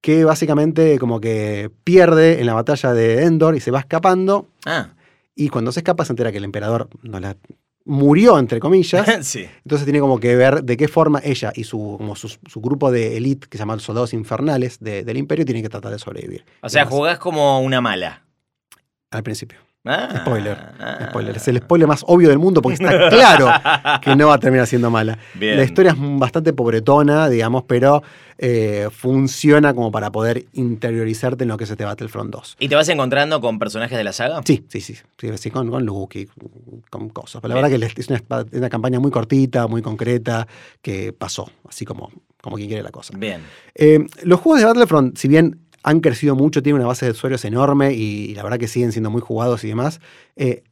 que 0.00 0.24
básicamente 0.24 0.98
como 0.98 1.20
que 1.20 1.70
pierde 1.84 2.40
en 2.40 2.46
la 2.46 2.54
batalla 2.54 2.92
de 2.92 3.24
Endor 3.24 3.54
y 3.54 3.60
se 3.60 3.70
va 3.70 3.80
escapando. 3.80 4.48
Ah, 4.66 4.94
Y 5.34 5.48
cuando 5.48 5.72
se 5.72 5.80
escapa 5.80 6.04
se 6.04 6.12
entera 6.12 6.32
que 6.32 6.38
el 6.38 6.44
emperador 6.44 6.88
no 7.02 7.20
la 7.20 7.36
murió, 7.84 8.38
entre 8.38 8.60
comillas. 8.60 9.06
sí. 9.26 9.46
Entonces 9.64 9.84
tiene 9.84 10.00
como 10.00 10.18
que 10.20 10.36
ver 10.36 10.62
de 10.64 10.76
qué 10.76 10.88
forma 10.88 11.20
ella 11.24 11.52
y 11.54 11.64
su, 11.64 11.96
como 11.98 12.14
su, 12.16 12.28
su 12.28 12.60
grupo 12.60 12.90
de 12.90 13.16
elite, 13.16 13.46
que 13.48 13.56
se 13.58 13.62
llaman 13.62 13.80
soldados 13.80 14.12
infernales 14.12 14.78
de- 14.80 15.02
del 15.04 15.16
imperio, 15.16 15.44
tienen 15.44 15.62
que 15.62 15.68
tratar 15.68 15.92
de 15.92 15.98
sobrevivir. 15.98 16.44
O 16.62 16.68
sea, 16.68 16.82
Además, 16.82 16.94
jugás 16.98 17.18
como 17.18 17.60
una 17.60 17.80
mala. 17.80 18.24
Al 19.10 19.22
principio. 19.22 19.58
Ah, 19.84 20.20
Spoiler. 20.20 20.58
ah. 20.78 21.06
Spoiler. 21.08 21.36
Es 21.36 21.48
el 21.48 21.56
spoiler 21.56 21.88
más 21.88 22.04
obvio 22.06 22.28
del 22.28 22.38
mundo 22.38 22.60
porque 22.60 22.74
está 22.74 23.08
claro 23.08 23.50
que 24.02 24.14
no 24.14 24.28
va 24.28 24.34
a 24.34 24.38
terminar 24.38 24.66
siendo 24.66 24.90
mala. 24.90 25.18
Bien. 25.34 25.56
La 25.56 25.64
historia 25.64 25.92
es 25.92 25.96
bastante 25.98 26.52
pobretona, 26.52 27.30
digamos, 27.30 27.64
pero 27.66 28.02
eh, 28.36 28.88
funciona 28.90 29.72
como 29.72 29.90
para 29.90 30.12
poder 30.12 30.44
interiorizarte 30.52 31.44
en 31.44 31.48
lo 31.48 31.56
que 31.56 31.64
es 31.64 31.70
este 31.70 31.84
Battlefront 31.86 32.30
2. 32.30 32.56
¿Y 32.60 32.68
te 32.68 32.74
vas 32.74 32.88
encontrando 32.90 33.40
con 33.40 33.58
personajes 33.58 33.96
de 33.96 34.04
la 34.04 34.12
saga? 34.12 34.42
Sí, 34.44 34.64
sí, 34.68 34.82
sí, 34.82 34.98
sí, 35.16 35.36
sí, 35.38 35.50
con, 35.50 35.70
con 35.70 35.84
Luke 35.86 36.28
con 36.90 37.08
cosas. 37.08 37.40
Pero 37.40 37.54
la 37.54 37.62
verdad 37.62 37.78
que 37.78 38.00
es 38.00 38.08
una, 38.08 38.18
es 38.50 38.58
una 38.58 38.68
campaña 38.68 39.00
muy 39.00 39.10
cortita, 39.10 39.66
muy 39.66 39.80
concreta, 39.80 40.46
que 40.82 41.14
pasó, 41.14 41.50
así 41.66 41.86
como, 41.86 42.10
como 42.42 42.56
quien 42.56 42.68
quiere 42.68 42.82
la 42.82 42.90
cosa. 42.90 43.16
Bien. 43.16 43.40
Eh, 43.74 44.06
los 44.24 44.40
juegos 44.40 44.60
de 44.60 44.66
Battlefront, 44.66 45.16
si 45.16 45.26
bien 45.28 45.58
han 45.82 46.00
crecido 46.00 46.34
mucho, 46.36 46.62
tienen 46.62 46.80
una 46.80 46.88
base 46.88 47.06
de 47.06 47.12
usuarios 47.12 47.44
enorme 47.44 47.92
y, 47.94 48.34
la 48.34 48.42
verdad 48.42 48.58
que 48.58 48.68
siguen 48.68 48.92
siendo 48.92 49.10
muy 49.10 49.20
jugados 49.22 49.64
y 49.64 49.68
demás, 49.68 50.00
eh, 50.36 50.62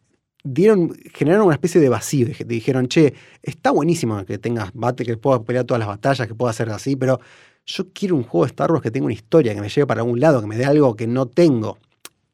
dieron, 0.45 0.95
generaron 1.15 1.47
una 1.47 1.55
especie 1.55 1.81
de 1.81 1.89
vacío. 1.89 2.27
Dije- 2.27 2.45
Dijeron, 2.45 2.89
che, 2.89 3.15
está 3.43 3.71
buenísimo 3.71 4.25
que 4.25 4.39
tengas 4.39 4.71
bate, 4.75 5.05
que 5.05 5.17
puedas 5.17 5.41
pelear 5.43 5.65
todas 5.65 5.79
las 5.81 5.89
batallas, 5.89 6.27
que 6.29 6.35
pueda 6.35 6.51
hacer 6.51 6.71
así, 6.71 6.97
pero 6.97 7.21
yo 7.67 7.93
quiero 7.93 8.17
un 8.17 8.23
juego 8.25 8.45
de 8.47 8.49
Star 8.51 8.71
Wars 8.73 8.83
que 8.83 8.91
tenga 8.91 9.07
una 9.07 9.15
historia, 9.15 9.55
que 9.55 9.61
me 9.61 9.69
lleve 9.69 9.87
para 9.87 10.01
algún 10.03 10.21
lado, 10.21 10.41
que 10.41 10.47
me 10.47 10.57
dé 10.57 10.65
algo 10.65 10.95
que 10.97 11.07
no 11.07 11.27
tengo. 11.27 11.79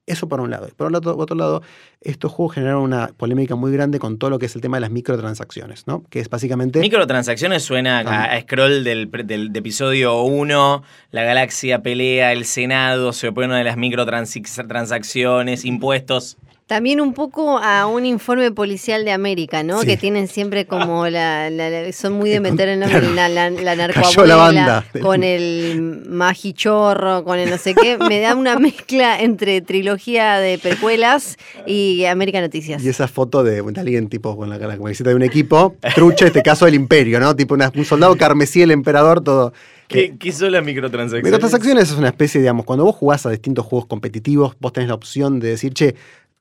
Eso 0.07 0.29
por 0.29 0.41
un 0.41 0.51
lado. 0.51 0.69
Y 0.69 0.73
por 0.73 0.95
otro, 0.95 1.17
otro 1.17 1.35
lado, 1.35 1.63
estos 2.03 2.31
juegos 2.31 2.57
generaron 2.57 2.83
una 2.83 3.09
polémica 3.17 3.55
muy 3.55 3.73
grande 3.73 3.99
con 3.99 4.19
todo 4.19 4.29
lo 4.29 4.39
que 4.39 4.47
es 4.47 4.55
el 4.55 4.61
tema 4.61 4.77
de 4.77 4.83
las 4.83 4.91
microtransacciones, 4.91 5.87
¿no? 5.87 6.05
Que 6.11 6.21
es 6.21 6.29
básicamente... 6.29 6.79
Microtransacciones 6.81 7.63
suena 7.63 8.01
a, 8.01 8.25
a 8.25 8.41
scroll 8.43 8.85
del, 8.85 9.11
del- 9.25 9.51
de 9.53 9.59
episodio 9.59 10.21
1, 10.23 10.83
la 11.11 11.23
galaxia 11.23 11.83
pelea, 11.83 12.33
el 12.33 12.45
Senado 12.45 13.15
se 13.15 13.29
opone 13.29 13.55
a 13.59 13.65
las 13.65 13.79
microtransacciones, 13.79 15.65
impuestos. 15.65 16.37
También 16.67 17.03
un 17.03 17.13
poco 17.13 17.59
a 17.59 17.87
un 17.87 18.07
informe 18.07 18.51
policial 18.51 19.05
de 19.05 19.13
América, 19.13 19.63
¿no? 19.63 19.81
Sí. 19.83 19.87
Que 19.87 19.97
tienen 19.99 20.29
siempre 20.29 20.65
como 20.67 21.07
la, 21.09 21.51
la- 21.51 21.69
la- 21.69 21.93
son 21.93 22.15
muy 22.15 22.31
de 22.31 22.41
meter 22.41 22.71
el 22.71 22.81
nombre 22.81 23.03
la, 23.15 23.29
la, 23.29 23.51
narcoabuela, 23.77 24.83
con 25.03 25.23
el 25.25 26.03
magichorro, 26.09 27.23
con 27.25 27.39
el 27.39 27.51
no 27.51 27.59
sé 27.59 27.75
qué. 27.75 27.99
Me 27.99 28.21
da 28.21 28.35
una 28.35 28.59
mezcla 28.59 29.21
entre 29.21 29.61
trilogía 29.61 30.39
de 30.39 30.59
precuelas 30.59 31.37
y 31.67 32.07
América 32.07 32.41
Noticias. 32.41 32.83
Y 32.83 32.89
esa 32.89 33.09
foto 33.09 33.45
de, 33.45 33.61
de 33.63 33.81
alguien 33.81 34.09
tipo 34.09 34.35
con 34.37 34.49
la, 34.49 34.57
la 34.59 34.77
camiseta 34.79 35.11
de 35.11 35.17
un 35.17 35.23
equipo, 35.23 35.77
trucha, 35.95 36.27
este 36.27 36.43
caso 36.43 36.65
del 36.65 36.75
imperio, 36.75 37.21
¿no? 37.21 37.37
Tipo 37.37 37.55
una- 37.55 37.71
un 37.75 37.85
soldado 37.85 38.17
carmesí, 38.17 38.63
el 38.63 38.71
emperador, 38.71 39.23
todo. 39.23 39.53
¿Qué, 39.87 40.17
qué 40.19 40.33
son 40.33 40.51
las 40.53 40.65
microtransacciones? 40.65 41.25
Microtransacciones 41.25 41.91
es 41.91 41.99
una 41.99 42.09
especie, 42.09 42.41
digamos, 42.41 42.65
cuando 42.65 42.85
vos 42.87 42.97
jugás 42.97 43.27
a 43.27 43.31
distintos 43.31 43.67
juegos 43.67 43.87
competitivos, 43.87 44.57
vos 44.59 44.73
tenés 44.73 44.89
la 44.89 44.95
opción 44.95 45.41
de 45.41 45.49
decir, 45.49 45.75
che, 45.75 45.95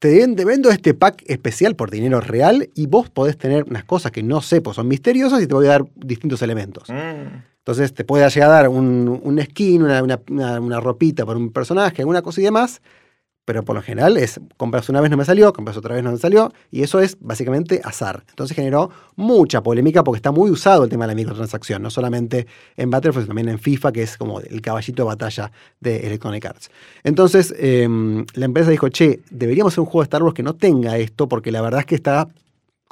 te, 0.04 0.20
ven- 0.20 0.36
te 0.36 0.44
vendo 0.44 0.70
este 0.70 0.94
pack 0.94 1.24
especial 1.28 1.78
por 1.78 1.90
dinero 1.90 2.20
real 2.20 2.70
y 2.76 2.88
vos 2.88 3.10
podés 3.10 3.38
tener 3.38 3.64
unas 3.64 3.86
cosas 3.86 4.12
que 4.12 4.22
no 4.22 4.42
sé, 4.42 4.60
pues 4.60 4.76
son 4.76 4.90
misteriosas 4.90 5.42
y 5.42 5.48
te 5.48 5.54
voy 5.54 5.66
a 5.68 5.70
dar 5.70 5.86
distintos 5.96 6.42
elementos. 6.42 6.90
Mm. 6.90 7.38
Entonces 7.60 7.94
te 7.94 8.04
puede 8.04 8.30
llegar 8.30 8.50
a 8.50 8.54
dar 8.54 8.68
un, 8.68 9.22
un 9.24 9.42
skin, 9.42 9.82
una, 9.84 10.04
una- 10.04 10.20
una- 10.30 10.60
una 10.60 10.80
ropita 10.82 11.26
por 11.26 11.38
un 11.38 11.54
personaje, 11.54 12.02
alguna 12.02 12.22
cosa 12.22 12.42
y 12.42 12.44
demás, 12.44 12.82
pero 13.46 13.64
por 13.64 13.76
lo 13.76 13.82
general 13.82 14.18
es 14.18 14.40
compras 14.58 14.90
una 14.90 15.02
vez 15.02 15.12
no 15.12 15.18
me 15.18 15.26
salió, 15.26 15.54
compras 15.54 15.78
otra 15.78 15.96
vez 15.96 16.04
no 16.04 16.12
me 16.12 16.18
salió, 16.18 16.54
y 16.72 16.84
eso 16.84 17.00
es 17.00 17.18
básicamente 17.20 17.82
azar. 17.84 18.24
Entonces 18.30 18.56
generó 18.56 18.90
mucha 19.16 19.62
polémica 19.62 20.04
porque 20.04 20.18
está 20.18 20.32
muy 20.32 20.50
usado 20.50 20.84
el 20.84 20.90
tema 20.90 21.06
de 21.06 21.14
la 21.14 21.16
microtransacción, 21.16 21.82
no 21.82 21.90
solamente 21.90 22.48
en 22.78 22.90
Battlefield, 22.90 23.26
sino 23.26 23.30
también 23.30 23.50
en 23.50 23.60
FIFA, 23.60 23.92
que 23.92 24.04
es 24.04 24.18
como 24.18 24.40
el 24.40 24.62
caballito 24.62 25.04
de 25.04 25.08
batalla 25.08 25.52
de 25.80 26.08
Electronic 26.08 26.46
Arts. 26.46 26.72
Entonces 27.04 27.54
eh, 27.58 27.88
la 28.34 28.46
empresa 28.46 28.70
dijo, 28.70 28.90
che, 28.90 29.22
deberíamos 29.30 29.74
hacer 29.74 29.82
un 29.82 29.86
juego 29.86 30.02
de 30.02 30.06
Star 30.06 30.24
Wars 30.24 30.34
que 30.34 30.44
no 30.44 30.56
tenga 30.56 30.98
esto, 30.98 31.28
porque 31.28 31.52
la 31.52 31.62
verdad 31.62 31.82
es 31.82 31.86
que 31.86 31.96
está 31.96 32.30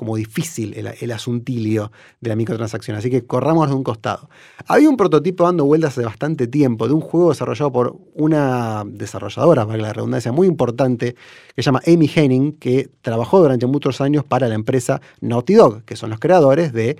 como 0.01 0.15
difícil 0.15 0.73
el, 0.75 0.87
el 0.99 1.11
asuntilio 1.11 1.91
de 2.21 2.29
la 2.29 2.35
microtransacción, 2.35 2.97
así 2.97 3.11
que 3.11 3.23
corramos 3.23 3.69
de 3.69 3.75
un 3.75 3.83
costado. 3.83 4.31
Había 4.65 4.89
un 4.89 4.97
prototipo 4.97 5.43
dando 5.43 5.63
vueltas 5.63 5.91
hace 5.91 6.03
bastante 6.03 6.47
tiempo 6.47 6.87
de 6.87 6.95
un 6.95 7.01
juego 7.01 7.29
desarrollado 7.29 7.71
por 7.71 7.97
una 8.15 8.83
desarrolladora, 8.83 9.63
valga 9.63 9.83
la 9.83 9.93
redundancia, 9.93 10.31
muy 10.31 10.47
importante, 10.47 11.13
que 11.55 11.61
se 11.61 11.67
llama 11.67 11.81
Amy 11.85 12.09
Henning, 12.15 12.53
que 12.53 12.89
trabajó 13.03 13.39
durante 13.41 13.67
muchos 13.67 14.01
años 14.01 14.23
para 14.23 14.47
la 14.47 14.55
empresa 14.55 14.99
Naughty 15.19 15.53
Dog, 15.53 15.83
que 15.83 15.95
son 15.95 16.09
los 16.09 16.17
creadores 16.19 16.73
de 16.73 16.97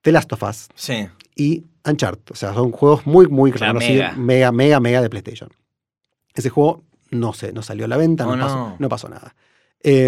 The 0.00 0.10
Last 0.10 0.32
of 0.32 0.42
Us 0.42 0.68
Sí. 0.74 1.06
y 1.36 1.62
Uncharted. 1.84 2.32
O 2.32 2.34
sea, 2.34 2.54
son 2.54 2.72
juegos 2.72 3.06
muy, 3.06 3.28
muy 3.28 3.52
reconocidos, 3.52 4.16
mega, 4.16 4.50
mega, 4.50 4.80
mega 4.80 5.00
de 5.00 5.08
PlayStation. 5.08 5.50
Ese 6.34 6.50
juego 6.50 6.82
no, 7.12 7.34
se, 7.34 7.52
no 7.52 7.62
salió 7.62 7.84
a 7.84 7.88
la 7.88 7.96
venta, 7.98 8.26
Oh, 8.26 8.34
no. 8.34 8.42
Pasó, 8.44 8.76
no 8.80 8.88
pasó 8.88 9.08
nada. 9.08 9.36
Eh, 9.82 10.06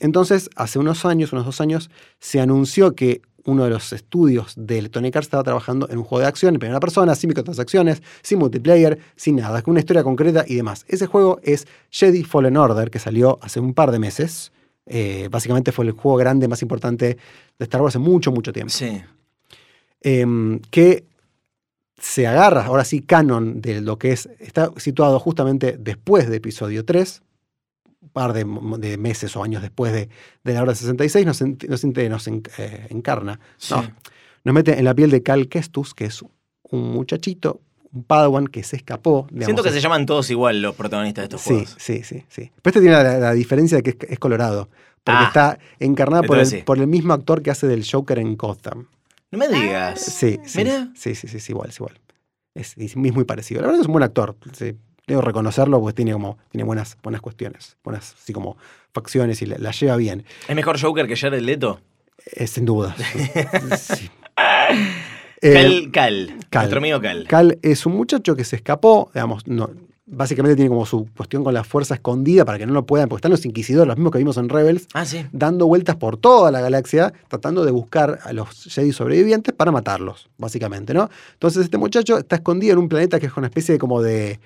entonces, 0.00 0.50
hace 0.56 0.78
unos 0.78 1.04
años, 1.04 1.32
unos 1.32 1.44
dos 1.46 1.60
años, 1.60 1.90
se 2.20 2.40
anunció 2.40 2.94
que 2.94 3.22
uno 3.44 3.64
de 3.64 3.70
los 3.70 3.92
estudios 3.92 4.54
de 4.56 4.78
Electronic 4.78 5.14
Arts 5.14 5.26
estaba 5.26 5.44
trabajando 5.44 5.88
en 5.88 5.98
un 5.98 6.04
juego 6.04 6.20
de 6.22 6.26
acción 6.26 6.54
en 6.54 6.58
primera 6.58 6.80
persona, 6.80 7.14
sin 7.14 7.28
microtransacciones, 7.28 8.02
sin 8.22 8.38
multiplayer, 8.40 8.98
sin 9.14 9.36
nada, 9.36 9.62
con 9.62 9.72
una 9.72 9.80
historia 9.80 10.02
concreta 10.02 10.44
y 10.46 10.56
demás. 10.56 10.84
Ese 10.88 11.06
juego 11.06 11.38
es 11.44 11.66
Jedi 11.90 12.24
Fallen 12.24 12.56
Order, 12.56 12.90
que 12.90 12.98
salió 12.98 13.38
hace 13.42 13.60
un 13.60 13.72
par 13.72 13.92
de 13.92 14.00
meses. 14.00 14.52
Eh, 14.86 15.28
básicamente 15.30 15.70
fue 15.72 15.84
el 15.84 15.92
juego 15.92 16.16
grande 16.18 16.48
más 16.48 16.62
importante 16.62 17.16
de 17.58 17.64
Star 17.64 17.80
Wars 17.82 17.92
hace 17.94 17.98
mucho, 18.00 18.30
mucho 18.32 18.52
tiempo 18.52 18.72
Sí. 18.72 19.00
em, 20.00 20.60
que 20.70 21.04
se 21.98 22.26
agarra, 22.26 22.66
ahora 22.66 22.84
sí, 22.84 23.00
canon 23.00 23.60
de 23.60 23.80
lo 23.80 23.98
que 23.98 24.12
es, 24.12 24.28
está 24.38 24.70
situado 24.76 25.18
justamente 25.18 25.76
después 25.78 26.28
de 26.28 26.36
episodio 26.36 26.84
3, 26.84 27.22
un 27.22 27.25
par 28.12 28.32
de, 28.32 28.44
meses 28.96 29.36
o 29.36 29.42
años 29.42 29.62
después 29.62 29.92
de, 29.92 30.08
de 30.44 30.54
la 30.54 30.62
hora 30.62 30.74
66, 30.74 31.26
nos, 31.26 31.40
nos, 31.42 31.84
nos 31.84 32.28
eh, 32.28 32.86
encarna, 32.90 33.40
sí. 33.56 33.74
no, 33.74 33.84
nos 34.44 34.54
mete 34.54 34.78
en 34.78 34.84
la 34.84 34.94
piel 34.94 35.10
de 35.10 35.22
Cal 35.22 35.48
Kestus, 35.48 35.94
que 35.94 36.04
es 36.06 36.22
un 36.22 36.90
muchachito, 36.92 37.60
un 37.92 38.04
padawan 38.04 38.46
que 38.46 38.62
se 38.62 38.76
escapó. 38.76 39.26
digamos, 39.30 39.46
Siento 39.46 39.62
que 39.62 39.70
se 39.72 39.80
llaman 39.80 40.06
todos 40.06 40.30
igual 40.30 40.62
los 40.62 40.74
protagonistas 40.74 41.22
de 41.22 41.24
estos 41.26 41.40
Sí, 41.40 41.48
juegos. 41.50 41.74
sí, 41.78 42.02
sí, 42.04 42.24
sí. 42.28 42.50
Pero 42.62 42.70
este 42.70 42.80
tiene 42.80 42.94
la, 43.02 43.18
la 43.18 43.32
diferencia 43.32 43.76
de 43.78 43.82
que 43.82 43.90
es, 43.90 43.96
es 44.12 44.18
colorado, 44.18 44.68
porque 45.02 45.18
Ah, 45.20 45.24
está 45.28 45.58
encarnada 45.78 46.22
por 46.22 46.38
el, 46.38 46.46
sí. 46.46 46.62
por 46.64 46.78
el 46.78 46.86
mismo 46.86 47.12
actor 47.12 47.42
que 47.42 47.50
hace 47.50 47.66
del 47.66 47.84
Joker 47.88 48.18
en 48.18 48.36
Gotham. 48.36 48.86
No 49.30 49.38
me 49.38 49.48
digas. 49.48 50.00
Sí, 50.00 50.38
sí. 50.44 50.58
Mira. 50.58 50.90
Sí, 50.94 51.14
sí, 51.14 51.26
sí, 51.28 51.36
es 51.38 51.50
igual, 51.50 51.70
es 51.70 51.76
igual. 51.76 51.98
Es, 52.54 52.74
es 52.76 52.96
muy 52.96 53.24
parecido. 53.24 53.60
La 53.60 53.66
verdad 53.66 53.80
es 53.82 53.86
un 53.86 53.92
buen 53.92 54.04
actor. 54.04 54.36
sí. 54.52 54.74
Debo 55.06 55.20
reconocerlo 55.20 55.80
porque 55.80 55.94
tiene 55.94 56.12
como 56.12 56.36
tiene 56.50 56.64
buenas, 56.64 56.96
buenas 57.02 57.20
cuestiones, 57.20 57.76
buenas 57.84 58.14
así 58.20 58.32
como 58.32 58.56
facciones 58.92 59.40
y 59.42 59.46
la, 59.46 59.56
la 59.58 59.70
lleva 59.70 59.96
bien. 59.96 60.24
¿Es 60.48 60.56
mejor 60.56 60.80
Joker 60.80 61.06
que 61.06 61.16
Jared 61.16 61.40
Leto? 61.42 61.80
Eh, 62.32 62.46
sin 62.46 62.64
duda. 62.64 62.94
Sí. 63.78 64.10
Eh, 65.42 65.52
Cal, 65.52 65.90
Cal, 65.92 66.36
Cal. 66.50 66.62
Nuestro 66.62 66.78
amigo 66.78 67.00
Cal. 67.00 67.26
Cal 67.28 67.58
es 67.62 67.86
un 67.86 67.94
muchacho 67.96 68.34
que 68.34 68.44
se 68.44 68.56
escapó, 68.56 69.10
digamos, 69.14 69.46
no, 69.46 69.70
básicamente 70.06 70.56
tiene 70.56 70.68
como 70.70 70.86
su 70.86 71.08
cuestión 71.16 71.44
con 71.44 71.52
la 71.54 71.62
fuerza 71.62 71.94
escondida 71.94 72.44
para 72.44 72.58
que 72.58 72.66
no 72.66 72.72
lo 72.72 72.84
puedan, 72.86 73.08
porque 73.08 73.18
están 73.20 73.30
los 73.32 73.44
inquisidores, 73.44 73.86
los 73.88 73.96
mismos 73.96 74.12
que 74.12 74.18
vimos 74.18 74.36
en 74.38 74.48
Rebels, 74.48 74.88
Ah, 74.94 75.04
sí. 75.04 75.24
dando 75.32 75.66
vueltas 75.66 75.96
por 75.96 76.16
toda 76.16 76.50
la 76.50 76.60
galaxia, 76.60 77.12
tratando 77.28 77.64
de 77.64 77.70
buscar 77.70 78.18
a 78.24 78.32
los 78.32 78.64
Jedi 78.64 78.92
sobrevivientes 78.92 79.54
para 79.54 79.70
matarlos, 79.70 80.28
básicamente, 80.38 80.94
¿no? 80.94 81.10
Entonces 81.34 81.64
este 81.64 81.78
muchacho 81.78 82.18
está 82.18 82.36
escondido 82.36 82.72
en 82.74 82.78
un 82.78 82.88
planeta 82.88 83.20
que 83.20 83.26
es 83.26 83.36
una 83.36 83.46
especie 83.48 83.74
de 83.74 83.78
como 83.78 84.00
de, 84.02 84.40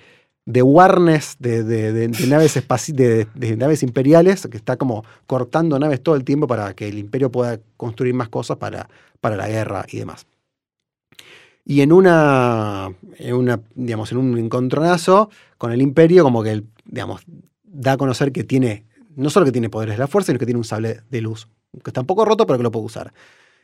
de 0.45 0.61
warnes 0.63 1.37
de, 1.39 2.09
naves 2.27 2.57
espaci- 2.57 2.93
de, 2.93 3.57
naves 3.57 3.83
imperiales, 3.83 4.47
que 4.49 4.57
está 4.57 4.77
como 4.77 5.05
cortando 5.27 5.77
naves 5.79 6.01
todo 6.01 6.15
el 6.15 6.23
tiempo 6.23 6.47
para 6.47 6.73
que 6.73 6.87
el 6.87 6.97
imperio 6.97 7.31
pueda 7.31 7.59
construir 7.77 8.13
más 8.13 8.29
cosas 8.29 8.57
para, 8.57 8.89
para 9.19 9.35
la 9.35 9.47
guerra 9.47 9.85
y 9.89 9.97
demás. 9.97 10.25
Y 11.63 11.81
en 11.81 11.93
una, 11.93 12.91
en 13.17 13.35
una, 13.35 13.61
digamos, 13.75 14.11
en 14.11 14.17
un 14.17 14.37
encontronazo 14.37 15.29
con 15.57 15.71
el 15.71 15.81
imperio, 15.81 16.23
como 16.23 16.41
que, 16.41 16.63
digamos, 16.85 17.21
da 17.63 17.93
a 17.93 17.97
conocer 17.97 18.31
que 18.31 18.43
tiene, 18.43 18.85
no 19.15 19.29
solo 19.29 19.45
que 19.45 19.51
tiene 19.51 19.69
poderes 19.69 19.95
de 19.95 19.99
la 19.99 20.07
fuerza, 20.07 20.27
sino 20.27 20.39
que 20.39 20.45
tiene 20.45 20.57
un 20.57 20.63
sable 20.63 21.01
de 21.09 21.21
luz, 21.21 21.47
que 21.83 21.91
está 21.91 22.01
un 22.01 22.07
poco 22.07 22.25
roto, 22.25 22.47
pero 22.47 22.57
que 22.57 22.63
lo 22.63 22.71
puede 22.71 22.85
usar. 22.85 23.13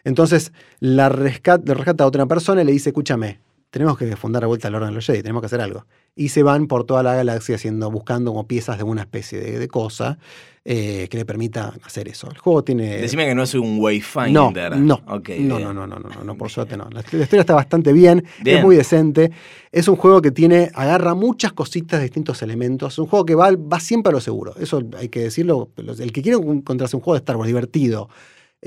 Entonces, 0.03 0.53
la 0.79 1.09
rescata, 1.09 1.73
rescata 1.73 2.03
a 2.03 2.07
otra 2.07 2.27
persona 2.27 2.61
y 2.61 2.65
le 2.65 2.71
dice, 2.71 2.91
escúchame, 2.91 3.39
tenemos 3.69 3.97
que 3.97 4.15
fundar 4.15 4.41
de 4.41 4.47
vuelta 4.47 4.67
el 4.69 4.75
orden 4.75 4.89
de 4.89 4.95
los 4.95 5.05
Jedi, 5.05 5.21
tenemos 5.21 5.41
que 5.41 5.47
hacer 5.47 5.61
algo. 5.61 5.85
Y 6.15 6.29
se 6.29 6.41
van 6.41 6.67
por 6.67 6.85
toda 6.85 7.03
la 7.03 7.15
galaxia 7.15 7.55
haciendo, 7.55 7.91
buscando 7.91 8.31
como 8.31 8.47
piezas 8.47 8.77
de 8.77 8.83
una 8.83 9.01
especie 9.01 9.39
de, 9.39 9.59
de 9.59 9.67
cosa 9.67 10.17
eh, 10.65 11.07
que 11.09 11.17
le 11.17 11.25
permita 11.25 11.73
hacer 11.83 12.07
eso. 12.07 12.29
El 12.31 12.37
juego 12.37 12.63
tiene... 12.63 12.97
Decime 12.97 13.25
que 13.25 13.35
no 13.35 13.43
es 13.43 13.53
un 13.53 13.79
Wayfinder. 13.79 14.31
No, 14.31 14.51
no, 14.77 15.01
Ok, 15.07 15.29
no, 15.39 15.59
no, 15.59 15.73
no, 15.73 15.85
no, 15.85 15.99
no, 15.99 16.23
no, 16.23 16.37
por 16.37 16.49
suerte 16.49 16.75
no. 16.75 16.89
La, 16.91 17.03
la 17.11 17.23
historia 17.23 17.41
está 17.41 17.55
bastante 17.55 17.93
bien, 17.93 18.25
Bien. 18.41 18.57
es 18.57 18.63
muy 18.63 18.75
decente. 18.75 19.31
Es 19.71 19.87
un 19.87 19.95
juego 19.95 20.21
que 20.21 20.31
tiene, 20.31 20.71
agarra 20.73 21.13
muchas 21.13 21.53
cositas 21.53 21.99
de 21.99 22.05
distintos 22.05 22.41
elementos. 22.41 22.93
Es 22.93 22.99
un 22.99 23.05
juego 23.07 23.25
que 23.25 23.35
va, 23.35 23.51
va 23.51 23.79
siempre 23.79 24.09
a 24.09 24.13
lo 24.13 24.21
seguro. 24.21 24.55
Eso 24.59 24.81
hay 24.97 25.09
que 25.09 25.19
decirlo. 25.19 25.69
El 25.77 26.11
que 26.11 26.21
quiere 26.21 26.37
encontrarse 26.37 26.95
un 26.95 27.01
juego 27.01 27.15
de 27.15 27.19
Star 27.19 27.35
Wars 27.35 27.47
divertido, 27.47 28.09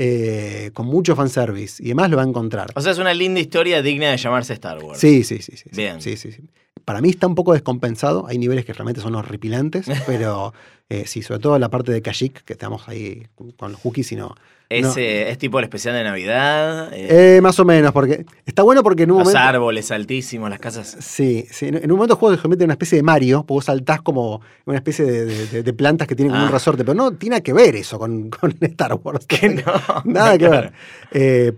eh, 0.03 0.71
con 0.73 0.87
mucho 0.87 1.15
fanservice 1.15 1.83
y 1.85 1.89
demás, 1.89 2.09
lo 2.09 2.17
va 2.17 2.23
a 2.23 2.27
encontrar. 2.27 2.73
O 2.75 2.81
sea, 2.81 2.93
es 2.93 2.99
una 2.99 3.13
linda 3.13 3.39
historia 3.39 3.83
digna 3.83 4.11
de 4.11 4.17
llamarse 4.17 4.55
Star 4.55 4.83
Wars. 4.83 4.99
Sí, 4.99 5.25
sí, 5.25 5.43
sí, 5.43 5.53
sí. 5.59 5.65
sí, 5.71 5.77
Bien. 5.77 6.01
Sí, 6.01 6.17
sí, 6.17 6.33
sí. 6.33 6.43
Para 6.85 7.01
mí 7.01 7.11
está 7.11 7.27
un 7.27 7.35
poco 7.35 7.53
descompensado. 7.53 8.27
Hay 8.27 8.39
niveles 8.39 8.65
que 8.65 8.73
realmente 8.73 9.01
son 9.01 9.15
horripilantes, 9.15 9.87
pero 10.07 10.53
eh, 10.89 11.05
sí, 11.07 11.23
sobre 11.23 11.41
todo 11.41 11.59
la 11.59 11.69
parte 11.69 11.93
de 11.93 12.03
Kashyyyk, 12.03 12.45
que 12.45 12.53
estamos 12.55 12.89
ahí 12.89 13.27
con 13.57 13.73
los 13.73 13.81
hookies 13.81 14.13
y 14.13 14.17
no. 14.17 14.35
Es, 14.69 14.83
no. 14.87 14.95
eh, 14.99 15.29
es 15.33 15.39
tipo 15.39 15.59
el 15.59 15.65
especial 15.65 15.95
de 15.97 16.05
Navidad. 16.05 16.93
eh, 16.95 17.37
Eh, 17.37 17.41
más 17.41 17.59
o 17.59 17.65
menos, 17.65 17.91
porque 17.91 18.25
está 18.47 18.63
bueno 18.63 18.85
porque 18.85 19.03
en 19.03 19.11
un 19.11 19.19
los 19.19 19.27
momento. 19.27 19.41
árboles 19.49 19.91
altísimos, 19.91 20.49
las 20.49 20.61
casas. 20.61 20.97
Sí, 21.01 21.45
sí, 21.51 21.67
en 21.67 21.91
un 21.91 21.97
momento 21.97 22.15
el 22.15 22.21
juego 22.21 22.37
se 22.37 22.43
convierte 22.43 22.63
en 22.63 22.69
una 22.69 22.75
especie 22.75 22.95
de 22.95 23.03
Mario, 23.03 23.39
porque 23.41 23.55
vos 23.55 23.65
saltás 23.65 24.01
como 24.01 24.41
una 24.67 24.77
especie 24.77 25.05
de, 25.05 25.25
de- 25.25 25.47
de- 25.49 25.63
de 25.65 25.73
plantas 25.73 26.07
que 26.07 26.15
tienen 26.15 26.31
como 26.31 26.45
un 26.45 26.51
Ah. 26.51 26.53
resorte, 26.53 26.85
pero 26.85 26.95
no 26.95 27.11
tiene 27.15 27.43
que 27.43 27.53
ver 27.53 27.75
eso 27.75 27.99
con, 27.99 28.31
con 28.41 28.55
Star 28.61 28.95
Wars. 29.03 29.27
Que 29.27 29.49
no. 29.49 29.63
Nada 30.05 30.39
que 30.39 30.49
ver. 30.49 30.73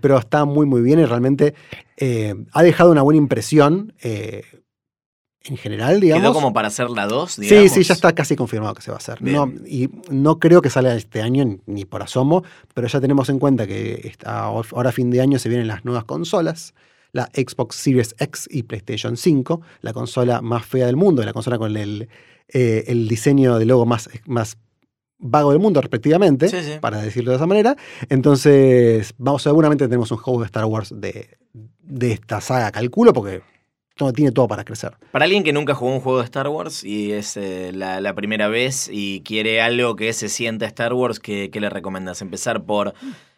Pero 0.01 0.17
está 0.17 0.45
muy, 0.45 0.65
muy 0.65 0.81
bien 0.81 0.99
y 0.99 1.05
realmente 1.05 1.53
ha 2.51 2.63
dejado 2.63 2.91
una 2.91 3.03
buena 3.03 3.19
impresión 3.19 3.93
eh, 4.01 4.43
en 5.45 5.57
general, 5.57 5.99
digamos. 5.99 6.23
Quedó 6.23 6.33
como 6.33 6.53
para 6.53 6.69
hacer 6.69 6.89
la 6.89 7.05
2, 7.05 7.33
Sí, 7.33 7.41
digamos. 7.41 7.71
sí, 7.73 7.83
ya 7.83 7.93
está 7.93 8.13
casi 8.13 8.35
confirmado 8.35 8.73
que 8.75 8.81
se 8.81 8.91
va 8.91 8.95
a 8.95 8.99
hacer. 8.99 9.21
No, 9.21 9.51
y 9.65 9.89
no 10.09 10.39
creo 10.39 10.61
que 10.61 10.69
salga 10.69 10.95
este 10.95 11.21
año 11.21 11.43
ni- 11.43 11.59
ni 11.65 11.85
por 11.85 12.01
asomo, 12.01 12.43
pero 12.73 12.87
ya 12.87 13.01
tenemos 13.01 13.27
en 13.29 13.39
cuenta 13.39 13.67
que 13.67 14.01
está, 14.07 14.39
ahora 14.45 14.89
a 14.89 14.93
fin 14.93 15.09
de 15.11 15.19
año 15.21 15.39
se 15.39 15.49
vienen 15.49 15.67
las 15.67 15.83
nuevas 15.83 16.05
consolas, 16.05 16.73
la 17.11 17.25
Xbox 17.33 17.75
Series 17.75 18.15
X 18.19 18.47
y 18.49 18.63
PlayStation 18.63 19.17
5, 19.17 19.61
la 19.81 19.93
consola 19.93 20.41
más 20.41 20.65
fea 20.65 20.85
del 20.85 20.95
mundo, 20.95 21.23
la 21.23 21.33
consola 21.33 21.57
con 21.57 21.75
el, 21.75 22.07
eh, 22.47 22.85
el 22.87 23.07
diseño 23.07 23.59
de 23.59 23.65
logo 23.65 23.85
más, 23.85 24.09
más 24.25 24.57
vago 25.19 25.51
del 25.51 25.59
mundo, 25.59 25.79
respectivamente, 25.81 26.47
Sí, 26.49 26.57
sí. 26.63 26.71
para 26.81 27.01
decirlo 27.01 27.31
de 27.31 27.37
esa 27.37 27.47
manera. 27.47 27.75
Entonces, 28.09 29.13
vamos, 29.17 29.43
seguramente 29.43 29.85
tenemos 29.87 30.09
un 30.11 30.17
juego 30.17 30.39
de 30.39 30.45
Star 30.47 30.65
Wars 30.65 30.93
de, 30.95 31.29
de 31.81 32.11
esta 32.13 32.39
saga, 32.41 32.71
calculo, 32.71 33.11
porque 33.13 33.41
todo, 33.95 34.13
tiene 34.13 34.31
todo 34.31 34.47
para 34.47 34.63
crecer. 34.63 34.93
Para 35.11 35.25
alguien 35.25 35.43
que 35.43 35.53
nunca 35.53 35.75
jugó 35.75 35.93
un 35.93 35.99
juego 35.99 36.19
de 36.19 36.25
Star 36.25 36.47
Wars 36.47 36.83
y 36.83 37.11
es 37.11 37.37
eh, 37.37 37.71
la, 37.73 38.01
la 38.01 38.13
primera 38.15 38.47
vez 38.47 38.89
y 38.91 39.21
quiere 39.21 39.61
algo 39.61 39.95
que 39.95 40.13
se 40.13 40.29
sienta 40.29 40.65
Star 40.65 40.93
Wars, 40.93 41.19
¿qué, 41.19 41.49
qué 41.51 41.59
le 41.59 41.69
recomiendas? 41.69 42.21
¿Empezar 42.21 42.63
por 42.65 42.93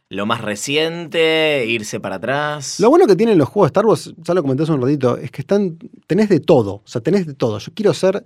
lo 0.09 0.25
más 0.25 0.41
reciente? 0.41 1.65
¿Irse 1.67 1.99
para 1.99 2.15
atrás? 2.15 2.79
Lo 2.79 2.89
bueno 2.89 3.07
que 3.07 3.15
tienen 3.15 3.37
los 3.37 3.49
juegos 3.49 3.67
de 3.67 3.69
Star 3.71 3.85
Wars, 3.85 4.13
ya 4.17 4.33
lo 4.33 4.41
comenté 4.41 4.63
hace 4.63 4.71
un 4.71 4.81
ratito, 4.81 5.17
es 5.17 5.31
que 5.31 5.41
están, 5.41 5.77
tenés 6.07 6.29
de 6.29 6.39
todo, 6.39 6.75
o 6.75 6.87
sea, 6.87 7.01
tenés 7.01 7.25
de 7.25 7.33
todo. 7.33 7.59
Yo 7.59 7.71
quiero 7.73 7.93
ser, 7.93 8.25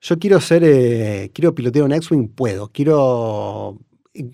yo 0.00 0.18
quiero 0.18 0.40
ser, 0.40 0.62
eh, 0.64 1.30
quiero 1.32 1.54
pilotear 1.54 1.84
un 1.84 1.92
X-Wing, 1.92 2.28
puedo. 2.28 2.68
Quiero 2.68 3.78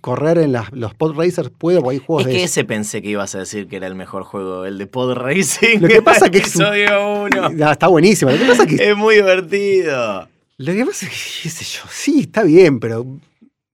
correr 0.00 0.38
en 0.38 0.52
las- 0.52 0.70
los 0.72 0.94
pod 0.94 1.16
racers, 1.16 1.50
puedo, 1.56 1.80
porque 1.82 1.96
hay 1.98 2.04
juegos 2.04 2.22
Es 2.26 2.32
de 2.32 2.38
que 2.38 2.44
ese 2.44 2.64
pensé 2.64 3.00
que 3.02 3.08
ibas 3.10 3.34
a 3.34 3.38
decir 3.38 3.66
que 3.66 3.76
era 3.76 3.86
el 3.86 3.94
mejor 3.94 4.24
juego, 4.24 4.66
el 4.66 4.76
de 4.78 4.86
Pod 4.86 5.14
Racing. 5.14 5.78
Lo 5.80 5.88
que 5.88 6.02
pasa 6.02 6.28
que 6.30 6.38
episodio 6.38 7.22
1. 7.24 7.50
Ah, 7.64 7.72
está 7.72 7.86
buenísimo. 7.88 8.30
Lo 8.30 8.38
que 8.38 8.44
pasa 8.44 8.64
es 8.64 8.68
que, 8.76 8.90
Es 8.90 8.96
muy 8.96 9.14
divertido. 9.16 10.28
lo 10.58 10.72
que 10.72 10.84
pasa 10.84 11.06
es 11.06 11.10
que, 11.12 11.42
qué 11.44 11.48
sé 11.48 11.64
yo, 11.64 11.82
sí, 11.90 12.20
está 12.20 12.42
bien, 12.42 12.78
pero 12.80 13.04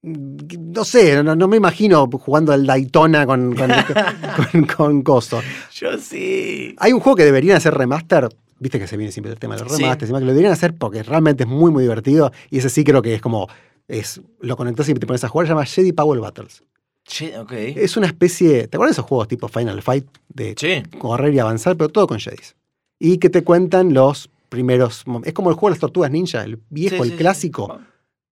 mm, 0.01 0.37
no 0.73 0.85
sé, 0.85 1.21
no, 1.23 1.35
no 1.35 1.47
me 1.47 1.57
imagino 1.57 2.07
jugando 2.07 2.53
al 2.53 2.65
Daytona 2.65 3.25
con, 3.25 3.53
con, 3.55 3.69
con, 4.51 4.65
con 4.65 5.01
coso. 5.01 5.41
Yo 5.73 5.97
sí. 5.97 6.73
Hay 6.79 6.93
un 6.93 6.99
juego 7.01 7.15
que 7.17 7.25
deberían 7.25 7.57
hacer 7.57 7.73
remaster. 7.73 8.29
Viste 8.59 8.79
que 8.79 8.87
se 8.87 8.97
viene 8.97 9.11
siempre 9.11 9.31
el 9.31 9.37
tema 9.37 9.55
de 9.55 9.63
los 9.65 9.75
Sí. 9.75 9.83
que 9.99 10.05
lo 10.07 10.19
deberían 10.19 10.51
hacer 10.51 10.73
porque 10.73 11.03
realmente 11.03 11.43
es 11.43 11.49
muy, 11.49 11.69
muy 11.69 11.83
divertido. 11.83 12.31
Y 12.49 12.57
ese 12.57 12.69
sí 12.69 12.83
creo 12.83 13.01
que 13.03 13.13
es 13.13 13.21
como. 13.21 13.47
Es, 13.87 14.21
lo 14.41 14.57
conectas 14.57 14.89
y 14.89 14.93
te 14.93 15.07
pones 15.07 15.23
a 15.23 15.29
jugar, 15.29 15.47
se 15.47 15.51
llama 15.53 15.65
Jedi 15.65 15.91
Power 15.93 16.19
Battles. 16.19 16.63
Che, 17.05 17.37
ok. 17.39 17.51
Es 17.53 17.95
una 17.95 18.07
especie. 18.07 18.67
¿Te 18.67 18.75
acuerdas 18.75 18.95
de 18.97 18.99
esos 19.01 19.05
juegos 19.05 19.27
tipo 19.29 19.47
Final 19.47 19.81
Fight? 19.81 20.05
De 20.27 20.55
Sí. 20.57 20.83
correr 20.99 21.33
y 21.33 21.39
avanzar, 21.39 21.77
pero 21.77 21.89
todo 21.89 22.05
con 22.07 22.19
Jedis. 22.19 22.55
Y 22.99 23.17
que 23.17 23.29
te 23.29 23.43
cuentan 23.43 23.93
los 23.93 24.29
primeros. 24.49 25.05
Es 25.23 25.33
como 25.33 25.49
el 25.49 25.55
juego 25.55 25.67
de 25.69 25.71
las 25.71 25.79
tortugas 25.79 26.11
ninja, 26.11 26.43
el 26.43 26.59
viejo, 26.69 26.95
Sí, 26.97 27.01
el 27.03 27.07
sí, 27.07 27.11
sí. 27.11 27.17
clásico, 27.17 27.79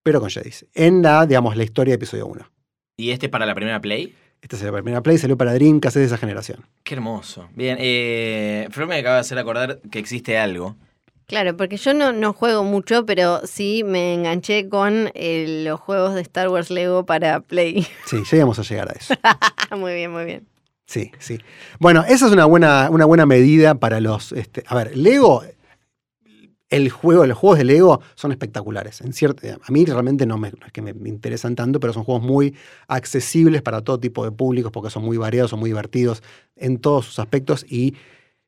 pero 0.04 0.20
con 0.20 0.30
Jedis. 0.30 0.66
En 0.74 1.02
la, 1.02 1.26
digamos, 1.26 1.56
la 1.56 1.64
historia 1.64 1.94
de 1.94 1.96
episodio 1.96 2.28
1. 2.28 2.50
¿Y 2.98 3.12
este 3.12 3.30
para 3.30 3.46
la 3.46 3.56
primera 3.56 3.80
Play? 3.80 4.14
Esta 4.42 4.58
es 4.58 4.62
la 4.64 4.72
primera 4.74 5.02
play, 5.02 5.18
salió 5.18 5.38
para 5.38 5.54
Dreamcast, 5.56 5.96
es 5.96 6.02
de 6.02 6.06
esa 6.06 6.18
generación. 6.18 6.66
Qué 6.84 6.94
hermoso. 6.94 7.48
Bien, 7.56 7.78
eh, 7.80 8.68
Flor 8.70 8.88
me 8.88 8.96
acaba 9.00 9.16
de 9.16 9.22
hacer 9.22 9.40
acordar 9.40 9.80
que 9.90 9.98
existe 9.98 10.38
algo. 10.38 10.76
Claro, 11.28 11.58
porque 11.58 11.78
yo 11.78 11.94
no, 11.94 12.14
no 12.14 12.34
juego 12.34 12.64
mucho, 12.64 13.06
pero 13.06 13.42
sí 13.46 13.84
me 13.84 14.14
enganché 14.14 14.70
con 14.70 15.10
eh, 15.16 15.64
los 15.66 15.80
juegos 15.80 16.14
de 16.14 16.22
Star 16.22 16.50
Wars 16.50 16.70
Lego 16.70 17.06
para 17.06 17.40
Play. 17.40 17.88
Sí, 18.06 18.18
ya 18.30 18.38
íbamos 18.38 18.60
a 18.60 18.62
llegar 18.62 18.90
a 18.90 18.94
eso. 18.94 19.16
muy 19.78 19.94
bien, 19.96 20.12
muy 20.12 20.26
bien. 20.26 20.48
Sí, 20.86 21.12
sí. 21.18 21.40
Bueno, 21.80 22.04
esa 22.08 22.28
es 22.28 22.32
una 22.32 22.46
buena, 22.46 22.90
una 22.92 23.06
buena 23.06 23.26
medida 23.26 23.76
para 23.76 24.00
los. 24.00 24.32
este, 24.34 24.64
a 24.68 24.76
ver, 24.76 24.96
Lego. 24.96 25.44
El 26.68 26.90
juego, 26.90 27.28
los 27.28 27.38
juegos 27.38 27.60
de 27.60 27.64
Lego 27.64 28.02
son 28.16 28.32
espectaculares. 28.32 29.00
En 29.02 29.14
cierto, 29.14 29.48
a 29.48 29.72
mí 29.72 29.86
realmente 29.86 30.26
no, 30.26 30.38
me, 30.40 30.50
no 30.50 30.66
es 30.66 30.72
que 30.72 30.82
me, 30.82 30.94
me 30.94 31.10
interesan 31.10 31.56
tanto, 31.56 31.80
pero 31.80 31.94
son 31.94 32.04
juegos 32.04 32.24
muy 32.24 32.56
accesibles 32.88 33.62
para 33.62 33.82
todo 33.82 34.00
tipo 34.00 34.26
de 34.26 34.32
públicos 34.32 34.72
porque 34.72 34.90
son 34.90 35.06
muy 35.06 35.16
variados, 35.16 35.52
son 35.52 35.60
muy 35.60 35.70
divertidos 35.70 36.24
en 36.56 36.80
todos 36.80 37.06
sus 37.06 37.20
aspectos. 37.20 37.66
Y 37.70 37.96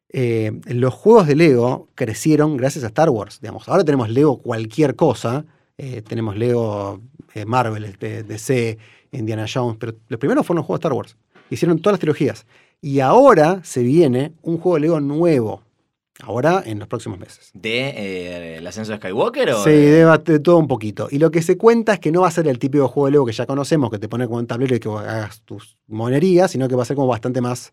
eh, 0.09 0.51
los 0.67 0.93
juegos 0.93 1.27
de 1.27 1.35
Lego 1.35 1.87
crecieron 1.95 2.57
gracias 2.57 2.83
a 2.83 2.87
Star 2.87 3.09
Wars. 3.09 3.39
Digamos. 3.41 3.67
Ahora 3.67 3.83
tenemos 3.83 4.09
Lego 4.09 4.37
cualquier 4.41 4.95
cosa. 4.95 5.45
eh, 5.77 6.01
tenemos 6.01 6.35
Lego 6.37 7.01
eh, 7.33 7.45
Marvel, 7.45 7.85
este, 7.85 8.23
DC, 8.23 8.77
Indiana 9.11 9.45
Jones, 9.51 9.77
pero 9.79 9.93
los 10.07 10.19
primeros 10.19 10.45
fueron 10.45 10.57
los 10.61 10.65
juegos 10.65 10.79
de 10.79 10.81
Star 10.87 10.93
Wars. 10.93 11.17
Hicieron 11.49 11.79
todas 11.79 11.93
las 11.93 11.99
trilogías. 11.99 12.45
Y 12.81 12.99
ahora 12.99 13.61
se 13.63 13.83
viene 13.83 14.33
un 14.41 14.57
juego 14.57 14.75
de 14.75 14.81
Lego 14.81 14.99
nuevo. 14.99 15.61
Ahora 16.23 16.63
en 16.65 16.79
los 16.79 16.87
próximos 16.87 17.19
meses. 17.19 17.51
¿De 17.53 18.55
el 18.57 18.65
ascenso 18.65 18.91
de 18.91 18.97
Skywalker 18.97 19.51
o 19.51 19.63
Sí, 19.63 19.69
de- 19.69 20.03
de, 20.25 20.39
todo 20.39 20.57
un 20.57 20.67
poquito. 20.67 21.07
Y 21.11 21.19
lo 21.19 21.29
que 21.29 21.43
se 21.43 21.57
cuenta 21.57 21.93
es 21.93 21.99
que 21.99 22.11
no 22.11 22.21
va 22.21 22.27
a 22.27 22.31
ser 22.31 22.47
el 22.47 22.57
típico 22.57 22.87
juego 22.87 23.05
de 23.05 23.11
Lego 23.11 23.25
que 23.27 23.33
ya 23.33 23.45
conocemos, 23.45 23.91
que 23.91 23.99
te 23.99 24.09
pone 24.09 24.25
como 24.25 24.39
un 24.39 24.47
tablero 24.47 24.75
y 24.75 24.79
que 24.79 24.89
hagas 24.89 25.41
tus 25.43 25.77
monerías, 25.85 26.49
sino 26.49 26.67
que 26.67 26.75
va 26.75 26.81
a 26.81 26.85
ser 26.85 26.95
como 26.95 27.07
bastante 27.07 27.39
más 27.39 27.71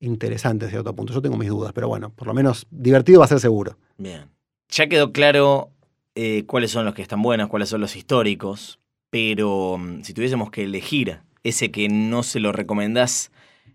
interesante 0.00 0.66
desde 0.66 0.78
otro 0.78 0.94
punto. 0.94 1.12
Yo 1.12 1.22
tengo 1.22 1.36
mis 1.36 1.48
dudas, 1.48 1.72
pero 1.72 1.88
bueno, 1.88 2.10
por 2.10 2.26
lo 2.26 2.34
menos 2.34 2.66
divertido 2.70 3.20
va 3.20 3.26
a 3.26 3.28
ser 3.28 3.40
seguro. 3.40 3.76
Bien. 3.98 4.26
Ya 4.68 4.88
quedó 4.88 5.12
claro 5.12 5.70
eh, 6.14 6.44
cuáles 6.46 6.70
son 6.70 6.84
los 6.84 6.94
que 6.94 7.02
están 7.02 7.22
buenos, 7.22 7.48
cuáles 7.48 7.68
son 7.68 7.80
los 7.80 7.96
históricos, 7.96 8.78
pero 9.10 9.78
mm, 9.78 10.02
si 10.02 10.14
tuviésemos 10.14 10.50
que 10.50 10.64
elegir 10.64 11.20
ese 11.42 11.70
que 11.70 11.88
no 11.88 12.22
se 12.22 12.40
lo 12.40 12.52
recomendás 12.52 13.30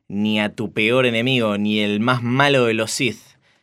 ni 0.08 0.40
a 0.40 0.54
tu 0.54 0.72
peor 0.72 1.06
enemigo, 1.06 1.58
ni 1.58 1.80
el 1.80 2.00
más 2.00 2.22
malo 2.22 2.66
de 2.66 2.76
los 2.76 2.92
Sith, 2.92 3.20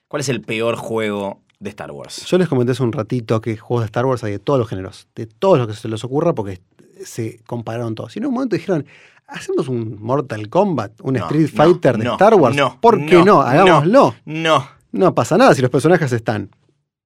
¿cuál 0.09 0.21
es 0.21 0.29
el 0.29 0.41
peor 0.41 0.77
juego 0.77 1.43
de 1.63 1.71
Star 1.71 1.93
Wars. 1.93 2.27
Yo 2.27 2.39
les 2.39 2.49
comenté 2.49 2.73
hace 2.73 2.83
un 2.83 2.93
ratito 2.93 3.41
que 3.41 3.57
juegos 3.57 3.85
de 3.85 3.87
Star 3.87 4.05
Wars 4.05 4.25
hay 4.25 4.33
de 4.33 4.39
todos 4.41 4.59
los 4.59 4.69
géneros, 4.69 5.07
de 5.15 5.27
todos 5.27 5.59
los 5.59 5.69
que 5.69 5.75
se 5.75 5.89
les 5.89 6.03
ocurra, 6.03 6.35
porque 6.35 6.61
se 7.05 7.41
compararon 7.47 7.95
todos. 7.95 8.17
Y 8.17 8.19
en 8.19 8.27
un 8.27 8.35
momento 8.35 8.57
dijeron, 8.57 8.85
hacemos 9.33 9.69
un 9.69 9.99
Mortal 10.01 10.49
Kombat, 10.49 11.01
un 11.03 11.15
No, 11.15 11.21
Street 11.25 11.51
no, 11.53 11.57
Fighter 11.65 11.99
de 11.99 12.05
no, 12.05 12.13
Star 12.13 12.35
Wars. 12.35 12.57
no, 12.57 12.79
¿Por 12.81 13.05
qué 13.07 13.23
no? 13.25 13.41
Hagámoslo. 13.43 14.15
No. 14.25 14.69
No. 14.93 15.15
pasa 15.15 15.37
nada 15.39 15.55
si 15.55 15.63
los 15.63 15.71
personajes 15.71 16.13
están. 16.13 16.51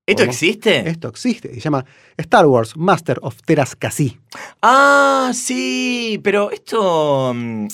¿Esto 0.06 0.22
¿Cómo? 0.22 0.30
existe? 0.32 0.88
Esto 0.88 1.08
existe. 1.08 1.52
Se 1.54 1.60
llama 1.60 1.84
Star 2.16 2.46
Wars 2.46 2.76
Master 2.76 3.18
of 3.22 3.36
Teras 3.44 3.74
Kasi. 3.74 4.18
Ah, 4.62 5.30
sí, 5.34 6.20
pero 6.22 6.50
esto... 6.50 7.32
mm, 7.34 7.66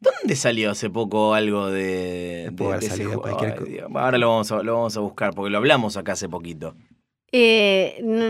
¿Dónde 0.00 0.34
salió 0.36 0.70
hace 0.70 0.88
poco 0.88 1.34
algo 1.34 1.66
de, 1.66 2.48
de- 2.52 2.64
haber 2.64 2.80
de 2.80 2.86
ese 2.86 3.04
juego? 3.04 3.24
Ay, 3.26 3.80
Ahora 3.94 4.16
lo 4.18 4.28
vamos, 4.30 4.50
a, 4.52 4.62
lo 4.62 4.74
vamos 4.74 4.96
a 4.96 5.00
buscar 5.00 5.34
porque 5.34 5.50
lo 5.50 5.58
hablamos 5.58 5.96
acá 5.98 6.12
hace 6.12 6.26
poquito. 6.28 6.74
Eh, 7.32 8.00
no, 8.02 8.28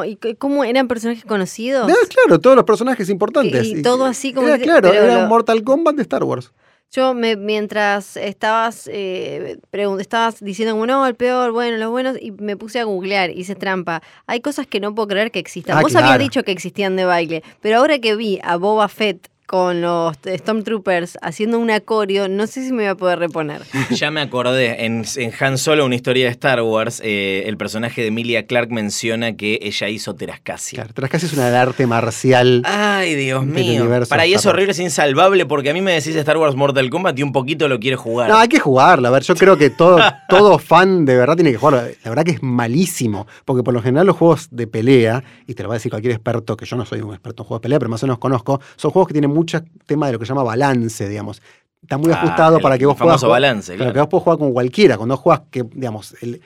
no- 0.00 0.04
¿y 0.04 0.16
cómo 0.38 0.64
eran 0.64 0.88
personajes 0.88 1.24
conocidos? 1.24 1.90
Ah, 1.90 2.06
claro, 2.08 2.40
todos 2.40 2.56
los 2.56 2.64
personajes 2.64 3.08
importantes. 3.10 3.66
Y- 3.66 3.78
y 3.78 3.82
todo 3.82 4.06
así 4.06 4.32
como 4.32 4.48
Era, 4.48 4.56
que- 4.58 4.64
claro, 4.64 4.92
era 4.92 5.14
lo- 5.16 5.22
un 5.24 5.28
Mortal 5.28 5.62
Kombat 5.62 5.96
de 5.96 6.02
Star 6.02 6.24
Wars. 6.24 6.50
Yo 6.94 7.14
me, 7.14 7.36
mientras 7.36 8.18
estabas 8.18 8.86
eh, 8.92 9.56
estabas 9.98 10.40
diciendo 10.44 10.74
como 10.74 10.86
no, 10.86 11.06
el 11.06 11.14
peor, 11.14 11.50
bueno, 11.50 11.78
los 11.78 11.90
buenos, 11.90 12.16
y 12.20 12.32
me 12.32 12.54
puse 12.58 12.80
a 12.80 12.84
googlear, 12.84 13.30
hice 13.30 13.54
trampa. 13.54 14.02
Hay 14.26 14.40
cosas 14.40 14.66
que 14.66 14.78
no 14.78 14.94
puedo 14.94 15.08
creer 15.08 15.30
que 15.30 15.38
existan. 15.38 15.78
Ah, 15.78 15.80
Vos 15.80 15.96
habías 15.96 16.18
dicho 16.18 16.42
que 16.42 16.52
existían 16.52 16.94
de 16.96 17.06
baile, 17.06 17.42
pero 17.62 17.78
ahora 17.78 17.98
que 17.98 18.14
vi 18.14 18.40
a 18.42 18.56
Boba 18.56 18.88
Fett 18.88 19.28
con 19.52 19.82
los 19.82 20.16
Stormtroopers 20.26 21.18
haciendo 21.20 21.58
un 21.58 21.70
acorio, 21.70 22.26
no 22.26 22.46
sé 22.46 22.64
si 22.64 22.70
me 22.72 22.84
voy 22.84 22.86
a 22.86 22.94
poder 22.94 23.18
reponer. 23.18 23.60
Ya 23.90 24.10
me 24.10 24.22
acordé, 24.22 24.86
en, 24.86 25.04
en 25.16 25.32
Han 25.38 25.58
Solo, 25.58 25.84
una 25.84 25.94
historia 25.94 26.24
de 26.24 26.30
Star 26.30 26.62
Wars, 26.62 27.02
eh, 27.04 27.42
el 27.44 27.58
personaje 27.58 28.00
de 28.00 28.06
Emilia 28.08 28.46
Clark 28.46 28.70
menciona 28.70 29.36
que 29.36 29.58
ella 29.60 29.90
hizo 29.90 30.14
Terascasi. 30.14 30.76
Claro, 30.76 30.94
Teras 30.94 31.10
Kasi 31.10 31.26
es 31.26 31.34
una 31.34 31.44
del 31.46 31.56
arte 31.56 31.86
marcial. 31.86 32.62
Ay, 32.64 33.14
Dios 33.14 33.44
Del 33.44 33.52
mío. 33.52 33.82
universo 33.82 34.08
Para 34.08 34.22
ahí 34.22 34.32
es 34.32 34.46
horrible, 34.46 34.72
es 34.72 34.78
insalvable, 34.78 35.44
porque 35.44 35.68
a 35.68 35.74
mí 35.74 35.82
me 35.82 35.92
decís 35.92 36.16
Star 36.16 36.38
Wars 36.38 36.56
Mortal 36.56 36.88
Kombat 36.88 37.18
y 37.18 37.22
un 37.22 37.32
poquito 37.32 37.68
lo 37.68 37.78
quiero 37.78 37.98
jugar. 37.98 38.30
No, 38.30 38.38
hay 38.38 38.48
que 38.48 38.58
jugarla. 38.58 39.08
A 39.08 39.12
ver, 39.12 39.22
yo 39.22 39.34
creo 39.34 39.58
que 39.58 39.68
todo, 39.68 39.98
todo 40.30 40.58
fan 40.58 41.04
de 41.04 41.14
verdad 41.14 41.34
tiene 41.36 41.52
que 41.52 41.58
jugarlo. 41.58 41.82
La 42.02 42.10
verdad 42.10 42.24
que 42.24 42.30
es 42.30 42.42
malísimo. 42.42 43.26
Porque 43.44 43.62
por 43.62 43.74
lo 43.74 43.82
general 43.82 44.06
los 44.06 44.16
juegos 44.16 44.48
de 44.50 44.66
pelea, 44.66 45.22
y 45.46 45.52
te 45.52 45.62
lo 45.62 45.68
va 45.68 45.74
a 45.74 45.76
decir 45.76 45.90
cualquier 45.90 46.14
experto, 46.14 46.56
que 46.56 46.64
yo 46.64 46.74
no 46.76 46.86
soy 46.86 47.02
un 47.02 47.10
experto 47.12 47.42
en 47.42 47.48
juegos 47.48 47.60
de 47.60 47.64
pelea, 47.64 47.78
pero 47.78 47.90
más 47.90 48.02
o 48.02 48.06
menos 48.06 48.18
conozco, 48.18 48.58
son 48.76 48.90
juegos 48.92 49.08
que 49.08 49.12
tienen 49.12 49.41
mucho 49.42 49.62
tema 49.86 50.06
de 50.06 50.12
lo 50.14 50.18
que 50.18 50.24
se 50.26 50.30
llama 50.30 50.42
balance, 50.44 51.08
digamos. 51.08 51.42
Está 51.82 51.98
muy 51.98 52.12
Ah, 52.12 52.16
ajustado 52.22 52.56
el 52.56 52.62
para 52.62 52.78
que 52.78 52.86
vos 52.86 52.96
puedas 52.96 53.20
balance, 53.22 53.74
claro, 53.74 53.92
claro. 53.92 53.94
que 53.94 54.00
vos 54.00 54.08
podés 54.08 54.24
jugar 54.24 54.38
con 54.38 54.52
cualquiera. 54.52 54.96
Cuando 54.96 55.14
vos 55.16 55.22
jugás, 55.22 55.42
que, 55.50 55.64
digamos, 55.64 56.14
el- 56.22 56.40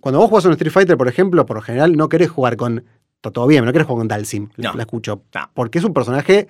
cuando 0.00 0.18
vos 0.20 0.28
jugás 0.28 0.44
un 0.46 0.52
Street 0.52 0.72
Fighter, 0.72 0.96
por 0.96 1.08
ejemplo, 1.08 1.44
por 1.46 1.56
lo 1.56 1.62
general 1.62 1.96
no 1.96 2.08
querés 2.08 2.30
jugar 2.30 2.56
con. 2.56 2.84
Está 3.16 3.30
todo 3.32 3.46
bien, 3.48 3.64
no 3.64 3.72
querés 3.72 3.86
jugar 3.86 4.00
con 4.00 4.08
Dalsim. 4.08 4.48
No. 4.56 4.72
La 4.74 4.82
escucho. 4.82 5.22
No. 5.34 5.50
Porque 5.54 5.78
es 5.78 5.84
un 5.84 5.92
personaje 5.92 6.46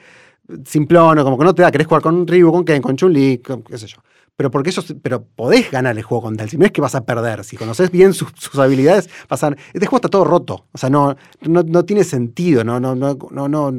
simplón, 0.65 1.19
o 1.19 1.25
como 1.25 1.39
que 1.39 1.45
no 1.45 1.55
te 1.55 1.63
da, 1.63 1.71
querés 1.71 1.87
jugar 1.87 2.03
con 2.03 2.27
Ryu, 2.27 2.51
con 2.51 2.65
Ken, 2.65 2.81
con 2.83 2.97
Chun-Li, 2.97 3.39
qué 3.39 3.79
sé 3.79 3.87
yo. 3.87 3.99
Pero 4.37 4.51
porque 4.51 4.71
pero 5.03 5.25
podés 5.25 5.71
ganar 5.71 5.97
el 5.97 6.03
juego 6.05 6.23
con 6.23 6.37
Dalsim, 6.37 6.61
no 6.61 6.67
es 6.67 6.73
que 6.73 6.81
vas 6.81 6.95
a 6.95 7.05
perder. 7.05 7.43
Si 7.45 7.57
conoces 7.57 7.91
bien 7.91 8.13
sus, 8.15 8.29
sus 8.37 8.59
habilidades, 8.59 9.11
vas 9.29 9.43
a. 9.45 9.49
Este 9.73 9.81
juego 9.87 9.97
está 9.97 10.09
todo 10.09 10.25
roto. 10.25 10.67
O 10.73 10.79
sea, 10.79 10.89
no, 10.89 11.17
no, 11.43 11.63
no 11.63 11.85
tiene 11.85 12.05
sentido, 12.05 12.63
no, 12.65 12.79
no, 12.79 12.95
no, 12.95 13.19
no, 13.31 13.49
no, 13.49 13.73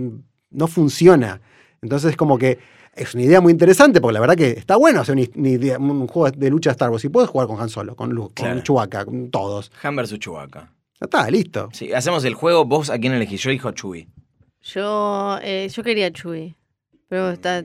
no 0.51 0.67
funciona. 0.67 1.39
Entonces 1.81 2.11
es 2.11 2.17
como 2.17 2.37
que 2.37 2.59
es 2.95 3.13
una 3.13 3.23
idea 3.23 3.39
muy 3.41 3.51
interesante, 3.51 4.01
porque 4.01 4.13
la 4.13 4.19
verdad 4.19 4.35
que 4.35 4.49
está 4.51 4.75
bueno 4.75 4.99
hacer 5.01 5.15
una 5.15 5.25
una 5.35 5.49
idea- 5.49 5.77
un, 5.79 6.07
juego 6.07 6.29
de 6.31 6.49
lucha 6.49 6.69
de 6.69 6.73
Star 6.73 6.89
Wars. 6.89 7.05
Y 7.05 7.09
puedes 7.09 7.29
jugar 7.29 7.47
con 7.47 7.59
Han 7.61 7.69
Solo, 7.69 7.95
con 7.95 8.09
Luke, 8.11 8.33
Claro. 8.35 8.55
con 8.55 8.63
Chewbacca, 8.63 9.05
con 9.05 9.29
todos. 9.31 9.71
Han 9.83 9.95
vs 9.95 10.19
Chewbacca. 10.19 10.73
Ya 10.99 11.05
está, 11.05 11.29
listo. 11.31 11.69
Sí, 11.71 11.93
hacemos 11.93 12.25
el 12.25 12.33
juego, 12.33 12.65
vos 12.65 12.89
a 12.89 12.97
quién 12.99 13.13
elegís, 13.13 13.41
yo 13.41 13.49
elijo 13.51 13.69
a 13.69 13.73
Chewie. 13.73 14.07
Yo, 14.61 15.37
eh, 15.41 15.69
yo 15.73 15.83
quería 15.83 16.11
Chewie, 16.11 16.55
pero 17.07 17.29
está... 17.29 17.63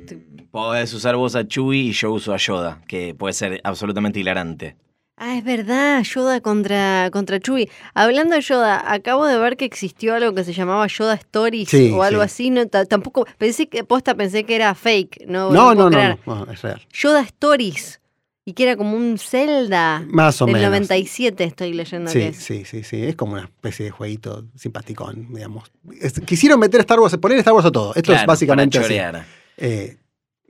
Podés 0.53 0.93
usar 0.95 1.17
vos 1.17 1.35
a 1.35 1.45
Chewie 1.47 1.81
y 1.89 1.93
yo 1.93 2.12
uso 2.12 2.33
a 2.33 2.37
Yoda, 2.37 2.81
que 2.87 3.15
puede 3.15 3.33
ser 3.33 3.61
absolutamente 3.65 4.21
hilarante. 4.21 4.77
Ah, 5.17 5.37
es 5.37 5.45
verdad, 5.45 6.03
Yoda 6.03 6.41
contra, 6.41 7.09
contra 7.12 7.39
Chewie. 7.39 7.71
Hablando 7.95 8.35
de 8.35 8.41
Yoda, 8.41 8.93
acabo 8.93 9.27
de 9.27 9.39
ver 9.39 9.57
que 9.57 9.65
existió 9.65 10.15
algo 10.17 10.35
que 10.35 10.43
se 10.43 10.53
llamaba 10.53 10.87
Yoda 10.89 11.15
Stories 11.15 11.69
Sí, 11.69 11.91
o 11.93 12.03
algo 12.03 12.23
sí. 12.23 12.25
así. 12.25 12.51
No, 12.51 12.67
ta- 12.67 12.85
tampoco, 12.85 13.25
pensé 13.39 13.69
que, 13.69 13.85
posta 13.85 14.15
pensé 14.17 14.43
que 14.45 14.57
era 14.57 14.75
fake. 14.75 15.25
No, 15.29 15.53
No, 15.53 15.73
no, 15.75 15.89
no, 15.89 16.19
no, 16.27 16.45
no, 16.45 16.53
es 16.53 16.62
real. 16.62 16.83
Yoda 16.93 17.21
Stories. 17.21 18.01
Y 18.47 18.53
que 18.53 18.65
era 18.65 18.77
como 18.77 18.97
un 18.97 19.17
Zelda. 19.17 20.05
Más 20.09 20.43
o 20.43 20.47
del 20.47 20.55
menos. 20.57 20.69
97 20.71 21.45
estoy 21.45 21.73
leyendo 21.73 22.12
que 22.12 22.19
Sí, 22.21 22.27
es. 22.27 22.37
sí, 22.37 22.65
sí, 22.67 22.83
sí. 22.83 23.03
Es 23.05 23.15
como 23.17 23.35
una 23.35 23.45
especie 23.45 23.87
de 23.87 23.91
jueguito 23.93 24.45
simpaticón, 24.57 25.33
digamos. 25.33 25.71
Es- 26.01 26.21
quisieron 26.21 26.59
meter 26.61 26.81
Star 26.81 26.99
Wars, 27.01 27.17
poner 27.19 27.39
Star 27.39 27.55
Wars 27.55 27.65
a 27.67 27.71
todo. 27.73 27.95
Esto 27.95 28.12
es 28.12 28.27
básicamente 28.27 28.79
para 28.81 29.19
así. 29.21 29.27
Eh, 29.57 29.97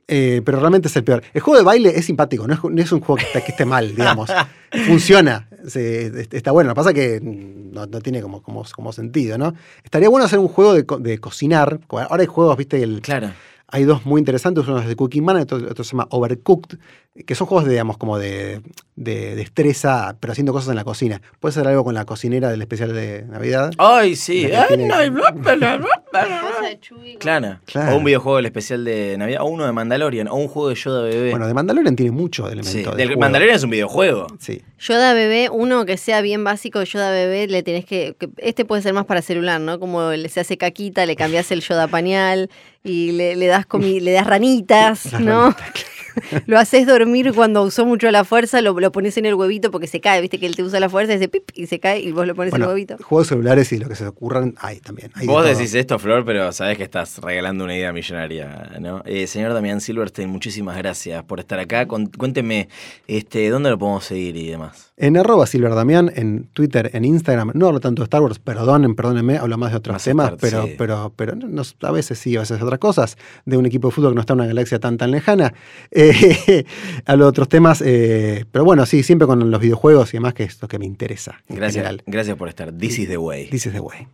eh, 0.07 0.41
pero 0.45 0.59
realmente 0.59 0.87
es 0.87 0.95
el 0.95 1.03
peor. 1.03 1.23
El 1.33 1.41
juego 1.41 1.57
de 1.57 1.63
baile 1.65 1.93
es 1.97 2.05
simpático, 2.05 2.47
no 2.47 2.53
es, 2.53 2.63
no 2.63 2.81
es 2.81 2.91
un 2.91 2.99
juego 3.01 3.15
que, 3.17 3.23
está- 3.25 3.41
que 3.43 3.51
esté 3.51 3.65
mal, 3.65 3.95
digamos. 3.95 4.29
Funciona, 4.85 5.47
se- 5.67 6.27
está 6.31 6.51
bueno. 6.51 6.69
Lo 6.69 6.73
que 6.73 6.77
pasa 6.79 6.89
es 6.89 6.95
que 6.95 7.19
no, 7.21 7.85
no 7.85 8.01
tiene 8.01 8.21
como, 8.21 8.41
como, 8.41 8.63
como 8.75 8.91
sentido, 8.91 9.37
¿no? 9.37 9.53
Estaría 9.83 10.09
bueno 10.09 10.25
hacer 10.25 10.39
un 10.39 10.47
juego 10.47 10.73
de, 10.73 10.85
de 10.99 11.17
cocinar. 11.19 11.79
Ahora 11.89 12.21
hay 12.21 12.27
juegos, 12.27 12.57
viste, 12.57 12.81
el, 12.83 13.01
Claro. 13.01 13.31
hay 13.67 13.83
dos 13.85 14.05
muy 14.05 14.19
interesantes, 14.19 14.67
uno 14.67 14.79
es 14.79 14.87
de 14.87 14.95
Cooking 14.95 15.23
Man, 15.23 15.37
otro, 15.37 15.57
otro 15.57 15.83
se 15.83 15.91
llama 15.91 16.07
Overcooked, 16.11 16.77
que 17.25 17.33
son 17.33 17.47
juegos, 17.47 17.63
de, 17.63 17.71
digamos, 17.71 17.97
como 17.97 18.17
de, 18.19 18.61
de 18.97 19.35
destreza, 19.35 20.17
pero 20.19 20.33
haciendo 20.33 20.51
cosas 20.51 20.69
en 20.71 20.75
la 20.75 20.83
cocina. 20.83 21.21
Puede 21.39 21.53
ser 21.53 21.65
algo 21.65 21.85
con 21.85 21.93
la 21.95 22.03
cocinera 22.03 22.49
del 22.51 22.61
especial 22.61 22.93
de 22.93 23.23
Navidad. 23.23 23.71
Ay, 23.77 24.17
sí. 24.17 24.45
Ay, 24.51 24.67
tiene- 24.67 24.87
no, 24.89 25.01
de 26.69 26.79
Chewie. 26.79 27.17
Claro. 27.17 27.59
Claro. 27.65 27.93
O 27.93 27.97
un 27.97 28.03
videojuego 28.03 28.37
del 28.37 28.45
especial 28.47 28.83
de 28.85 29.17
Navidad, 29.17 29.41
o 29.41 29.45
uno 29.45 29.65
de 29.65 29.71
Mandalorian, 29.71 30.27
o 30.27 30.35
un 30.35 30.47
juego 30.47 30.69
de 30.69 30.75
Yoda 30.75 31.03
bebé. 31.03 31.29
Bueno, 31.31 31.47
de 31.47 31.53
Mandalorian 31.53 31.95
tiene 31.95 32.11
mucho 32.11 32.47
de 32.47 32.61
sí. 32.63 32.79
elementos. 32.79 32.97
Del 32.97 33.17
Mandalorian 33.17 33.55
es 33.55 33.63
un 33.63 33.69
videojuego. 33.69 34.27
Sí. 34.39 34.61
Yoda 34.79 35.13
bebé, 35.13 35.49
uno 35.51 35.85
que 35.85 35.97
sea 35.97 36.21
bien 36.21 36.43
básico, 36.43 36.83
Yoda 36.83 37.11
bebé, 37.11 37.47
le 37.47 37.63
tenés 37.63 37.85
que, 37.85 38.15
que- 38.19 38.29
Este 38.37 38.65
puede 38.65 38.81
ser 38.81 38.93
más 38.93 39.05
para 39.05 39.21
celular, 39.21 39.59
¿no? 39.61 39.79
Como 39.79 40.11
le, 40.11 40.29
se 40.29 40.39
hace 40.41 40.57
caquita, 40.57 41.05
le 41.05 41.15
cambias 41.15 41.51
el 41.51 41.61
Yoda 41.61 41.87
pañal 41.87 42.49
y 42.83 43.11
le, 43.13 43.35
le 43.35 43.47
das 43.47 43.65
comi- 43.67 43.99
le 44.01 44.11
das 44.11 44.27
ranitas, 44.27 45.13
¿no? 45.19 45.51
ranitas, 45.51 45.85
Lo 46.47 46.57
haces 46.59 46.85
dormir 46.87 47.33
cuando 47.33 47.63
usó 47.63 47.85
mucho 47.85 48.09
la 48.11 48.23
fuerza, 48.23 48.61
lo, 48.61 48.79
lo 48.79 48.91
pones 48.91 49.17
en 49.17 49.25
el 49.25 49.35
huevito 49.35 49.71
porque 49.71 49.87
se 49.87 49.99
cae, 50.01 50.21
viste 50.21 50.39
que 50.39 50.45
él 50.45 50.55
te 50.55 50.63
usa 50.63 50.79
la 50.79 50.89
fuerza 50.89 51.13
y 51.13 51.19
se 51.19 51.27
pip 51.27 51.49
y 51.53 51.67
se 51.67 51.79
cae 51.79 51.99
y 51.99 52.11
vos 52.11 52.25
lo 52.27 52.35
pones 52.35 52.53
en 52.53 52.61
el 52.61 52.67
huevito. 52.67 52.97
juegos 53.03 53.27
celulares 53.27 53.71
y 53.71 53.77
lo 53.77 53.87
que 53.89 53.95
se 53.95 54.05
ocurran, 54.07 54.55
hay 54.59 54.79
también. 54.79 55.11
hay 55.15 55.27
Vos 55.27 55.45
decís 55.45 55.73
esto, 55.73 55.99
Flor, 55.99 56.25
pero 56.25 56.51
sabés 56.51 56.77
que 56.77 56.83
estás 56.83 57.17
regalando 57.19 57.63
una 57.63 57.75
idea 57.75 57.91
millonaria, 57.93 58.71
¿no? 58.79 59.01
Eh, 59.05 59.27
señor 59.27 59.53
Damián 59.53 59.81
Silverstein, 59.81 60.29
muchísimas 60.29 60.77
gracias 60.77 61.23
por 61.23 61.39
estar 61.39 61.59
acá. 61.59 61.87
Con- 61.87 62.07
cuénteme, 62.07 62.69
este, 63.07 63.49
¿dónde 63.49 63.69
lo 63.69 63.77
podemos 63.77 64.03
seguir 64.05 64.35
y 64.37 64.47
demás? 64.47 64.93
En 64.97 65.17
arroba 65.17 65.45
silverdamián, 65.45 66.09
en 66.15 66.47
Twitter, 66.53 66.89
en 66.93 67.03
Instagram, 67.03 67.51
no 67.53 67.67
hablo 67.67 67.81
tanto 67.81 68.01
de 68.01 68.05
Star 68.05 68.21
Wars, 68.21 68.39
perdonen, 68.39 68.95
perdónenme, 68.95 69.37
hablo 69.37 69.57
más 69.57 69.71
de 69.71 69.77
otros 69.77 69.95
Más 69.95 70.03
temas, 70.05 70.33
pero, 70.39 70.65
sí. 70.67 70.75
pero, 70.77 71.11
pero 71.17 71.35
no- 71.35 71.63
a 71.81 71.91
veces 71.91 72.17
sí, 72.17 72.37
a 72.37 72.39
veces 72.39 72.61
otras 72.61 72.79
cosas, 72.79 73.17
de 73.45 73.57
un 73.57 73.65
equipo 73.65 73.89
de 73.89 73.93
fútbol 73.93 74.11
que 74.11 74.15
no 74.15 74.21
está 74.21 74.31
en 74.33 74.39
una 74.39 74.47
galaxia 74.47 74.79
tan 74.79 74.97
tan 74.97 75.11
lejana. 75.11 75.53
Eh, 75.91 76.65
hablo 77.05 77.25
de 77.25 77.29
otros 77.29 77.49
temas, 77.49 77.81
eh, 77.85 78.45
pero 78.51 78.63
bueno, 78.63 78.85
sí, 78.85 79.03
siempre 79.03 79.27
con 79.27 79.51
los 79.51 79.59
videojuegos 79.59 80.13
y 80.13 80.17
demás, 80.17 80.33
que 80.33 80.43
es 80.43 80.61
lo 80.61 80.67
que 80.69 80.79
me 80.79 80.85
interesa. 80.85 81.41
En 81.49 81.57
Gracias, 81.57 81.83
general. 81.83 82.03
gracias 82.05 82.37
por 82.37 82.47
estar. 82.47 82.71
This 82.71 82.99
is 82.99 83.07
the 83.09 83.17
way. 83.17 83.49
This 83.49 83.65
is 83.65 83.73
the 83.73 83.79
way. 83.81 84.07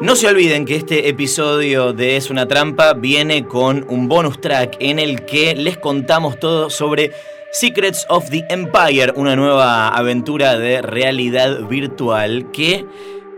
No 0.00 0.16
se 0.16 0.28
olviden 0.28 0.64
que 0.64 0.76
este 0.76 1.10
episodio 1.10 1.92
de 1.92 2.16
Es 2.16 2.30
una 2.30 2.48
trampa 2.48 2.94
viene 2.94 3.46
con 3.46 3.84
un 3.90 4.08
bonus 4.08 4.40
track 4.40 4.78
en 4.80 4.98
el 4.98 5.26
que 5.26 5.54
les 5.54 5.76
contamos 5.76 6.40
todo 6.40 6.70
sobre 6.70 7.12
Secrets 7.52 8.06
of 8.08 8.30
the 8.30 8.46
Empire, 8.48 9.12
una 9.14 9.36
nueva 9.36 9.88
aventura 9.88 10.58
de 10.58 10.80
realidad 10.80 11.68
virtual 11.68 12.50
que 12.50 12.86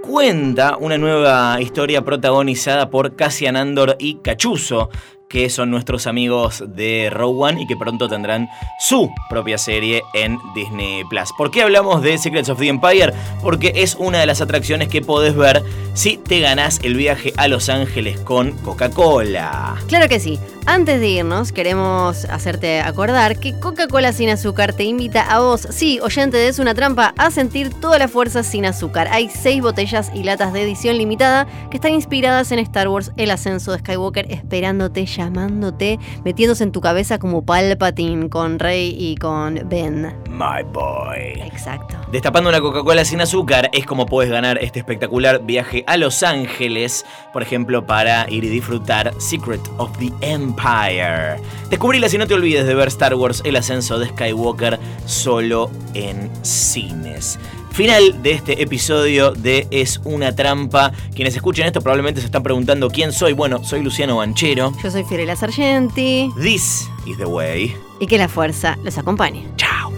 cuenta 0.03 0.77
una 0.77 0.99
nueva 0.99 1.61
historia 1.61 2.03
protagonizada 2.03 2.91
por 2.91 3.17
Cassian 3.17 3.57
Andor 3.57 3.97
y 3.99 4.19
Cachuzo, 4.19 4.89
que 5.33 5.49
son 5.49 5.71
nuestros 5.71 6.07
amigos 6.07 6.63
de 6.69 7.11
One 7.19 7.63
y 7.63 7.67
que 7.67 7.75
pronto 7.75 8.07
tendrán 8.07 8.51
su 8.79 9.11
propia 9.31 9.57
serie 9.57 10.03
en 10.13 10.39
Disney 10.55 11.05
Plus. 11.09 11.33
¿Por 11.39 11.51
qué 11.51 11.63
hablamos 11.63 12.03
de 12.03 12.19
Secrets 12.19 12.51
of 12.51 12.59
the 12.59 12.69
Empire? 12.69 13.15
Porque 13.43 13.73
es 13.77 13.95
una 13.95 14.21
de 14.21 14.27
las 14.27 14.43
atracciones 14.43 14.89
que 14.89 15.01
podés 15.01 15.35
ver 15.35 15.63
si 15.95 16.19
te 16.19 16.41
ganás 16.41 16.81
el 16.83 16.97
viaje 16.97 17.33
a 17.39 17.49
Los 17.49 17.71
Ángeles 17.71 18.21
con 18.21 18.53
Coca-Cola. 18.59 19.77
Claro 19.89 20.07
que 20.07 20.21
sí. 20.21 20.39
Antes 20.65 21.01
de 21.01 21.09
irnos, 21.09 21.51
queremos 21.51 22.25
hacerte 22.27 22.81
acordar 22.81 23.41
que 23.41 23.59
Coca-Cola 23.59 24.13
sin 24.13 24.29
azúcar 24.29 24.73
te 24.73 24.85
invita 24.85 25.23
a 25.23 25.41
vos, 25.41 25.67
sí, 25.71 25.99
oyente 26.01 26.37
de 26.37 26.47
Es 26.47 26.61
una 26.61 26.73
trampa, 26.73 27.15
a 27.19 27.33
sentir 27.33 27.71
toda 27.75 27.99
la 27.99 28.07
fuerza 28.07 28.45
sin 28.45 28.65
azúcar. 28.65 29.09
Hay 29.11 29.29
seis 29.29 29.61
botellas 29.61 30.13
y 30.15 30.23
latas 30.23 30.53
de 30.53 30.63
edición 30.63 30.99
limitada 30.99 31.49
que 31.69 31.79
están 31.79 31.93
inspiradas 31.93 32.53
en 32.53 32.61
Star 32.61 32.87
Wars, 32.87 33.11
el 33.17 33.33
ascenso 33.33 33.73
de 33.73 33.79
Skywalker, 33.79 34.31
esperándote, 34.31 35.05
llamándote, 35.25 35.99
metiéndose 36.25 36.65
en 36.65 36.73
tu 36.73 36.81
cabeza 36.81 37.19
como 37.19 37.45
Palpatine 37.45 38.29
con 38.29 38.59
Rey 38.59 38.95
y 38.99 39.17
con 39.17 39.61
Ben. 39.69 40.15
My 40.29 40.63
boy. 40.73 41.41
Exacto. 41.43 41.97
Destapando 42.11 42.51
una 42.51 42.61
Coca-Cola 42.61 43.05
sin 43.05 43.21
azúcar 43.21 43.71
es 43.73 43.87
como 43.87 44.07
puedes 44.07 44.31
ganar 44.31 44.59
este 44.59 44.81
espectacular 44.81 45.45
viaje 45.45 45.85
a 45.87 45.97
Los 45.97 46.23
Ángeles, 46.23 47.05
por 47.33 47.43
ejemplo, 47.43 47.87
para 47.87 48.29
ir 48.31 48.45
y 48.45 48.49
disfrutar 48.49 49.13
Secret 49.19 49.61
of 49.79 49.97
the 49.99 50.13
Empire. 50.21 51.37
Descubrila 51.71 52.09
si 52.09 52.19
no 52.19 52.27
te 52.27 52.35
olvides 52.35 52.67
de 52.67 52.75
ver 52.75 52.89
Star 52.89 53.15
Wars 53.15 53.43
El 53.45 53.57
ascenso 53.57 53.99
de 53.99 54.09
Skywalker 54.09 54.79
solo 55.07 55.71
en 55.95 56.31
cines. 56.45 57.39
Final 57.73 58.23
de 58.23 58.33
este 58.33 58.63
episodio 58.63 59.33
de 59.33 59.67
Es 59.71 59.99
una 60.05 60.35
trampa. 60.35 60.93
Quienes 61.15 61.35
escuchen 61.35 61.65
esto 61.65 61.81
probablemente 61.81 62.21
se 62.21 62.27
están 62.27 62.43
preguntando 62.43 62.91
quién 62.91 63.13
soy. 63.13 63.33
Bueno, 63.33 63.65
soy 63.65 63.83
Luciano 63.83 64.19
Banchero. 64.19 64.75
Yo 64.83 64.91
soy 64.91 65.05
Fiorella 65.05 65.35
Sargenti. 65.37 66.29
This 66.37 66.87
is 67.07 67.17
the 67.17 67.25
way. 67.25 67.75
Y 67.99 68.07
que 68.07 68.19
la 68.19 68.29
fuerza 68.29 68.77
los 68.85 68.99
acompañe. 68.99 69.47
Chao. 69.57 69.91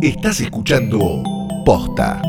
Estás 0.00 0.40
escuchando 0.40 1.22
Posta. 1.66 2.22